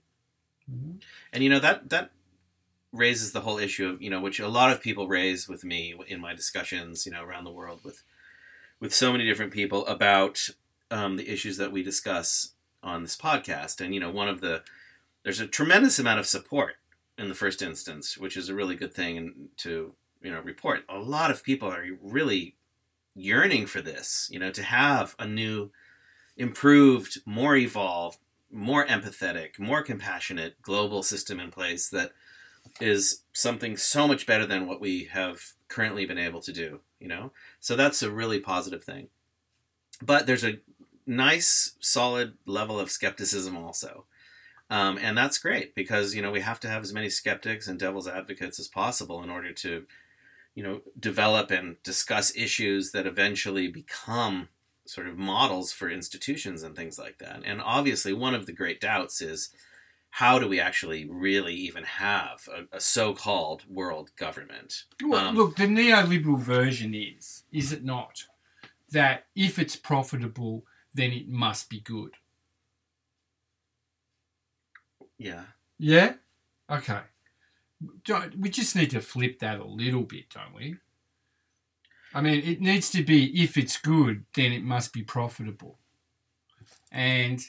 Mhm. 0.71 1.03
And 1.33 1.43
you 1.43 1.51
know 1.51 1.59
that 1.61 1.91
that 1.91 2.11
raises 2.93 3.33
the 3.33 3.41
whole 3.41 3.59
issue 3.59 3.89
of 3.89 4.01
you 4.01 4.09
know 4.09 4.21
which 4.21 4.39
a 4.39 4.47
lot 4.49 4.71
of 4.71 4.81
people 4.81 5.09
raise 5.09 5.49
with 5.49 5.65
me 5.65 5.95
in 6.07 6.21
my 6.21 6.33
discussions 6.33 7.05
you 7.05 7.11
know 7.13 7.25
around 7.25 7.43
the 7.45 7.51
world 7.51 7.83
with 7.83 8.05
with 8.79 8.95
so 8.95 9.11
many 9.11 9.25
different 9.25 9.53
people 9.53 9.85
about 9.87 10.49
um, 10.93 11.17
the 11.17 11.29
issues 11.29 11.57
that 11.57 11.73
we 11.73 11.83
discuss 11.83 12.53
on 12.85 13.03
this 13.03 13.17
podcast 13.17 13.81
and 13.85 13.93
you 13.95 13.99
know 14.01 14.11
one 14.11 14.29
of 14.29 14.41
the 14.41 14.63
there's 15.25 15.41
a 15.41 15.47
tremendous 15.49 15.99
amount 15.99 16.21
of 16.21 16.27
support 16.27 16.77
in 17.19 17.29
the 17.29 17.35
first 17.35 17.61
instance 17.63 18.17
which 18.17 18.37
is 18.37 18.49
a 18.49 18.55
really 18.55 18.77
good 18.77 18.95
thing 18.95 19.49
to 19.57 19.97
you 20.25 20.33
know 20.33 20.41
report 20.41 20.85
a 20.89 20.99
lot 20.99 21.31
of 21.31 21.45
people 21.45 21.69
are 21.69 21.85
really 22.03 22.57
yearning 23.15 23.67
for 23.67 23.81
this 23.81 24.29
you 24.33 24.39
know 24.39 24.51
to 24.51 24.63
have 24.63 25.15
a 25.19 25.27
new 25.27 25.71
improved 26.37 27.21
more 27.25 27.55
evolved 27.55 28.19
more 28.55 28.87
empathetic, 28.87 29.59
more 29.59 29.83
compassionate 29.83 30.63
global 30.63 31.03
system 31.03 31.41
in 31.41 31.51
place 31.51 31.89
that 31.89 32.13
is 32.81 33.23
something 33.33 33.77
so 33.77 34.07
much 34.07 34.27
better 34.27 34.47
than 34.47 34.67
what 34.67 34.81
we 34.81 35.05
have 35.13 35.41
currently 35.69 36.07
been 36.07 36.19
able 36.19 36.41
to 36.41 36.53
do, 36.53 36.81
you 37.01 37.09
know? 37.09 37.33
So 37.61 37.77
that's 37.77 38.03
a 38.03 38.11
really 38.11 38.39
positive 38.39 38.85
thing. 38.85 39.09
But 40.01 40.27
there's 40.27 40.45
a 40.45 40.61
nice, 41.07 41.77
solid 41.81 42.35
level 42.47 42.79
of 42.79 42.91
skepticism 42.91 43.57
also. 43.57 44.07
Um, 44.71 44.99
and 44.99 45.19
that's 45.19 45.39
great 45.39 45.75
because, 45.75 46.15
you 46.15 46.23
know, 46.23 46.31
we 46.31 46.41
have 46.41 46.61
to 46.61 46.69
have 46.69 46.83
as 46.83 46.93
many 46.93 47.11
skeptics 47.11 47.69
and 47.69 47.79
devil's 47.79 48.09
advocates 48.09 48.59
as 48.59 48.69
possible 48.69 49.23
in 49.23 49.31
order 49.31 49.53
to, 49.53 49.85
you 50.55 50.63
know, 50.63 50.81
develop 50.99 51.51
and 51.51 51.77
discuss 51.83 52.35
issues 52.37 52.93
that 52.93 53.07
eventually 53.07 53.69
become 53.69 54.49
sort 54.87 55.09
of 55.09 55.17
models 55.17 55.73
for 55.73 55.89
institutions 55.91 56.63
and 56.63 56.77
things 56.77 56.99
like 56.99 57.19
that. 57.19 57.41
And 57.45 57.61
obviously, 57.61 58.13
one 58.13 58.35
of 58.35 58.47
the 58.47 58.53
great 58.53 58.81
doubts 58.81 59.21
is 59.21 59.51
how 60.11 60.39
do 60.39 60.47
we 60.47 60.61
actually 60.61 61.09
really 61.11 61.55
even 61.55 61.83
have 61.85 62.49
a, 62.49 62.77
a 62.77 62.81
so-called 62.81 63.65
world 63.69 64.11
government? 64.17 64.85
Well, 65.03 65.29
Um, 65.29 65.35
look, 65.37 65.57
the 65.57 65.67
neoliberal 65.67 66.39
version 66.39 66.95
is, 66.95 67.43
is 67.51 67.73
it 67.73 67.83
not, 67.83 68.25
that 68.93 69.27
if 69.35 69.59
it's 69.59 69.75
profitable, 69.75 70.65
then 70.93 71.11
it 71.11 71.29
must 71.29 71.69
be 71.69 71.81
good. 71.81 72.13
Yeah, 75.19 75.45
Yeah? 75.79 76.15
Okay. 76.71 77.01
Don't, 78.05 78.39
we 78.39 78.49
just 78.51 78.75
need 78.77 78.91
to 78.91 79.01
flip 79.01 79.39
that 79.41 79.59
a 79.61 79.65
little 79.65 80.03
bit, 80.03 80.31
don't 80.31 80.55
we? 80.55 80.77
I 82.15 82.21
mean, 82.21 82.43
it 82.45 82.61
needs 82.61 82.91
to 82.91 83.03
be 83.03 83.43
if 83.43 83.57
it's 83.57 83.77
good, 83.77 84.25
then 84.35 84.53
it 84.53 84.63
must 84.63 84.93
be 84.93 85.03
profitable. 85.03 85.79
And, 86.93 87.41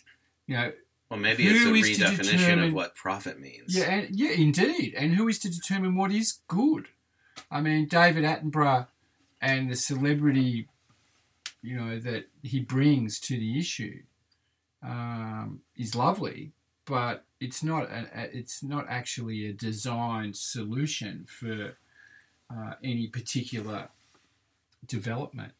you 0.47 0.55
know, 0.57 0.71
well, 1.09 1.19
maybe 1.19 1.45
it's 1.47 1.59
a 1.63 1.67
Who 1.67 1.75
is 1.75 1.97
to 1.99 2.03
redefinition 2.05 2.31
determine- 2.39 2.67
of 2.69 2.73
what 2.73 2.95
profit 2.95 3.39
means. 3.39 3.75
yeah, 3.77 3.83
and, 3.91 4.15
yeah, 4.15 4.31
indeed. 4.31 4.95
And 4.97 5.13
who 5.15 5.27
is 5.27 5.37
to 5.39 5.49
determine 5.49 5.95
what 5.95 6.11
is 6.11 6.39
good? 6.47 6.87
I 7.51 7.61
mean, 7.61 7.87
David 7.87 8.23
Attenborough 8.23 8.87
and 9.39 9.69
the 9.69 9.75
celebrity, 9.75 10.67
you 11.61 11.77
know, 11.77 11.99
that 11.99 12.27
he 12.41 12.59
brings 12.59 13.19
to 13.19 13.37
the 13.37 13.59
issue 13.59 14.01
um, 14.81 15.61
is 15.75 15.93
lovely, 15.95 16.53
but 16.85 17.25
it's 17.39 17.63
not. 17.63 17.89
A, 17.89 18.29
it's 18.31 18.63
not 18.63 18.85
actually 18.89 19.47
a 19.47 19.53
designed 19.53 20.35
solution 20.35 21.25
for 21.27 21.77
uh, 22.49 22.73
any 22.83 23.07
particular 23.07 23.89
development. 24.85 25.53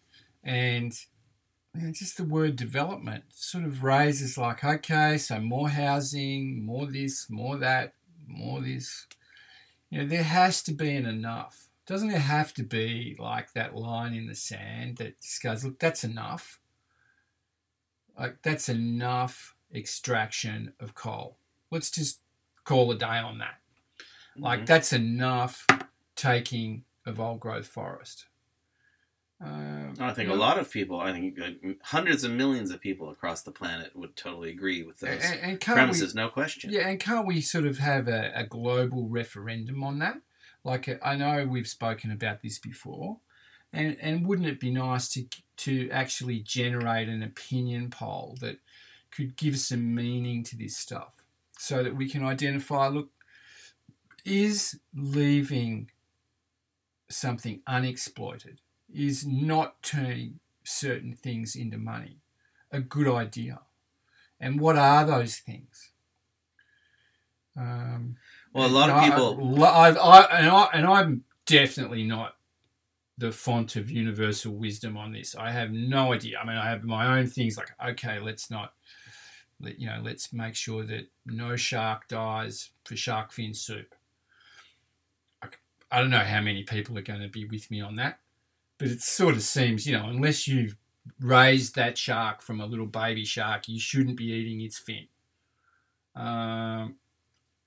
And 0.44 0.98
you 1.76 1.82
know, 1.82 1.92
just 1.92 2.18
the 2.18 2.24
word 2.24 2.56
development 2.56 3.26
sort 3.30 3.66
of 3.66 3.84
raises 3.84 4.38
like, 4.38 4.64
okay, 4.64 5.18
so 5.18 5.40
more 5.40 5.70
housing, 5.70 6.66
more 6.66 6.86
this, 6.86 7.30
more 7.30 7.58
that, 7.58 7.94
more 8.28 8.62
this. 8.62 9.08
You 9.90 10.00
know, 10.00 10.08
there 10.08 10.24
has 10.24 10.64
to 10.64 10.74
be 10.74 10.96
an 10.96 11.06
enough. 11.06 11.68
Doesn't 11.86 12.10
there 12.10 12.20
have 12.20 12.54
to 12.56 12.64
be 12.64 13.16
like 13.20 13.54
that 13.54 13.76
line 13.76 14.14
in 14.14 14.28
the 14.28 14.36
sand 14.36 14.98
that 14.98 15.22
just 15.22 15.44
goes, 15.44 15.64
look, 15.64 15.80
that's 15.80 16.04
enough. 16.04 16.60
Like 18.18 18.42
that's 18.42 18.70
enough 18.70 19.55
extraction 19.76 20.74
of 20.80 20.96
coal. 20.96 21.38
Let's 21.72 21.92
just 21.92 22.22
call 22.64 22.92
a 22.92 22.96
day 22.98 23.06
on 23.06 23.40
that. 23.40 23.60
Like 24.38 24.62
Mhm. 24.62 24.66
that's 24.66 24.94
enough 24.94 25.66
taking 26.16 26.86
of 27.06 27.20
old 27.20 27.40
growth 27.40 27.68
forest. 27.68 28.28
Um, 29.42 29.94
I 30.00 30.14
think 30.14 30.30
you 30.30 30.36
a 30.36 30.38
lot 30.38 30.58
of 30.58 30.72
people, 30.72 31.00
I 31.00 31.12
think 31.12 31.38
uh, 31.40 31.74
hundreds 31.84 32.24
of 32.24 32.32
millions 32.32 32.72
of 32.72 32.80
people 32.80 33.10
across 33.10 33.42
the 33.44 33.52
planet 33.52 33.94
would 33.94 34.16
totally 34.16 34.50
agree 34.50 34.82
with 34.84 35.00
those 35.02 35.24
and, 35.24 35.40
and 35.42 35.60
can't 35.60 35.76
premises, 35.76 36.16
no 36.16 36.30
question. 36.30 36.70
we, 36.70 36.78
yeah, 36.78 36.88
and 36.88 37.00
can't 37.00 37.28
we 37.28 37.42
sort 37.42 37.66
of 37.66 37.78
have 37.80 38.08
a, 38.08 38.32
a 38.34 38.46
global 38.46 39.10
referendum 39.10 39.84
on 39.84 40.00
that? 40.00 40.22
Like 40.64 41.00
I 41.04 41.16
know 41.16 41.46
we've 41.46 41.68
spoken 41.68 42.12
about 42.12 42.42
this 42.42 42.60
before, 42.60 43.20
and 43.74 43.98
and 44.00 44.26
wouldn't 44.26 44.48
it 44.48 44.60
be 44.60 44.72
nice 44.72 45.10
to 45.10 45.26
to 45.58 45.90
actually 45.92 46.40
generate 46.40 47.10
an 47.10 47.22
opinion 47.22 47.90
poll 47.90 48.38
that 48.40 48.60
could 49.16 49.36
give 49.38 49.58
some 49.60 49.96
meaning 49.96 50.44
to 50.44 50.58
this 50.58 50.76
stuff, 50.78 51.14
so 51.58 51.84
that 51.84 51.96
we 51.96 52.10
can 52.10 52.24
identify, 52.24 52.88
look, 52.88 53.10
is 54.26 54.80
leaving 54.94 55.90
something 57.10 57.62
unexploited, 57.68 58.60
is 58.94 59.26
not 59.26 59.82
turning 59.82 60.40
certain 60.64 61.14
things 61.14 61.56
into 61.56 61.78
money 61.78 62.18
a 62.72 62.80
good 62.80 63.08
idea? 63.08 63.62
And 64.40 64.60
what 64.60 64.76
are 64.76 65.06
those 65.06 65.38
things? 65.38 65.92
Um, 67.58 68.18
Well, 68.52 68.68
a 68.68 68.70
lot 68.70 68.90
of 68.90 69.04
people, 69.04 69.64
I, 69.64 69.90
I, 69.90 69.92
I, 69.92 70.40
and, 70.40 70.50
I, 70.50 70.70
and 70.74 70.86
I'm 70.86 71.24
definitely 71.46 72.04
not 72.04 72.36
the 73.18 73.32
font 73.32 73.76
of 73.76 73.90
universal 73.90 74.54
wisdom 74.54 74.98
on 74.98 75.14
this. 75.14 75.36
I 75.36 75.52
have 75.52 75.72
no 75.72 76.14
idea. 76.14 76.40
I 76.40 76.46
mean, 76.46 76.58
I 76.58 76.70
have 76.70 76.84
my 76.84 77.18
own 77.18 77.28
things 77.28 77.58
like, 77.58 77.70
okay, 77.92 78.20
let's 78.20 78.52
not, 78.52 78.74
you 79.60 79.88
know, 79.88 80.02
let's 80.04 80.34
make 80.34 80.56
sure 80.56 80.84
that 80.84 81.08
no 81.26 81.56
shark 81.56 82.08
dies 82.08 82.72
for 82.84 82.96
shark 82.96 83.32
fin 83.32 83.54
soup. 83.54 83.96
I, 85.92 86.02
don't 86.02 86.10
know 86.10 86.20
how 86.20 86.42
many 86.42 86.64
people 86.64 86.98
are 86.98 87.04
going 87.04 87.22
to 87.22 87.30
be 87.30 87.46
with 87.46 87.72
me 87.72 87.80
on 87.80 87.96
that, 87.98 88.20
but 88.78 88.90
it 88.90 89.02
sort 89.02 89.36
of 89.36 89.42
seems, 89.42 89.88
you 89.88 89.98
know, 89.98 90.08
unless 90.10 90.48
you've 90.48 90.78
raised 91.22 91.76
that 91.76 91.98
shark 91.98 92.42
from 92.42 92.60
a 92.60 92.66
little 92.66 92.88
baby 92.88 93.24
shark, 93.24 93.68
you 93.68 93.80
shouldn't 93.80 94.18
be 94.18 94.26
eating 94.26 94.62
its 94.62 94.78
fin. 94.78 95.08
Um, 96.16 96.96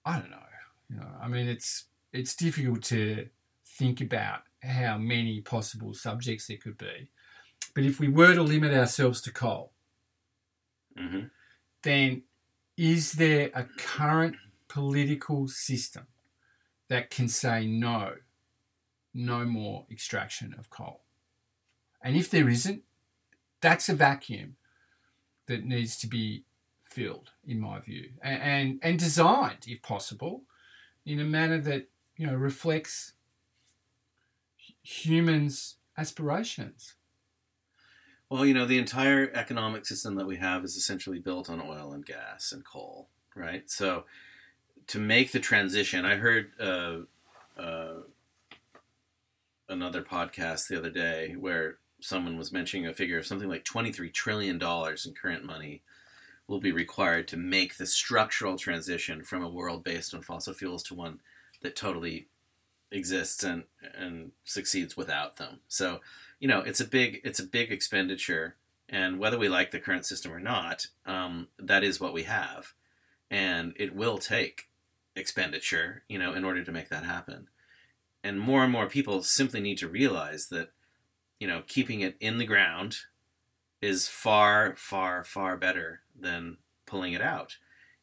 I 0.04 0.18
don't 0.18 0.30
know. 0.30 0.38
You 0.90 0.96
know, 0.96 1.08
I 1.20 1.28
mean, 1.28 1.48
it's 1.48 1.84
it's 2.12 2.34
difficult 2.34 2.82
to 2.84 3.28
think 3.64 4.00
about 4.00 4.40
how 4.62 4.98
many 4.98 5.40
possible 5.40 5.94
subjects 5.94 6.46
there 6.46 6.56
could 6.56 6.78
be. 6.78 7.10
But 7.74 7.84
if 7.84 8.00
we 8.00 8.08
were 8.08 8.34
to 8.34 8.42
limit 8.42 8.72
ourselves 8.72 9.20
to 9.22 9.32
coal, 9.32 9.72
Mhm. 10.98 11.30
Then 11.82 12.22
is 12.76 13.12
there 13.12 13.50
a 13.54 13.64
current 13.76 14.36
political 14.68 15.48
system 15.48 16.06
that 16.88 17.10
can 17.10 17.28
say 17.28 17.66
no, 17.66 18.14
no 19.14 19.44
more 19.44 19.86
extraction 19.90 20.54
of 20.58 20.70
coal? 20.70 21.00
And 22.02 22.16
if 22.16 22.30
there 22.30 22.48
isn't, 22.48 22.82
that's 23.60 23.88
a 23.88 23.94
vacuum 23.94 24.56
that 25.46 25.64
needs 25.64 25.98
to 25.98 26.06
be 26.06 26.44
filled, 26.82 27.30
in 27.46 27.60
my 27.60 27.80
view, 27.80 28.10
and, 28.22 28.42
and, 28.42 28.80
and 28.82 28.98
designed, 28.98 29.64
if 29.66 29.82
possible, 29.82 30.42
in 31.04 31.20
a 31.20 31.24
manner 31.24 31.58
that 31.58 31.88
you 32.16 32.26
know 32.26 32.34
reflects 32.34 33.12
humans' 34.82 35.76
aspirations. 35.96 36.94
Well, 38.30 38.44
you 38.44 38.54
know, 38.54 38.66
the 38.66 38.78
entire 38.78 39.30
economic 39.34 39.86
system 39.86 40.16
that 40.16 40.26
we 40.26 40.36
have 40.36 40.64
is 40.64 40.76
essentially 40.76 41.18
built 41.18 41.48
on 41.48 41.60
oil 41.60 41.92
and 41.92 42.04
gas 42.04 42.52
and 42.52 42.64
coal, 42.64 43.08
right? 43.34 43.68
So, 43.70 44.04
to 44.88 44.98
make 44.98 45.32
the 45.32 45.40
transition, 45.40 46.04
I 46.04 46.16
heard 46.16 46.50
uh, 46.58 46.98
uh, 47.58 48.00
another 49.68 50.02
podcast 50.02 50.68
the 50.68 50.78
other 50.78 50.90
day 50.90 51.34
where 51.38 51.78
someone 52.00 52.38
was 52.38 52.52
mentioning 52.52 52.86
a 52.86 52.94
figure 52.94 53.18
of 53.18 53.26
something 53.26 53.48
like 53.48 53.64
$23 53.64 54.12
trillion 54.12 54.56
in 54.56 55.14
current 55.14 55.44
money 55.44 55.82
will 56.46 56.60
be 56.60 56.72
required 56.72 57.28
to 57.28 57.36
make 57.36 57.76
the 57.76 57.86
structural 57.86 58.56
transition 58.56 59.22
from 59.22 59.42
a 59.42 59.50
world 59.50 59.84
based 59.84 60.14
on 60.14 60.22
fossil 60.22 60.54
fuels 60.54 60.82
to 60.82 60.94
one 60.94 61.20
that 61.62 61.76
totally 61.76 62.28
exists 62.90 63.44
and 63.44 63.64
and 63.94 64.32
succeeds 64.44 64.96
without 64.96 65.36
them. 65.36 65.60
So, 65.68 66.00
you 66.38 66.48
know, 66.48 66.60
it's 66.60 66.80
a 66.80 66.84
big 66.84 67.20
it's 67.24 67.40
a 67.40 67.46
big 67.46 67.72
expenditure, 67.72 68.56
and 68.88 69.18
whether 69.18 69.38
we 69.38 69.48
like 69.48 69.70
the 69.70 69.80
current 69.80 70.06
system 70.06 70.32
or 70.32 70.40
not, 70.40 70.86
um, 71.06 71.48
that 71.58 71.84
is 71.84 72.00
what 72.00 72.12
we 72.12 72.24
have, 72.24 72.74
and 73.30 73.74
it 73.76 73.94
will 73.94 74.18
take 74.18 74.68
expenditure, 75.16 76.04
you 76.08 76.18
know, 76.18 76.32
in 76.32 76.44
order 76.44 76.64
to 76.64 76.72
make 76.72 76.88
that 76.88 77.04
happen. 77.04 77.48
And 78.22 78.40
more 78.40 78.62
and 78.62 78.72
more 78.72 78.86
people 78.86 79.22
simply 79.22 79.60
need 79.60 79.78
to 79.78 79.88
realize 79.88 80.48
that, 80.48 80.72
you 81.38 81.46
know, 81.46 81.62
keeping 81.66 82.00
it 82.00 82.16
in 82.20 82.38
the 82.38 82.44
ground 82.44 82.96
is 83.80 84.08
far, 84.08 84.74
far, 84.76 85.22
far 85.24 85.56
better 85.56 86.00
than 86.18 86.58
pulling 86.86 87.12
it 87.12 87.22
out. 87.22 87.56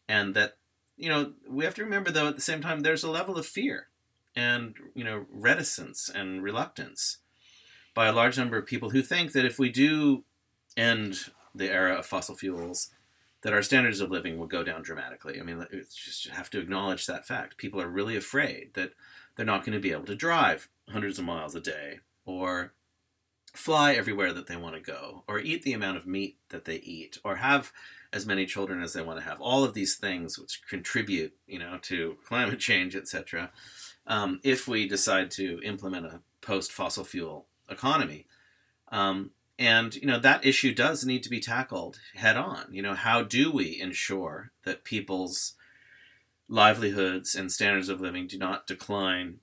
And 0.08 0.34
that, 0.36 0.58
you 0.98 1.10
know, 1.10 1.34
we 1.50 1.66
have 1.66 1.76
to 1.76 1.84
remember 1.84 2.12
though 2.12 2.28
at 2.28 2.36
the 2.36 2.42
same 2.42 2.62
time 2.62 2.82
there's 2.82 3.04
a 3.04 3.12
level 3.12 3.38
of 3.38 3.46
fear 3.46 3.88
and, 4.36 4.76
you 4.94 5.04
know, 5.04 5.26
reticence 5.30 6.10
and 6.10 6.44
reluctance 6.44 7.18
by 7.96 8.06
a 8.06 8.14
large 8.14 8.38
number 8.38 8.58
of 8.58 8.68
people 8.68 8.92
who 8.92 9.02
think 9.02 9.32
that 9.32 9.46
if 9.46 9.58
we 9.58 9.70
do 9.70 10.24
end 10.78 11.32
the 11.56 11.72
era 11.72 11.96
of 11.96 12.06
fossil 12.06 12.36
fuels, 12.36 12.92
that 13.42 13.54
our 13.54 13.64
standards 13.64 14.02
of 14.02 14.12
living 14.12 14.38
will 14.38 14.48
go 14.48 14.64
down 14.64 14.84
dramatically. 14.84 15.40
I 15.40 15.44
mean, 15.44 15.66
just 15.72 16.28
have 16.30 16.50
to 16.52 16.60
acknowledge 16.60 17.08
that 17.08 17.26
fact. 17.26 17.58
People 17.58 17.82
are 17.82 17.88
really 17.88 18.16
afraid 18.16 18.72
that 18.74 18.92
they're 19.36 19.46
not 19.46 19.66
going 19.66 19.74
to 19.74 19.82
be 19.82 19.92
able 19.92 20.06
to 20.06 20.16
drive 20.16 20.70
hundreds 20.90 21.18
of 21.18 21.26
miles 21.26 21.56
a 21.56 21.62
day 21.62 22.00
or 22.26 22.74
fly 23.54 23.94
everywhere 23.94 24.34
that 24.34 24.48
they 24.48 24.56
want 24.58 24.76
to 24.76 24.82
go 24.82 25.24
or 25.28 25.40
eat 25.40 25.64
the 25.64 25.74
amount 25.74 25.98
of 25.98 26.06
meat 26.06 26.38
that 26.50 26.66
they 26.66 26.76
eat 26.78 27.18
or 27.24 27.38
have 27.38 27.72
as 28.12 28.26
many 28.26 28.46
children 28.46 28.82
as 28.82 28.94
they 28.94 29.02
want 29.02 29.18
to 29.18 29.26
have 29.26 29.40
all 29.40 29.64
of 29.64 29.74
these 29.74 29.96
things 29.96 30.38
which 30.38 30.62
contribute 30.70 31.34
you 31.48 31.58
know 31.58 31.78
to 31.82 32.18
climate 32.26 32.60
change 32.60 32.96
etc 32.96 33.52
um, 34.08 34.40
if 34.44 34.68
we 34.68 34.88
decide 34.88 35.32
to 35.32 35.62
implement 35.64 36.06
a 36.06 36.20
post 36.42 36.72
fossil 36.72 37.06
fuel 37.06 37.48
economy 37.70 38.26
um, 38.92 39.32
and 39.58 39.96
you 39.96 40.06
know 40.08 40.20
that 40.20 40.46
issue 40.46 40.74
does 40.74 41.06
need 41.06 41.24
to 41.24 41.30
be 41.30 41.40
tackled 41.40 42.00
head 42.16 42.38
on 42.38 42.66
you 42.72 42.82
know 42.82 42.94
how 42.94 43.22
do 43.22 43.52
we 43.52 43.80
ensure 43.80 44.52
that 44.64 44.84
people's 44.84 45.54
livelihoods 46.48 47.34
and 47.36 47.52
standards 47.52 47.90
of 47.90 48.00
living 48.02 48.28
do 48.28 48.38
not 48.38 48.68
decline 48.68 49.40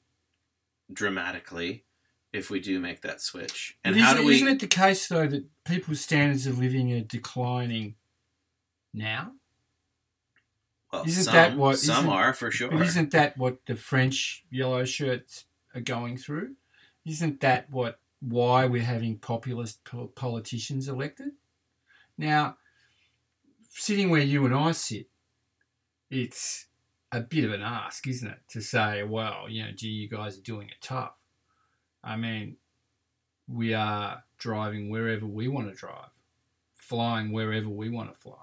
dramatically 0.93 1.85
if 2.33 2.49
we 2.51 2.61
do 2.61 2.79
make 2.79 3.01
that 3.03 3.21
switch 3.21 3.77
and 3.85 3.95
But 3.95 4.03
how 4.03 4.11
isn't, 4.13 4.23
do 4.23 4.27
we 4.29 4.35
isn't 4.37 4.49
it 4.49 4.61
the 4.61 4.67
case 4.67 5.09
though 5.09 5.27
that 5.27 5.45
people's 5.65 6.01
standards 6.01 6.47
of 6.47 6.59
living 6.59 6.93
are 6.93 7.01
declining 7.01 7.95
now? 8.95 9.33
well, 10.93 11.05
isn't 11.07 11.25
some, 11.25 11.35
that 11.35 11.57
what- 11.57 11.79
some 11.79 12.09
are 12.09 12.33
for 12.35 12.51
sure 12.51 12.83
isn't 12.83 13.11
that 13.13 13.37
what 13.37 13.65
the 13.67 13.77
French 13.77 14.45
yellow 14.51 14.85
shirts 14.85 15.45
are 15.75 15.81
going 15.81 16.19
through? 16.19 16.55
Isn't 17.07 17.41
that 17.41 17.71
what 17.71 17.99
why 18.23 18.67
we're 18.67 18.83
having 18.83 19.19
populist 19.19 19.81
politicians 20.15 20.89
elected? 20.89 21.33
Now, 22.17 22.57
sitting 23.71 24.11
where 24.11 24.21
you 24.21 24.47
and 24.47 24.55
I 24.55 24.73
sit, 24.73 25.09
it's 26.09 26.67
a 27.11 27.21
bit 27.21 27.45
of 27.45 27.53
an 27.53 27.63
ask, 27.63 28.07
isn't 28.07 28.29
it, 28.29 28.39
to 28.49 28.61
say, 28.61 29.03
well, 29.03 29.47
you 29.49 29.65
know, 29.65 29.73
gee, 29.73 29.89
you 29.89 30.09
guys 30.09 30.39
are 30.39 30.43
doing 30.43 30.69
it 30.69 30.81
tough. 30.81 31.15
I 32.05 32.17
mean, 32.17 32.57
we 33.49 33.75
are 33.75 34.23
driving 34.39 34.89
wherever 34.89 35.27
we 35.27 35.49
want 35.49 35.69
to 35.69 35.75
drive, 35.75 36.17
flying 36.77 37.33
wherever 37.33 37.69
we 37.69 37.91
want 37.91 38.13
to 38.13 38.19
fly. 38.19 38.37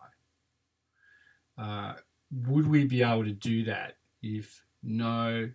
Uh, 1.58 1.94
would 2.32 2.68
we 2.68 2.86
be 2.86 3.02
able 3.02 3.24
to 3.24 3.32
do 3.32 3.64
that 3.64 3.98
if 4.22 4.64
no 4.84 5.50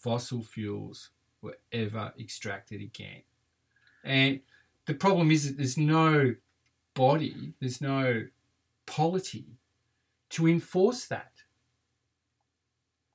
fossil 0.00 0.42
fuels 0.42 1.10
were 1.42 1.58
ever 1.72 2.12
extracted 2.18 2.80
again? 2.80 3.22
And 4.04 4.40
the 4.86 4.94
problem 4.94 5.30
is 5.30 5.46
that 5.46 5.56
there's 5.58 5.76
no 5.76 6.34
body, 6.94 7.52
there's 7.60 7.80
no 7.80 8.26
polity 8.86 9.46
to 10.30 10.48
enforce 10.48 11.04
that. 11.06 11.32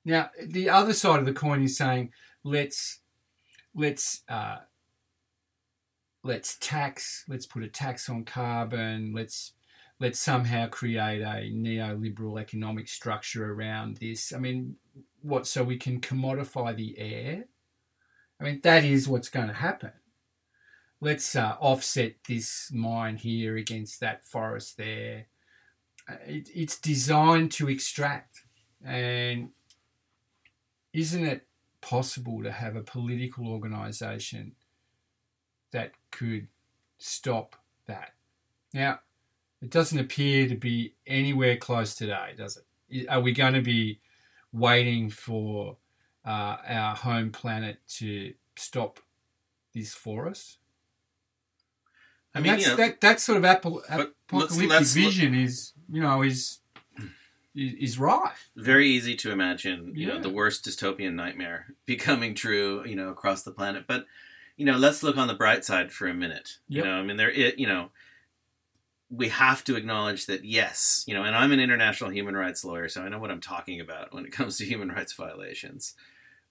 Now, 0.05 0.29
the 0.41 0.69
other 0.69 0.93
side 0.93 1.19
of 1.19 1.25
the 1.25 1.33
coin 1.33 1.63
is 1.63 1.75
saying 1.75 2.11
let's 2.43 2.99
let's 3.75 4.23
uh, 4.29 4.59
let's 6.23 6.57
tax, 6.59 7.25
let's 7.27 7.45
put 7.45 7.63
a 7.63 7.67
tax 7.67 8.09
on 8.09 8.23
carbon, 8.23 9.13
let's 9.13 9.53
let's 9.99 10.19
somehow 10.19 10.67
create 10.67 11.21
a 11.21 11.51
neoliberal 11.51 12.39
economic 12.39 12.87
structure 12.87 13.51
around 13.51 13.97
this. 13.97 14.31
I 14.31 14.37
mean, 14.37 14.75
what 15.21 15.47
so 15.47 15.63
we 15.63 15.77
can 15.77 15.99
commodify 15.99 16.75
the 16.75 16.97
air? 16.97 17.45
I 18.39 18.43
mean, 18.43 18.61
that 18.63 18.83
is 18.83 19.07
what's 19.07 19.29
going 19.29 19.47
to 19.47 19.53
happen. 19.53 19.91
Let's 21.01 21.35
uh, 21.35 21.55
offset 21.59 22.13
this 22.27 22.71
mine 22.73 23.17
here 23.17 23.57
against 23.57 23.99
that 23.99 24.23
forest 24.23 24.77
there. 24.77 25.27
Uh, 26.09 26.15
It, 26.25 26.49
it's 26.53 26.79
designed 26.79 27.51
to 27.53 27.69
extract, 27.69 28.43
and 28.83 29.49
isn't 30.93 31.25
it 31.25 31.47
possible 31.81 32.43
to 32.43 32.51
have 32.51 32.75
a 32.75 32.81
political 32.81 33.47
organisation 33.47 34.55
that 35.71 35.91
could 36.11 36.47
stop 36.97 37.55
that. 37.85 38.13
Now, 38.73 38.99
it 39.61 39.69
doesn't 39.69 39.99
appear 39.99 40.47
to 40.47 40.55
be 40.55 40.95
anywhere 41.05 41.57
close 41.57 41.95
today, 41.95 42.33
does 42.37 42.57
it? 42.57 43.07
Are 43.07 43.21
we 43.21 43.31
going 43.31 43.53
to 43.53 43.61
be 43.61 43.99
waiting 44.51 45.09
for 45.09 45.77
uh, 46.27 46.57
our 46.67 46.95
home 46.95 47.31
planet 47.31 47.79
to 47.97 48.33
stop 48.55 48.99
this 49.73 49.93
for 49.93 50.27
us? 50.27 50.57
I 52.35 52.39
And 52.39 52.43
mean, 52.43 52.53
that's, 52.53 52.65
you 52.65 52.71
know, 52.71 52.75
that 52.77 53.01
that 53.01 53.19
sort 53.19 53.37
of 53.37 53.45
apple, 53.45 53.81
but 53.89 53.97
let's- 53.97 54.11
apocalyptic 54.29 54.69
let's 54.69 54.95
look- 54.95 55.05
vision 55.05 55.33
is 55.33 55.73
you 55.89 56.01
know 56.01 56.21
is 56.21 56.59
is, 57.55 57.97
rife. 57.97 58.49
very 58.55 58.87
easy 58.87 59.15
to 59.15 59.31
imagine, 59.31 59.91
you 59.95 60.05
know, 60.05 60.19
the 60.21 60.29
worst 60.29 60.63
dystopian 60.63 61.13
nightmare 61.15 61.73
becoming 61.87 62.35
true, 62.35 62.83
you 62.85 62.95
know, 62.95 63.09
across 63.09 63.41
the 63.41 63.51
planet. 63.51 63.85
But, 63.87 64.05
you 64.57 64.63
know, 64.65 64.77
let's 64.77 65.01
look 65.01 65.17
on 65.17 65.27
the 65.27 65.33
bright 65.33 65.65
side 65.65 65.91
for 65.91 66.07
a 66.07 66.13
minute. 66.13 66.57
Yep. 66.69 66.85
You 66.85 66.91
know, 66.91 66.97
I 66.97 67.01
mean, 67.01 67.17
there, 67.17 67.31
it, 67.31 67.57
you 67.57 67.65
know, 67.65 67.89
we 69.09 69.29
have 69.29 69.63
to 69.63 69.75
acknowledge 69.75 70.27
that, 70.27 70.45
yes, 70.45 71.03
you 71.07 71.15
know, 71.15 71.23
and 71.23 71.35
I'm 71.35 71.51
an 71.51 71.59
international 71.59 72.11
human 72.11 72.35
rights 72.35 72.63
lawyer, 72.63 72.89
so 72.89 73.01
I 73.01 73.09
know 73.09 73.17
what 73.17 73.31
I'm 73.31 73.41
talking 73.41 73.79
about 73.81 74.13
when 74.13 74.23
it 74.23 74.31
comes 74.31 74.57
to 74.59 74.65
human 74.71 74.89
rights 74.89 75.13
violations. 75.13 75.95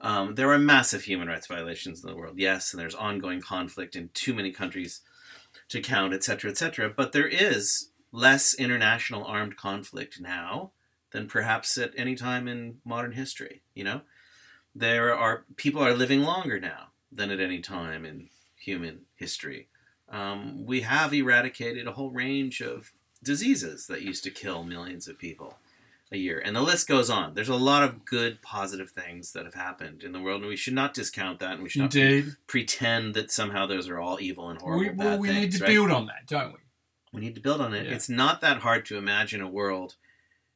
Um, 0.01 0.35
there 0.35 0.51
are 0.53 0.59
massive 0.59 1.05
human 1.05 1.29
rights 1.29 1.47
violations 1.47 2.03
in 2.03 2.11
the 2.11 2.17
world, 2.17 2.39
yes, 2.39 2.73
and 2.73 2.81
there's 2.81 2.95
ongoing 2.95 3.41
conflict 3.41 3.97
in 3.97 4.11
too 4.13 4.35
many 4.35 4.53
countries 4.53 5.01
to 5.69 5.81
count, 5.81 6.13
et 6.13 6.23
cetera, 6.23 6.51
et 6.51 6.59
cetera. 6.59 6.91
But 6.91 7.13
there 7.13 7.27
is 7.27 7.91
less 8.13 8.55
international 8.55 9.25
armed 9.25 9.57
conflict 9.57 10.21
now 10.21 10.73
than 11.13 11.29
perhaps 11.29 11.79
at 11.79 11.93
any 11.97 12.15
time 12.15 12.47
in 12.47 12.79
modern 12.85 13.13
history. 13.13 13.63
You 13.75 13.85
know, 13.85 14.01
there 14.75 15.15
are 15.15 15.45
people 15.57 15.83
are 15.83 15.95
living 15.95 16.23
longer 16.23 16.61
now 16.61 16.89
than 17.11 17.31
at 17.31 17.41
any 17.41 17.61
time 17.61 18.05
in 18.05 18.29
human 18.59 19.03
history. 19.15 19.69
Um, 20.09 20.67
we 20.67 20.83
have 20.83 21.15
eradicated 21.15 21.87
a 21.87 21.93
whole 21.93 22.11
range 22.11 22.61
of 22.61 22.93
diseases 23.25 23.87
that 23.87 24.03
used 24.03 24.25
to 24.25 24.31
kill 24.31 24.63
millions 24.63 25.09
of 25.09 25.19
people 25.19 25.57
a 26.13 26.17
year, 26.17 26.41
and 26.45 26.55
the 26.55 26.61
list 26.61 26.87
goes 26.87 27.11
on. 27.11 27.35
There's 27.35 27.49
a 27.49 27.57
lot 27.57 27.83
of 27.83 28.05
good, 28.05 28.41
positive 28.41 28.91
things 28.91 29.33
that 29.33 29.45
have 29.45 29.55
happened 29.55 30.05
in 30.05 30.13
the 30.13 30.21
world, 30.21 30.43
and 30.43 30.49
we 30.49 30.57
should 30.57 30.75
not 30.75 30.95
discount 30.95 31.41
that, 31.41 31.55
and 31.55 31.63
we 31.63 31.69
should 31.69 31.83
not 31.83 31.95
Indeed, 31.97 32.37
pretend 32.47 33.15
that 33.15 33.31
somehow 33.31 33.67
those 33.67 33.89
are 33.89 33.99
all 33.99 34.19
evil 34.21 34.49
and 34.49 34.61
horrible 34.61 34.83
we, 34.83 34.89
bad 34.91 35.05
well, 35.05 35.19
we 35.19 35.29
things. 35.29 35.41
need 35.41 35.53
to 35.53 35.65
right? 35.65 35.73
build 35.73 35.91
on 35.91 36.07
that, 36.07 36.27
don't 36.29 36.53
we? 36.53 36.59
We 37.13 37.21
need 37.21 37.35
to 37.35 37.41
build 37.41 37.61
on 37.61 37.75
it. 37.75 37.87
Yeah. 37.87 37.95
It's 37.95 38.09
not 38.09 38.41
that 38.43 38.59
hard 38.59 38.85
to 38.87 38.97
imagine 38.97 39.41
a 39.41 39.49
world 39.49 39.97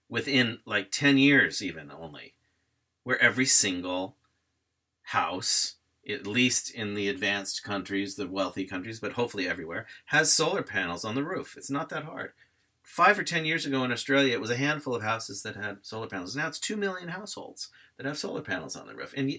within 0.08 0.58
like 0.64 0.90
10 0.92 1.18
years, 1.18 1.62
even 1.62 1.90
only, 1.90 2.34
where 3.02 3.20
every 3.20 3.46
single 3.46 4.16
house, 5.02 5.76
at 6.08 6.26
least 6.26 6.70
in 6.70 6.94
the 6.94 7.08
advanced 7.08 7.64
countries, 7.64 8.14
the 8.14 8.28
wealthy 8.28 8.64
countries, 8.64 9.00
but 9.00 9.12
hopefully 9.12 9.48
everywhere, 9.48 9.86
has 10.06 10.32
solar 10.32 10.62
panels 10.62 11.04
on 11.04 11.14
the 11.14 11.24
roof. 11.24 11.56
It's 11.56 11.70
not 11.70 11.88
that 11.88 12.04
hard. 12.04 12.32
Five 12.90 13.20
or 13.20 13.22
10 13.22 13.44
years 13.44 13.64
ago 13.64 13.84
in 13.84 13.92
Australia, 13.92 14.32
it 14.32 14.40
was 14.40 14.50
a 14.50 14.56
handful 14.56 14.96
of 14.96 15.02
houses 15.04 15.42
that 15.42 15.54
had 15.54 15.78
solar 15.82 16.08
panels. 16.08 16.34
Now 16.34 16.48
it's 16.48 16.58
2 16.58 16.76
million 16.76 17.10
households 17.10 17.68
that 17.96 18.04
have 18.04 18.18
solar 18.18 18.42
panels 18.42 18.74
on 18.74 18.88
the 18.88 18.96
roof. 18.96 19.14
And 19.16 19.38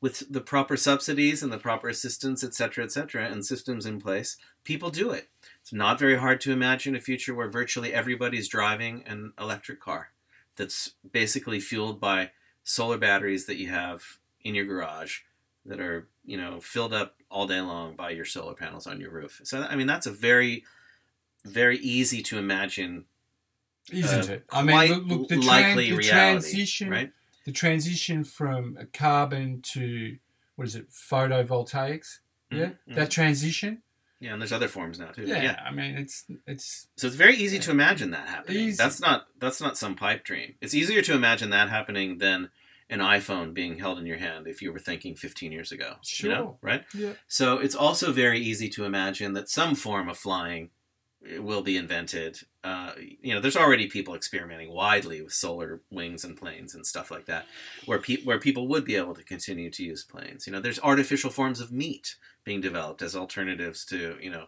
with 0.00 0.32
the 0.32 0.40
proper 0.40 0.76
subsidies 0.76 1.42
and 1.42 1.52
the 1.52 1.58
proper 1.58 1.88
assistance, 1.88 2.44
et 2.44 2.54
cetera, 2.54 2.84
et 2.84 2.92
cetera, 2.92 3.26
and 3.26 3.44
systems 3.44 3.86
in 3.86 4.00
place, 4.00 4.36
people 4.62 4.90
do 4.90 5.10
it. 5.10 5.30
It's 5.60 5.72
not 5.72 5.98
very 5.98 6.16
hard 6.16 6.40
to 6.42 6.52
imagine 6.52 6.94
a 6.94 7.00
future 7.00 7.34
where 7.34 7.50
virtually 7.50 7.92
everybody's 7.92 8.46
driving 8.46 9.02
an 9.04 9.32
electric 9.36 9.80
car 9.80 10.10
that's 10.54 10.92
basically 11.10 11.58
fueled 11.58 11.98
by 11.98 12.30
solar 12.62 12.98
batteries 12.98 13.46
that 13.46 13.56
you 13.56 13.68
have 13.68 14.20
in 14.42 14.54
your 14.54 14.64
garage 14.64 15.22
that 15.66 15.80
are, 15.80 16.06
you 16.24 16.36
know, 16.36 16.60
filled 16.60 16.94
up 16.94 17.16
all 17.28 17.48
day 17.48 17.60
long 17.60 17.96
by 17.96 18.10
your 18.10 18.24
solar 18.24 18.54
panels 18.54 18.86
on 18.86 19.00
your 19.00 19.10
roof. 19.10 19.40
So 19.42 19.62
I 19.62 19.74
mean 19.74 19.88
that's 19.88 20.06
a 20.06 20.12
very 20.12 20.62
very 21.44 21.78
easy 21.78 22.22
to 22.22 22.38
imagine 22.38 23.04
Isn't 23.90 24.30
uh, 24.30 24.32
it? 24.34 24.44
I 24.50 24.62
mean, 24.62 24.92
look, 25.08 25.28
the, 25.28 25.36
tran- 25.36 25.76
the 25.76 25.92
reality, 25.92 26.10
transition, 26.10 26.90
right? 26.90 27.10
the 27.44 27.52
transition 27.52 28.24
from 28.24 28.78
carbon 28.92 29.62
to 29.72 30.16
what 30.56 30.66
is 30.66 30.76
it, 30.76 30.90
photovoltaics? 30.90 32.18
Yeah, 32.50 32.70
Mhm, 32.86 32.94
that 32.96 33.10
transition. 33.10 33.82
Yeah, 34.20 34.34
and 34.34 34.40
there's 34.42 34.52
other 34.52 34.68
forms 34.68 35.00
now 35.00 35.06
too. 35.06 35.24
Yeah, 35.24 35.42
yeah. 35.42 35.62
I 35.66 35.72
mean, 35.72 35.96
it's 35.96 36.26
it's 36.46 36.86
So 36.96 37.06
it's 37.08 37.16
very 37.16 37.34
easy 37.34 37.58
to 37.58 37.70
imagine 37.72 38.10
that 38.12 38.28
happening. 38.28 38.68
Easy. 38.68 38.76
That's 38.76 39.00
not 39.00 39.26
that's 39.40 39.60
not 39.60 39.76
some 39.78 39.96
pipe 39.96 40.22
dream. 40.22 40.54
It's 40.60 40.74
easier 40.74 41.02
to 41.02 41.14
imagine 41.14 41.50
that 41.50 41.70
happening 41.70 42.18
than 42.18 42.50
an 42.90 43.00
iPhone 43.00 43.54
being 43.54 43.78
held 43.78 43.98
in 43.98 44.06
your 44.06 44.18
hand 44.18 44.46
if 44.46 44.60
you 44.60 44.70
were 44.72 44.78
thinking 44.78 45.16
15 45.16 45.50
years 45.50 45.72
ago. 45.72 45.94
You 46.18 46.28
know, 46.28 46.34
Sure. 46.34 46.58
right? 46.60 46.84
yeah. 46.94 47.12
So 47.26 47.58
it's 47.58 47.74
also 47.74 48.12
very 48.12 48.38
easy 48.38 48.68
to 48.70 48.84
imagine 48.84 49.32
that 49.32 49.48
some 49.48 49.74
form 49.74 50.08
of 50.10 50.18
flying 50.18 50.70
will 51.38 51.62
be 51.62 51.76
invented. 51.76 52.38
Uh, 52.64 52.92
you 52.98 53.34
know, 53.34 53.40
there's 53.40 53.56
already 53.56 53.86
people 53.86 54.14
experimenting 54.14 54.72
widely 54.72 55.22
with 55.22 55.32
solar 55.32 55.80
wings 55.90 56.24
and 56.24 56.36
planes 56.36 56.74
and 56.74 56.86
stuff 56.86 57.10
like 57.10 57.26
that, 57.26 57.46
where 57.86 57.98
pe- 57.98 58.22
where 58.22 58.38
people 58.38 58.68
would 58.68 58.84
be 58.84 58.96
able 58.96 59.14
to 59.14 59.24
continue 59.24 59.70
to 59.70 59.84
use 59.84 60.04
planes. 60.04 60.46
You 60.46 60.52
know, 60.52 60.60
there's 60.60 60.80
artificial 60.80 61.30
forms 61.30 61.60
of 61.60 61.72
meat 61.72 62.16
being 62.44 62.60
developed 62.60 63.02
as 63.02 63.14
alternatives 63.14 63.84
to 63.86 64.16
you 64.20 64.30
know 64.30 64.46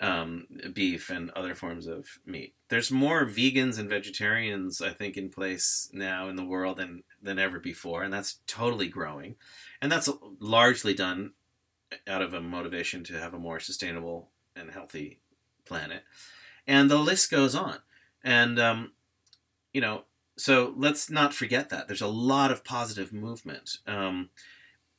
um, 0.00 0.46
beef 0.72 1.10
and 1.10 1.30
other 1.30 1.54
forms 1.54 1.86
of 1.86 2.06
meat. 2.26 2.54
There's 2.68 2.90
more 2.90 3.24
vegans 3.24 3.78
and 3.78 3.88
vegetarians, 3.88 4.80
I 4.82 4.90
think, 4.90 5.16
in 5.16 5.30
place 5.30 5.88
now 5.92 6.28
in 6.28 6.36
the 6.36 6.44
world 6.44 6.78
than 6.78 7.04
than 7.22 7.38
ever 7.38 7.60
before, 7.60 8.02
and 8.02 8.12
that's 8.12 8.40
totally 8.46 8.88
growing, 8.88 9.36
and 9.80 9.90
that's 9.90 10.10
largely 10.40 10.94
done 10.94 11.32
out 12.08 12.22
of 12.22 12.34
a 12.34 12.40
motivation 12.40 13.04
to 13.04 13.18
have 13.18 13.34
a 13.34 13.38
more 13.38 13.60
sustainable 13.60 14.30
and 14.56 14.70
healthy 14.70 15.21
planet. 15.64 16.04
And 16.66 16.90
the 16.90 16.98
list 16.98 17.30
goes 17.30 17.54
on. 17.54 17.78
And, 18.22 18.58
um, 18.58 18.92
you 19.72 19.80
know, 19.80 20.04
so 20.36 20.74
let's 20.76 21.10
not 21.10 21.34
forget 21.34 21.68
that. 21.70 21.88
There's 21.88 22.00
a 22.00 22.06
lot 22.06 22.50
of 22.50 22.64
positive 22.64 23.12
movement. 23.12 23.78
Um, 23.86 24.30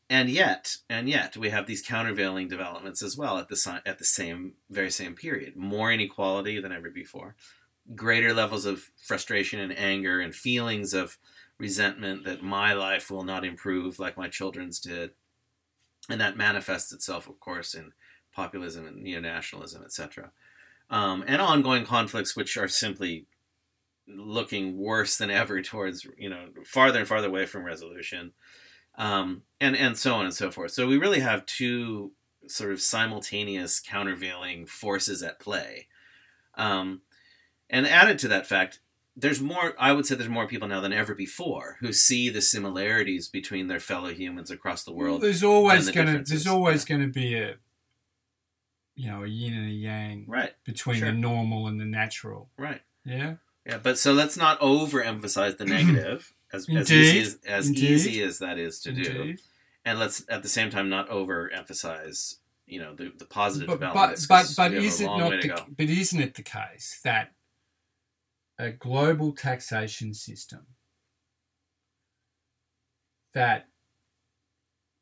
and 0.09 0.29
yet, 0.29 0.77
and 0.89 1.09
yet, 1.09 1.37
we 1.37 1.49
have 1.49 1.65
these 1.65 1.81
countervailing 1.81 2.47
developments 2.47 3.01
as 3.01 3.17
well 3.17 3.37
at 3.37 3.47
the, 3.47 3.55
si- 3.55 3.71
at 3.85 3.97
the 3.97 4.05
same, 4.05 4.53
very 4.69 4.91
same 4.91 5.15
period. 5.15 5.55
More 5.55 5.91
inequality 5.91 6.59
than 6.59 6.71
ever 6.71 6.89
before. 6.89 7.35
Greater 7.95 8.33
levels 8.33 8.65
of 8.65 8.91
frustration 8.97 9.59
and 9.59 9.77
anger 9.77 10.19
and 10.19 10.35
feelings 10.35 10.93
of 10.93 11.17
resentment 11.57 12.25
that 12.25 12.43
my 12.43 12.73
life 12.73 13.09
will 13.09 13.23
not 13.23 13.45
improve 13.45 13.99
like 13.99 14.17
my 14.17 14.27
children's 14.27 14.79
did 14.79 15.11
and 16.09 16.19
that 16.19 16.37
manifests 16.37 16.91
itself, 16.91 17.27
of 17.27 17.39
course, 17.39 17.73
in 17.73 17.93
populism 18.35 18.85
and 18.85 19.01
neo-nationalism, 19.01 19.83
etc. 19.83 20.31
Um, 20.93 21.23
and 21.25 21.41
ongoing 21.41 21.85
conflicts, 21.85 22.35
which 22.35 22.55
are 22.55 22.67
simply 22.67 23.25
looking 24.07 24.77
worse 24.77 25.17
than 25.17 25.31
ever 25.31 25.59
towards, 25.63 26.05
you 26.19 26.29
know, 26.29 26.49
farther 26.65 26.99
and 26.99 27.07
farther 27.07 27.29
away 27.29 27.47
from 27.47 27.63
resolution, 27.63 28.33
um, 28.99 29.41
and 29.59 29.75
and 29.75 29.97
so 29.97 30.13
on 30.13 30.25
and 30.25 30.35
so 30.35 30.51
forth. 30.51 30.69
So 30.69 30.85
we 30.85 30.99
really 30.99 31.21
have 31.21 31.47
two 31.47 32.11
sort 32.47 32.71
of 32.71 32.79
simultaneous 32.79 33.79
countervailing 33.79 34.67
forces 34.67 35.23
at 35.23 35.39
play, 35.39 35.87
um, 36.53 37.01
and 37.71 37.87
added 37.87 38.19
to 38.19 38.27
that 38.27 38.45
fact, 38.45 38.79
there's 39.15 39.41
more 39.41 39.75
i 39.77 39.91
would 39.91 40.05
say 40.05 40.15
there's 40.15 40.29
more 40.29 40.47
people 40.47 40.67
now 40.67 40.81
than 40.81 40.93
ever 40.93 41.13
before 41.13 41.77
who 41.81 41.93
see 41.93 42.29
the 42.29 42.41
similarities 42.41 43.27
between 43.27 43.67
their 43.67 43.79
fellow 43.79 44.09
humans 44.09 44.49
across 44.49 44.83
the 44.83 44.93
world 44.93 45.21
there's 45.21 45.43
always 45.43 45.85
the 45.85 45.91
going 45.91 46.07
to 46.07 46.23
there's 46.23 46.47
always 46.47 46.83
going 46.83 47.01
to 47.01 47.07
be 47.07 47.35
a 47.35 47.55
you 48.95 49.09
know 49.09 49.23
a 49.23 49.27
yin 49.27 49.53
and 49.53 49.67
a 49.67 49.71
yang 49.71 50.25
right 50.27 50.53
between 50.63 50.97
Sure. 50.97 51.11
the 51.11 51.17
normal 51.17 51.67
and 51.67 51.79
the 51.79 51.85
natural. 51.85 52.49
right 52.57 52.81
Yeah, 53.05 53.35
yeah 53.65 53.77
but 53.81 53.97
so 53.97 54.13
let's 54.13 54.37
not 54.37 54.59
overemphasize 54.59 55.57
the 55.57 55.65
negative 55.65 56.33
as, 56.53 56.67
as 56.69 56.89
Indeed. 56.91 56.91
easy 56.91 57.19
as, 57.19 57.37
as 57.47 57.71
easy 57.71 58.21
as 58.21 58.39
that 58.39 58.57
is 58.59 58.79
to 58.81 58.91
do 58.91 59.35
and 59.85 59.99
let's 59.99 60.23
at 60.29 60.43
the 60.43 60.49
same 60.49 60.69
time 60.69 60.89
not 60.89 61.09
overemphasize 61.09 62.35
you 62.67 62.79
know 62.79 62.93
the, 62.95 63.11
the 63.17 63.25
positive 63.25 63.67
But 63.67 63.79
but 63.79 63.87
developments 63.87 64.27
but, 64.27 64.53
but 64.55 64.73
is 64.73 65.01
it 65.01 65.05
not 65.05 65.29
the, 65.41 65.65
but 65.77 65.89
isn't 65.89 66.21
it 66.21 66.35
the 66.35 66.43
case 66.43 66.99
that 67.03 67.31
a 68.59 68.69
global 68.71 69.31
taxation 69.33 70.13
system 70.13 70.67
that 73.33 73.67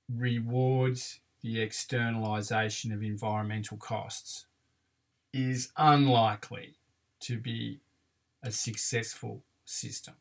rewards 0.10 1.20
the 1.42 1.62
externalization 1.62 2.92
of 2.92 3.02
environmental 3.02 3.78
costs 3.78 4.46
is 5.34 5.72
unlikely 5.78 6.76
to 7.22 7.38
be 7.38 7.80
a 8.44 8.52
successful 8.52 9.44
system. 9.66 10.16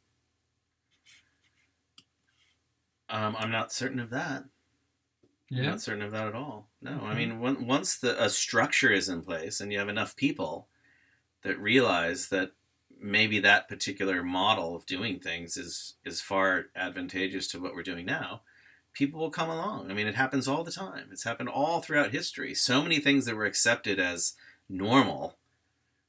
um, 3.08 3.36
i'm 3.38 3.50
not 3.50 3.72
certain 3.72 4.00
of 4.00 4.10
that 4.10 4.44
I'm 5.52 5.64
not 5.64 5.80
certain 5.80 6.02
of 6.02 6.12
that 6.12 6.28
at 6.28 6.34
all. 6.34 6.68
No, 6.80 7.00
I 7.02 7.14
mean, 7.14 7.40
when, 7.40 7.66
once 7.66 7.98
the 7.98 8.22
a 8.22 8.30
structure 8.30 8.92
is 8.92 9.08
in 9.08 9.22
place 9.22 9.60
and 9.60 9.72
you 9.72 9.80
have 9.80 9.88
enough 9.88 10.14
people 10.14 10.68
that 11.42 11.58
realize 11.58 12.28
that 12.28 12.52
maybe 13.00 13.40
that 13.40 13.68
particular 13.68 14.22
model 14.22 14.76
of 14.76 14.86
doing 14.86 15.18
things 15.18 15.56
is 15.56 15.94
is 16.04 16.20
far 16.20 16.66
advantageous 16.76 17.48
to 17.48 17.60
what 17.60 17.74
we're 17.74 17.82
doing 17.82 18.06
now, 18.06 18.42
people 18.92 19.20
will 19.20 19.30
come 19.30 19.48
along. 19.48 19.90
I 19.90 19.94
mean, 19.94 20.06
it 20.06 20.14
happens 20.14 20.48
all 20.48 20.64
the 20.64 20.72
time. 20.72 21.08
It's 21.12 21.24
happened 21.24 21.48
all 21.48 21.80
throughout 21.80 22.10
history. 22.10 22.54
So 22.54 22.82
many 22.82 22.98
things 22.98 23.24
that 23.26 23.36
were 23.36 23.44
accepted 23.44 23.98
as 23.98 24.34
normal, 24.68 25.38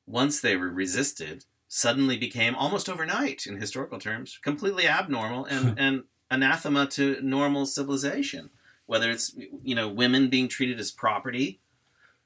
once 0.05 0.39
they 0.39 0.55
were 0.55 0.69
resisted, 0.69 1.45
suddenly 1.67 2.17
became 2.17 2.55
almost 2.55 2.89
overnight, 2.89 3.45
in 3.45 3.57
historical 3.57 3.99
terms, 3.99 4.37
completely 4.41 4.87
abnormal 4.87 5.45
and, 5.45 5.69
hmm. 5.69 5.73
and 5.77 6.03
anathema 6.29 6.85
to 6.87 7.17
normal 7.21 7.65
civilization. 7.65 8.49
Whether 8.87 9.09
it's 9.09 9.33
you 9.63 9.73
know 9.73 9.87
women 9.87 10.29
being 10.29 10.49
treated 10.49 10.79
as 10.79 10.91
property, 10.91 11.61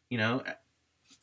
you 0.09 0.17
know 0.17 0.41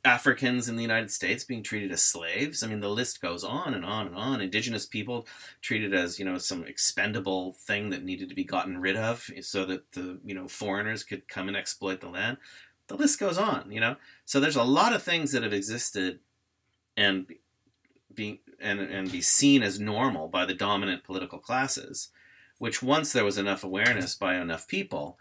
Africans 0.04 0.68
in 0.68 0.76
the 0.76 0.82
United 0.82 1.12
States 1.12 1.44
being 1.44 1.62
treated 1.62 1.92
as 1.92 2.02
slaves. 2.02 2.62
I 2.62 2.66
mean, 2.66 2.80
the 2.80 2.88
list 2.88 3.22
goes 3.22 3.44
on 3.44 3.72
and 3.72 3.84
on 3.84 4.08
and 4.08 4.16
on. 4.16 4.40
Indigenous 4.40 4.84
people 4.84 5.26
treated 5.60 5.94
as 5.94 6.18
you 6.18 6.24
know 6.24 6.38
some 6.38 6.64
expendable 6.64 7.52
thing 7.52 7.90
that 7.90 8.04
needed 8.04 8.28
to 8.28 8.34
be 8.34 8.44
gotten 8.44 8.80
rid 8.80 8.96
of, 8.96 9.30
so 9.42 9.64
that 9.64 9.92
the 9.92 10.18
you 10.24 10.34
know 10.34 10.48
foreigners 10.48 11.04
could 11.04 11.28
come 11.28 11.46
and 11.48 11.56
exploit 11.56 12.00
the 12.00 12.08
land. 12.08 12.38
The 12.88 12.96
list 12.96 13.20
goes 13.20 13.38
on, 13.38 13.70
you 13.70 13.80
know. 13.80 13.96
So 14.24 14.40
there's 14.40 14.56
a 14.56 14.64
lot 14.64 14.92
of 14.92 15.02
things 15.02 15.30
that 15.32 15.44
have 15.44 15.52
existed, 15.52 16.18
and 16.96 17.26
being 18.12 18.38
and 18.60 18.80
and 18.80 19.10
be 19.10 19.20
seen 19.20 19.62
as 19.62 19.78
normal 19.78 20.26
by 20.26 20.44
the 20.46 20.54
dominant 20.54 21.04
political 21.04 21.38
classes, 21.38 22.08
which 22.58 22.82
once 22.82 23.12
there 23.12 23.24
was 23.24 23.38
enough 23.38 23.62
awareness 23.62 24.16
by 24.16 24.34
enough 24.34 24.66
people, 24.66 25.16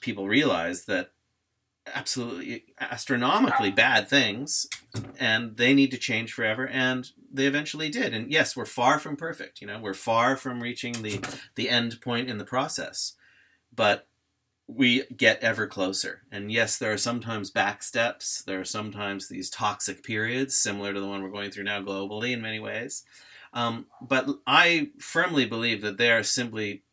people 0.00 0.28
realized 0.28 0.86
that 0.86 1.10
absolutely 1.94 2.64
astronomically 2.80 3.70
bad 3.70 4.08
things 4.08 4.66
and 5.18 5.56
they 5.56 5.74
need 5.74 5.90
to 5.90 5.98
change 5.98 6.32
forever 6.32 6.66
and 6.66 7.10
they 7.32 7.46
eventually 7.46 7.88
did. 7.88 8.14
And 8.14 8.30
yes 8.30 8.56
we're 8.56 8.64
far 8.66 8.98
from 8.98 9.16
perfect 9.16 9.60
you 9.60 9.66
know 9.66 9.78
we're 9.80 9.94
far 9.94 10.36
from 10.36 10.62
reaching 10.62 11.02
the 11.02 11.20
the 11.54 11.68
end 11.68 12.00
point 12.00 12.28
in 12.28 12.38
the 12.38 12.44
process 12.44 13.14
but 13.74 14.06
we 14.66 15.04
get 15.16 15.42
ever 15.42 15.66
closer. 15.66 16.22
And 16.30 16.50
yes 16.50 16.78
there 16.78 16.92
are 16.92 16.98
sometimes 16.98 17.50
back 17.50 17.82
steps 17.82 18.42
there 18.42 18.60
are 18.60 18.64
sometimes 18.64 19.28
these 19.28 19.50
toxic 19.50 20.02
periods 20.02 20.56
similar 20.56 20.92
to 20.92 21.00
the 21.00 21.08
one 21.08 21.22
we're 21.22 21.30
going 21.30 21.50
through 21.50 21.64
now 21.64 21.82
globally 21.82 22.32
in 22.32 22.42
many 22.42 22.58
ways. 22.58 23.04
Um, 23.52 23.86
but 24.00 24.28
i 24.46 24.90
firmly 24.98 25.44
believe 25.44 25.82
that 25.82 25.98
they 25.98 26.10
are 26.10 26.22
simply 26.22 26.84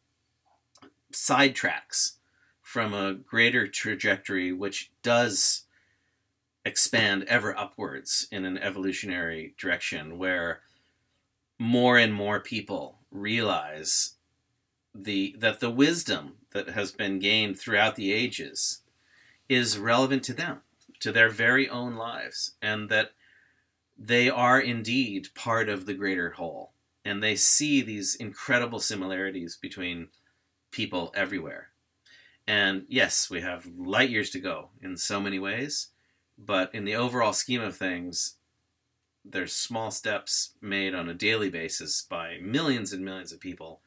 sidetracks 1.13 2.16
from 2.77 2.93
a 2.93 3.15
greater 3.15 3.67
trajectory 3.67 4.53
which 4.53 4.91
does 5.01 5.63
expand 6.63 7.23
ever 7.23 7.57
upwards 7.57 8.27
in 8.31 8.45
an 8.45 8.55
evolutionary 8.55 9.55
direction 9.57 10.19
where 10.19 10.59
more 11.57 11.97
and 11.97 12.13
more 12.13 12.39
people 12.39 12.99
realize 13.09 14.13
the 14.93 15.35
that 15.39 15.59
the 15.59 15.71
wisdom 15.71 16.33
that 16.53 16.69
has 16.69 16.91
been 16.91 17.17
gained 17.17 17.57
throughout 17.57 17.95
the 17.95 18.13
ages 18.13 18.83
is 19.49 19.79
relevant 19.79 20.21
to 20.21 20.33
them 20.33 20.61
to 20.99 21.11
their 21.11 21.29
very 21.29 21.67
own 21.67 21.95
lives 21.95 22.51
and 22.61 22.89
that 22.89 23.09
they 23.97 24.29
are 24.29 24.61
indeed 24.61 25.29
part 25.33 25.67
of 25.67 25.87
the 25.87 25.95
greater 25.95 26.29
whole. 26.33 26.73
And 27.03 27.23
they 27.23 27.37
see 27.37 27.81
these 27.81 28.13
incredible 28.13 28.79
similarities 28.79 29.57
between 29.59 30.09
people 30.69 31.11
everywhere 31.15 31.66
and 32.47 32.85
yes, 32.87 33.29
we 33.29 33.41
have 33.41 33.67
light 33.77 34.09
years 34.09 34.29
to 34.31 34.39
go 34.39 34.69
in 34.81 34.97
so 34.97 35.19
many 35.19 35.37
ways, 35.37 35.87
but 36.37 36.73
in 36.73 36.85
the 36.85 36.95
overall 36.95 37.33
scheme 37.33 37.61
of 37.61 37.75
things, 37.75 38.35
there's 39.25 39.53
small 39.53 39.91
steps 39.91 40.53
made 40.61 40.95
on 40.95 41.09
a 41.09 41.13
daily 41.13 41.49
basis 41.49 42.01
by 42.01 42.37
millions 42.41 42.93
and 42.93 43.03
millions 43.03 43.33
of 43.33 43.41
people 43.41 43.81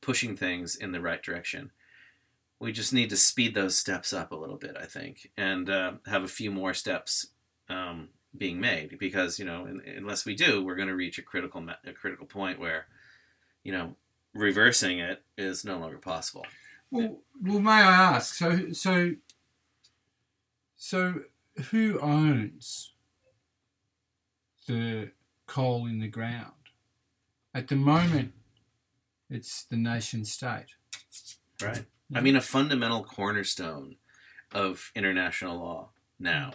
pushing 0.00 0.36
things 0.36 0.74
in 0.74 0.90
the 0.90 1.00
right 1.00 1.22
direction. 1.22 1.70
We 2.58 2.72
just 2.72 2.92
need 2.92 3.10
to 3.10 3.16
speed 3.16 3.54
those 3.54 3.76
steps 3.76 4.12
up 4.12 4.32
a 4.32 4.36
little 4.36 4.56
bit, 4.56 4.76
I 4.78 4.86
think, 4.86 5.30
and 5.36 5.70
uh, 5.70 5.92
have 6.06 6.24
a 6.24 6.28
few 6.28 6.50
more 6.50 6.74
steps 6.74 7.28
um, 7.68 8.08
being 8.36 8.60
made. 8.60 8.98
Because 8.98 9.38
you 9.38 9.44
know, 9.44 9.66
in, 9.66 9.80
unless 9.86 10.26
we 10.26 10.34
do, 10.34 10.64
we're 10.64 10.74
going 10.74 10.88
to 10.88 10.96
reach 10.96 11.18
a 11.18 11.22
critical 11.22 11.64
a 11.86 11.92
critical 11.92 12.26
point 12.26 12.58
where, 12.58 12.86
you 13.62 13.72
know, 13.72 13.94
reversing 14.34 14.98
it 14.98 15.22
is 15.38 15.64
no 15.64 15.78
longer 15.78 15.98
possible. 15.98 16.44
Well, 16.90 17.18
well, 17.42 17.60
may 17.60 17.70
I 17.70 18.14
ask? 18.14 18.34
So, 18.34 18.72
so, 18.72 19.12
so, 20.76 21.20
who 21.70 21.98
owns 22.00 22.92
the 24.66 25.10
coal 25.46 25.86
in 25.86 26.00
the 26.00 26.08
ground? 26.08 26.52
At 27.54 27.68
the 27.68 27.76
moment, 27.76 28.32
it's 29.28 29.64
the 29.64 29.76
nation 29.76 30.24
state. 30.24 30.74
Right. 31.62 31.84
I 32.14 32.20
mean, 32.20 32.36
a 32.36 32.40
fundamental 32.40 33.04
cornerstone 33.04 33.96
of 34.52 34.90
international 34.94 35.58
law 35.58 35.90
now, 36.18 36.52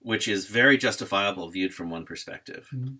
which 0.00 0.28
is 0.28 0.46
very 0.46 0.78
justifiable 0.78 1.48
viewed 1.48 1.74
from 1.74 1.90
one 1.90 2.04
perspective, 2.04 2.68
mm-hmm. 2.72 2.94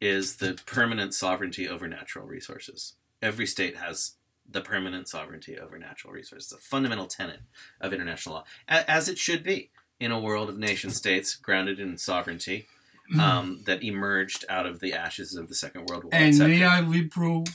is 0.00 0.36
the 0.36 0.58
permanent 0.66 1.14
sovereignty 1.14 1.68
over 1.68 1.88
natural 1.88 2.26
resources. 2.26 2.94
Every 3.22 3.46
state 3.46 3.76
has 3.76 4.16
the 4.52 4.60
permanent 4.60 5.08
sovereignty 5.08 5.58
over 5.58 5.78
natural 5.78 6.12
resources, 6.12 6.52
a 6.52 6.58
fundamental 6.58 7.06
tenet 7.06 7.40
of 7.80 7.92
international 7.92 8.36
law, 8.36 8.44
as 8.68 9.08
it 9.08 9.18
should 9.18 9.42
be 9.42 9.70
in 9.98 10.10
a 10.10 10.20
world 10.20 10.48
of 10.48 10.58
nation 10.58 10.90
states 10.90 11.36
grounded 11.36 11.78
in 11.78 11.96
sovereignty 11.96 12.66
mm-hmm. 13.10 13.20
um, 13.20 13.62
that 13.66 13.82
emerged 13.82 14.44
out 14.48 14.66
of 14.66 14.80
the 14.80 14.92
ashes 14.92 15.36
of 15.36 15.48
the 15.48 15.54
Second 15.54 15.86
World 15.86 16.04
War. 16.04 16.10
And 16.12 16.34
neoliberal 16.34 17.48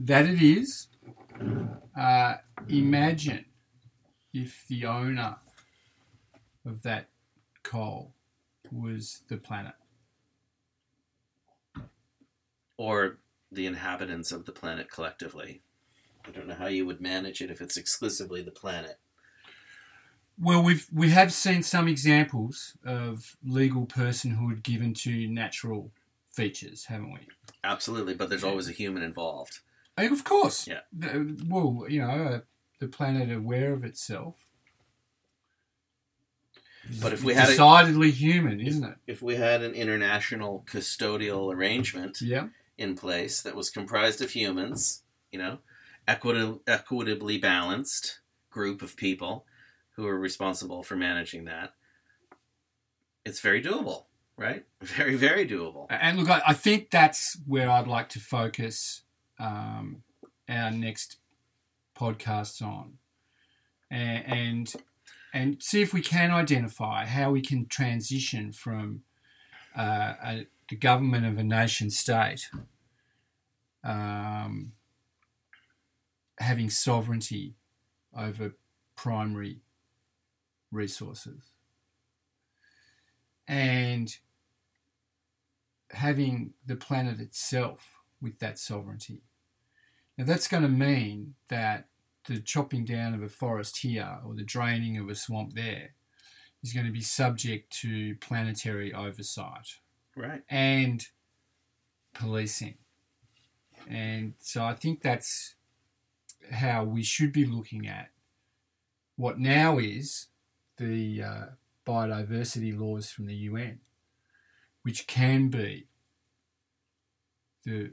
that 0.00 0.26
it 0.26 0.42
is, 0.42 0.88
uh, 1.98 2.34
imagine 2.68 3.44
if 4.32 4.64
the 4.68 4.84
owner 4.84 5.36
of 6.64 6.82
that 6.82 7.08
coal 7.62 8.12
was 8.70 9.22
the 9.28 9.36
planet. 9.36 9.74
Or 12.76 13.18
the 13.50 13.66
inhabitants 13.66 14.32
of 14.32 14.44
the 14.44 14.52
planet 14.52 14.90
collectively. 14.90 15.62
I 16.26 16.30
don't 16.30 16.48
know 16.48 16.54
how 16.54 16.66
you 16.66 16.86
would 16.86 17.00
manage 17.00 17.40
it 17.40 17.50
if 17.50 17.60
it's 17.60 17.76
exclusively 17.76 18.42
the 18.42 18.50
planet. 18.50 18.98
Well, 20.38 20.62
we've 20.62 20.86
we 20.92 21.10
have 21.10 21.32
seen 21.32 21.62
some 21.62 21.88
examples 21.88 22.76
of 22.84 23.36
legal 23.44 23.86
personhood 23.86 24.62
given 24.62 24.92
to 24.94 25.26
natural 25.28 25.92
features, 26.30 26.86
haven't 26.86 27.12
we? 27.12 27.20
Absolutely, 27.64 28.14
but 28.14 28.28
there's 28.28 28.44
always 28.44 28.68
a 28.68 28.72
human 28.72 29.02
involved. 29.02 29.60
of 29.96 30.24
course. 30.24 30.68
Yeah. 30.68 30.80
Well, 31.48 31.86
you 31.88 32.02
know, 32.02 32.10
uh, 32.10 32.40
the 32.80 32.88
planet 32.88 33.34
aware 33.34 33.72
of 33.72 33.84
itself. 33.84 34.46
But 37.00 37.12
if 37.12 37.24
we 37.24 37.34
had 37.34 37.48
decidedly 37.48 38.08
a, 38.08 38.12
human, 38.12 38.60
isn't 38.60 38.84
it? 38.84 38.96
If 39.06 39.22
we 39.22 39.36
had 39.36 39.62
an 39.62 39.72
international 39.72 40.64
custodial 40.70 41.52
arrangement 41.52 42.20
yeah. 42.20 42.48
in 42.78 42.94
place 42.94 43.42
that 43.42 43.56
was 43.56 43.70
comprised 43.70 44.20
of 44.20 44.30
humans, 44.30 45.02
you 45.32 45.38
know, 45.38 45.58
equit- 46.08 46.60
equitably 46.66 47.38
balanced 47.38 48.20
group 48.50 48.82
of 48.82 48.96
people 48.96 49.46
who 49.92 50.06
are 50.06 50.18
responsible 50.18 50.82
for 50.82 50.96
managing 50.96 51.44
that, 51.46 51.74
it's 53.24 53.40
very 53.40 53.62
doable, 53.62 54.04
right? 54.36 54.64
Very, 54.82 55.16
very 55.16 55.48
doable. 55.48 55.86
And 55.90 56.18
look, 56.18 56.30
I, 56.30 56.42
I 56.48 56.52
think 56.52 56.90
that's 56.90 57.36
where 57.46 57.68
I'd 57.68 57.88
like 57.88 58.08
to 58.10 58.20
focus 58.20 59.02
um, 59.38 60.02
our 60.48 60.70
next 60.70 61.16
podcasts 61.98 62.62
on, 62.62 62.98
and, 63.90 64.24
and 64.26 64.74
and 65.32 65.62
see 65.62 65.82
if 65.82 65.92
we 65.92 66.02
can 66.02 66.30
identify 66.30 67.04
how 67.04 67.30
we 67.30 67.40
can 67.40 67.66
transition 67.66 68.52
from 68.52 69.02
uh, 69.76 70.14
a, 70.24 70.46
the 70.68 70.76
government 70.76 71.26
of 71.26 71.36
a 71.38 71.42
nation 71.42 71.90
state 71.90 72.48
um, 73.84 74.72
having 76.38 76.70
sovereignty 76.70 77.54
over 78.16 78.52
primary 78.94 79.60
resources 80.70 81.50
and 83.48 84.16
having 85.90 86.52
the 86.66 86.76
planet 86.76 87.20
itself 87.20 88.00
with 88.20 88.38
that 88.40 88.58
sovereignty. 88.58 89.22
Now, 90.18 90.24
that's 90.24 90.48
going 90.48 90.62
to 90.62 90.68
mean 90.68 91.34
that 91.48 91.88
the 92.26 92.40
chopping 92.40 92.84
down 92.84 93.14
of 93.14 93.22
a 93.22 93.28
forest 93.28 93.78
here 93.78 94.18
or 94.26 94.34
the 94.34 94.42
draining 94.42 94.98
of 94.98 95.08
a 95.08 95.14
swamp 95.14 95.54
there 95.54 95.90
is 96.62 96.72
going 96.72 96.86
to 96.86 96.92
be 96.92 97.02
subject 97.02 97.70
to 97.80 98.16
planetary 98.16 98.92
oversight. 98.92 99.78
Right. 100.16 100.42
And 100.48 101.06
policing. 102.14 102.78
And 103.88 104.34
so 104.40 104.64
I 104.64 104.74
think 104.74 105.02
that's 105.02 105.54
how 106.50 106.84
we 106.84 107.02
should 107.02 107.32
be 107.32 107.44
looking 107.44 107.86
at 107.86 108.10
what 109.16 109.38
now 109.38 109.78
is 109.78 110.26
the 110.78 111.22
uh, 111.22 111.44
biodiversity 111.86 112.78
laws 112.78 113.10
from 113.10 113.26
the 113.26 113.34
UN, 113.34 113.80
which 114.82 115.06
can 115.06 115.48
be 115.48 115.86
the 117.64 117.92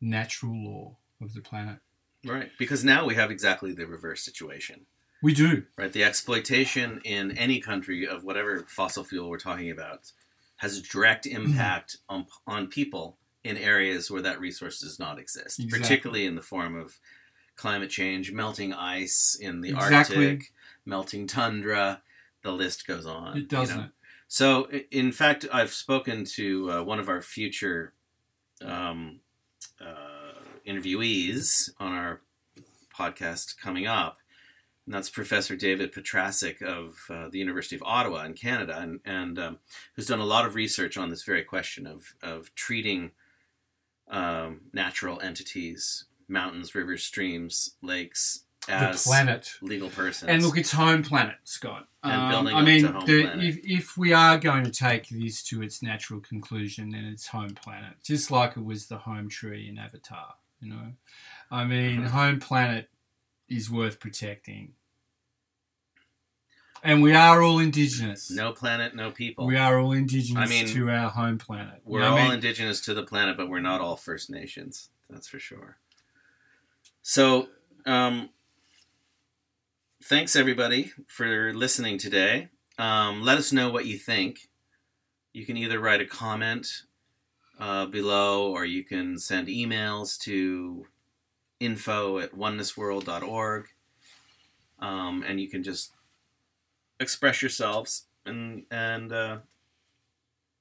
natural 0.00 0.54
law 0.54 0.96
of 1.20 1.34
the 1.34 1.40
planet. 1.40 1.78
Right. 2.24 2.50
Because 2.58 2.84
now 2.84 3.04
we 3.06 3.14
have 3.14 3.30
exactly 3.30 3.72
the 3.72 3.86
reverse 3.86 4.22
situation. 4.24 4.86
We 5.22 5.34
do. 5.34 5.64
Right. 5.76 5.92
The 5.92 6.04
exploitation 6.04 7.00
in 7.04 7.36
any 7.38 7.60
country 7.60 8.06
of 8.06 8.24
whatever 8.24 8.64
fossil 8.68 9.04
fuel 9.04 9.28
we're 9.28 9.38
talking 9.38 9.70
about 9.70 10.12
has 10.56 10.76
a 10.78 10.82
direct 10.82 11.26
Mm-hmm. 11.26 11.46
impact 11.52 11.98
on 12.08 12.26
on 12.46 12.66
people 12.68 13.18
in 13.44 13.56
areas 13.56 14.10
where 14.10 14.22
that 14.22 14.40
resource 14.40 14.80
does 14.80 14.98
not 15.00 15.18
exist, 15.18 15.58
Exactly. 15.58 15.80
particularly 15.80 16.26
in 16.26 16.36
the 16.36 16.42
form 16.42 16.76
of 16.78 16.98
climate 17.56 17.90
change, 17.90 18.32
melting 18.32 18.72
ice 18.72 19.36
in 19.40 19.60
the 19.60 19.70
Exactly. 19.70 20.30
Arctic, 20.30 20.52
melting 20.84 21.26
tundra. 21.26 22.02
The 22.42 22.52
list 22.52 22.86
goes 22.86 23.06
on. 23.06 23.36
It 23.38 23.48
doesn't. 23.48 23.76
know. 23.76 23.88
So, 24.26 24.68
in 24.90 25.12
fact, 25.12 25.46
I've 25.52 25.72
spoken 25.72 26.24
to 26.36 26.70
uh, 26.70 26.82
one 26.82 26.98
of 26.98 27.08
our 27.08 27.20
future 27.20 27.92
um, 28.64 29.20
uh, 29.80 30.38
interviewees 30.66 31.70
on 31.78 31.92
our 31.92 32.22
podcast 32.96 33.58
coming 33.58 33.86
up, 33.86 34.18
and 34.86 34.94
that's 34.94 35.10
Professor 35.10 35.54
David 35.54 35.92
Petrasek 35.92 36.62
of 36.62 36.96
uh, 37.10 37.28
the 37.28 37.38
University 37.38 37.76
of 37.76 37.82
Ottawa 37.84 38.24
in 38.24 38.32
Canada, 38.34 38.78
and, 38.78 39.00
and 39.04 39.38
um, 39.38 39.58
who's 39.94 40.06
done 40.06 40.20
a 40.20 40.24
lot 40.24 40.46
of 40.46 40.54
research 40.54 40.96
on 40.96 41.10
this 41.10 41.24
very 41.24 41.44
question 41.44 41.86
of, 41.86 42.14
of 42.22 42.54
treating 42.54 43.10
um, 44.10 44.62
natural 44.72 45.20
entities, 45.20 46.04
mountains, 46.32 46.74
rivers, 46.74 47.02
streams, 47.04 47.76
lakes, 47.82 48.44
The 48.66 48.72
as 48.74 49.04
planet. 49.04 49.54
legal 49.60 49.90
persons. 49.90 50.28
And 50.30 50.42
look, 50.42 50.56
it's 50.56 50.72
home 50.72 51.02
planet, 51.02 51.36
Scott. 51.44 51.88
And 52.02 52.12
Um, 52.12 52.30
building 52.30 52.56
I 52.56 52.62
mean, 52.62 52.82
the, 52.82 52.90
planet. 53.24 53.44
if 53.44 53.58
if 53.64 53.96
we 53.96 54.12
are 54.12 54.38
going 54.38 54.64
to 54.64 54.70
take 54.70 55.08
this 55.08 55.42
to 55.44 55.62
its 55.62 55.82
natural 55.82 56.20
conclusion, 56.20 56.90
then 56.90 57.04
it's 57.04 57.28
home 57.28 57.54
planet, 57.54 57.94
just 58.02 58.30
like 58.30 58.56
it 58.56 58.64
was 58.64 58.86
the 58.86 58.98
home 58.98 59.28
tree 59.28 59.68
in 59.68 59.78
Avatar. 59.78 60.34
You 60.60 60.68
know, 60.70 60.92
I 61.50 61.64
mean, 61.64 62.02
Mhm. 62.02 62.08
home 62.08 62.40
planet 62.40 62.88
is 63.48 63.68
worth 63.70 63.98
protecting, 64.00 64.74
and 66.84 67.02
we 67.02 67.12
are 67.14 67.42
all 67.42 67.58
indigenous. 67.58 68.30
no 68.30 68.52
planet, 68.52 68.94
no 68.94 69.10
people. 69.10 69.46
we 69.46 69.56
are 69.56 69.78
all 69.78 69.92
indigenous 69.92 70.42
I 70.42 70.46
mean, 70.52 70.66
to 70.68 70.88
our 70.90 71.10
home 71.10 71.38
planet. 71.38 71.80
We're 71.84 72.00
know 72.00 72.12
all 72.12 72.18
I 72.18 72.22
mean? 72.24 72.32
indigenous 72.34 72.80
to 72.82 72.94
the 72.94 73.02
planet, 73.04 73.36
but 73.36 73.48
we're 73.48 73.60
not 73.60 73.80
all 73.80 73.96
First 73.96 74.30
Nations. 74.30 74.90
That's 75.10 75.28
for 75.28 75.38
sure. 75.38 75.78
So, 77.04 77.48
um, 77.84 78.30
thanks 80.04 80.36
everybody 80.36 80.92
for 81.08 81.52
listening 81.52 81.98
today. 81.98 82.48
Um, 82.78 83.22
let 83.22 83.38
us 83.38 83.52
know 83.52 83.70
what 83.70 83.86
you 83.86 83.98
think. 83.98 84.48
You 85.32 85.44
can 85.44 85.56
either 85.56 85.80
write 85.80 86.00
a 86.00 86.06
comment 86.06 86.68
uh, 87.58 87.86
below 87.86 88.52
or 88.52 88.64
you 88.64 88.84
can 88.84 89.18
send 89.18 89.48
emails 89.48 90.16
to 90.20 90.86
info 91.58 92.20
at 92.20 92.36
onenessworld.org. 92.36 93.66
Um, 94.78 95.24
and 95.26 95.40
you 95.40 95.50
can 95.50 95.64
just 95.64 95.90
express 97.00 97.42
yourselves 97.42 98.06
and, 98.24 98.62
and, 98.70 99.12
uh, 99.12 99.38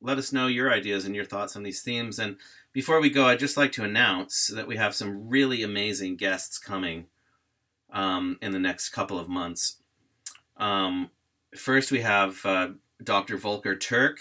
let 0.01 0.17
us 0.17 0.33
know 0.33 0.47
your 0.47 0.71
ideas 0.71 1.05
and 1.05 1.15
your 1.15 1.25
thoughts 1.25 1.55
on 1.55 1.63
these 1.63 1.81
themes. 1.81 2.17
And 2.19 2.37
before 2.73 2.99
we 2.99 3.09
go, 3.09 3.27
I'd 3.27 3.39
just 3.39 3.57
like 3.57 3.71
to 3.73 3.83
announce 3.83 4.47
that 4.47 4.67
we 4.67 4.77
have 4.77 4.95
some 4.95 5.29
really 5.29 5.61
amazing 5.61 6.15
guests 6.15 6.57
coming 6.57 7.05
um, 7.91 8.37
in 8.41 8.51
the 8.51 8.59
next 8.59 8.89
couple 8.89 9.19
of 9.19 9.29
months. 9.29 9.77
Um, 10.57 11.11
first, 11.55 11.91
we 11.91 12.01
have 12.01 12.45
uh, 12.45 12.69
Dr. 13.03 13.37
Volker 13.37 13.75
Turk, 13.75 14.19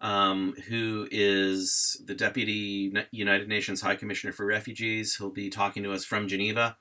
um, 0.00 0.54
who 0.68 1.06
is 1.10 2.02
the 2.04 2.14
Deputy 2.14 2.92
United 3.10 3.48
Nations 3.48 3.82
High 3.82 3.96
Commissioner 3.96 4.32
for 4.32 4.46
Refugees. 4.46 5.16
He'll 5.16 5.30
be 5.30 5.50
talking 5.50 5.82
to 5.82 5.92
us 5.92 6.04
from 6.04 6.28
Geneva 6.28 6.76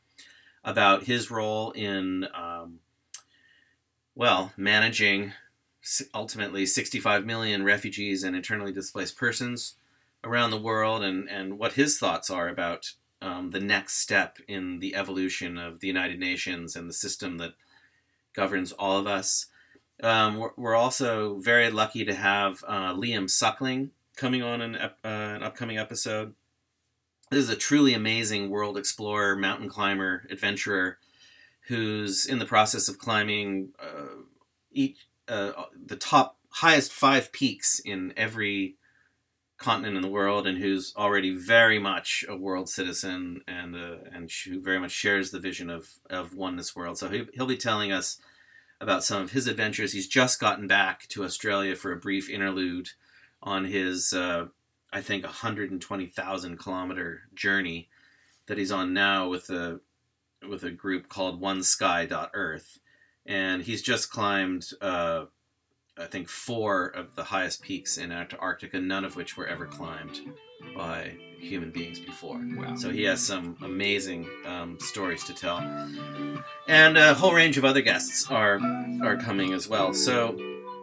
about 0.64 1.04
his 1.04 1.32
role 1.32 1.72
in, 1.72 2.28
um, 2.34 2.80
well, 4.16 4.54
managing 4.56 5.34
ultimately 6.14 6.66
65 6.66 7.26
million 7.26 7.64
refugees 7.64 8.24
and 8.24 8.36
internally 8.36 8.72
displaced 8.72 9.18
persons 9.18 9.76
around 10.24 10.52
the 10.52 10.62
world 10.62 11.04
and, 11.04 11.30
and 11.30 11.58
what 11.58 11.74
his 11.74 11.98
thoughts 11.98 12.30
are 12.30 12.48
about 12.48 12.94
um, 13.22 13.52
the 13.52 13.60
next 13.60 13.98
step 13.98 14.38
in 14.48 14.80
the 14.80 14.96
evolution 14.96 15.58
of 15.58 15.80
the 15.80 15.88
United 15.88 16.20
Nations 16.20 16.76
and 16.76 16.90
the 16.90 16.94
system 16.94 17.38
that 17.38 17.54
governs 18.34 18.72
all 18.72 18.98
of 18.98 19.08
us. 19.08 19.48
Um, 20.02 20.38
we're, 20.38 20.52
we're 20.58 20.76
also 20.76 21.38
very 21.38 21.70
lucky 21.70 22.06
to 22.06 22.14
have 22.14 22.64
uh, 22.68 22.94
Liam 22.94 23.30
Suckling 23.30 23.92
coming 24.16 24.42
on 24.42 24.62
an, 24.62 24.76
uh, 24.76 24.92
an 25.04 25.44
upcoming 25.44 25.78
episode. 25.78 26.34
This 27.30 27.44
is 27.44 27.50
a 27.50 27.56
truly 27.56 27.94
amazing 27.94 28.50
world 28.50 28.78
explorer, 28.78 29.36
mountain 29.36 29.70
climber, 29.70 30.28
adventurer 30.30 30.98
who's 31.68 32.26
in 32.26 32.40
the 32.40 32.46
process 32.46 32.90
of 32.90 32.98
climbing 32.98 33.70
uh, 33.80 34.24
each 34.72 34.98
uh, 35.32 35.64
the 35.86 35.96
top 35.96 36.38
highest 36.50 36.92
five 36.92 37.32
peaks 37.32 37.80
in 37.80 38.14
every 38.18 38.76
continent 39.58 39.96
in 39.96 40.02
the 40.02 40.10
world, 40.10 40.46
and 40.46 40.58
who's 40.58 40.94
already 40.98 41.36
very 41.36 41.80
much 41.80 42.26
a 42.28 42.36
world 42.36 42.68
citizen 42.70 43.42
and 43.48 43.76
uh, 43.76 43.98
and 44.12 44.30
who 44.46 44.62
very 44.62 44.80
much 44.80 44.92
shares 44.92 45.32
the 45.32 45.40
vision 45.40 45.70
of 45.70 45.88
of 46.10 46.36
oneness 46.36 46.76
world. 46.76 46.98
So 46.98 47.10
he, 47.10 47.28
he'll 47.34 47.46
be 47.46 47.58
telling 47.58 47.92
us 47.92 48.20
about 48.82 49.04
some 49.04 49.22
of 49.22 49.32
his 49.32 49.48
adventures. 49.48 49.94
He's 49.94 50.08
just 50.08 50.40
gotten 50.40 50.68
back 50.68 51.08
to 51.10 51.24
Australia 51.24 51.76
for 51.76 51.92
a 51.92 51.98
brief 51.98 52.30
interlude 52.30 52.90
on 53.42 53.66
his, 53.66 54.12
uh, 54.12 54.48
I 54.92 55.02
think, 55.02 55.24
120,000 55.24 56.58
kilometer 56.58 57.22
journey 57.34 57.90
that 58.48 58.58
he's 58.58 58.72
on 58.72 58.94
now 58.94 59.30
with 59.30 59.50
a 59.50 59.80
with 60.48 60.64
a 60.64 60.72
group 60.72 61.08
called 61.08 61.40
OneSky.Earth 61.40 62.80
and 63.26 63.62
he's 63.64 63.82
just 63.82 64.12
climbed 64.12 64.66
uh, 64.82 65.26
I 65.98 66.06
think 66.06 66.30
four 66.30 66.88
of 66.88 67.16
the 67.16 67.26
highest 67.26 67.62
peaks 67.62 67.98
in 67.98 68.12
Antarctica, 68.12 68.80
none 68.80 69.04
of 69.04 69.16
which 69.16 69.36
were 69.36 69.46
ever 69.46 69.66
climbed 69.66 70.22
by 70.76 71.18
human 71.38 71.72
beings 71.72 72.00
before. 72.00 72.42
Wow. 72.56 72.76
So 72.76 72.90
he 72.90 73.04
has 73.04 73.22
some 73.22 73.58
amazing 73.62 74.28
um, 74.46 74.80
stories 74.80 75.24
to 75.26 75.34
tell, 75.34 75.58
and 76.68 76.98
a 76.98 77.14
whole 77.14 77.34
range 77.34 77.58
of 77.58 77.66
other 77.66 77.82
guests 77.82 78.30
are 78.32 78.60
are 79.04 79.18
coming 79.18 79.54
as 79.54 79.68
well. 79.68 79.94
So 79.94 80.38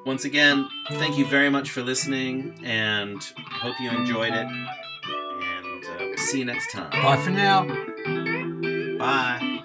once 0.05 0.25
again, 0.25 0.69
thank 0.91 1.19
you 1.19 1.27
very 1.27 1.51
much 1.51 1.71
for 1.71 1.83
listening, 1.83 2.59
and 2.63 3.23
hope 3.51 3.81
you 3.81 3.91
enjoyed 3.91 4.35
it. 4.35 4.47
And 4.47 5.85
uh, 5.85 5.97
we'll 6.01 6.17
see 6.19 6.41
you 6.41 6.45
next 6.45 6.71
time. 6.71 6.91
Bye 6.91 7.17
for 7.17 7.31
now. 7.31 7.65
Bye. 8.99 9.58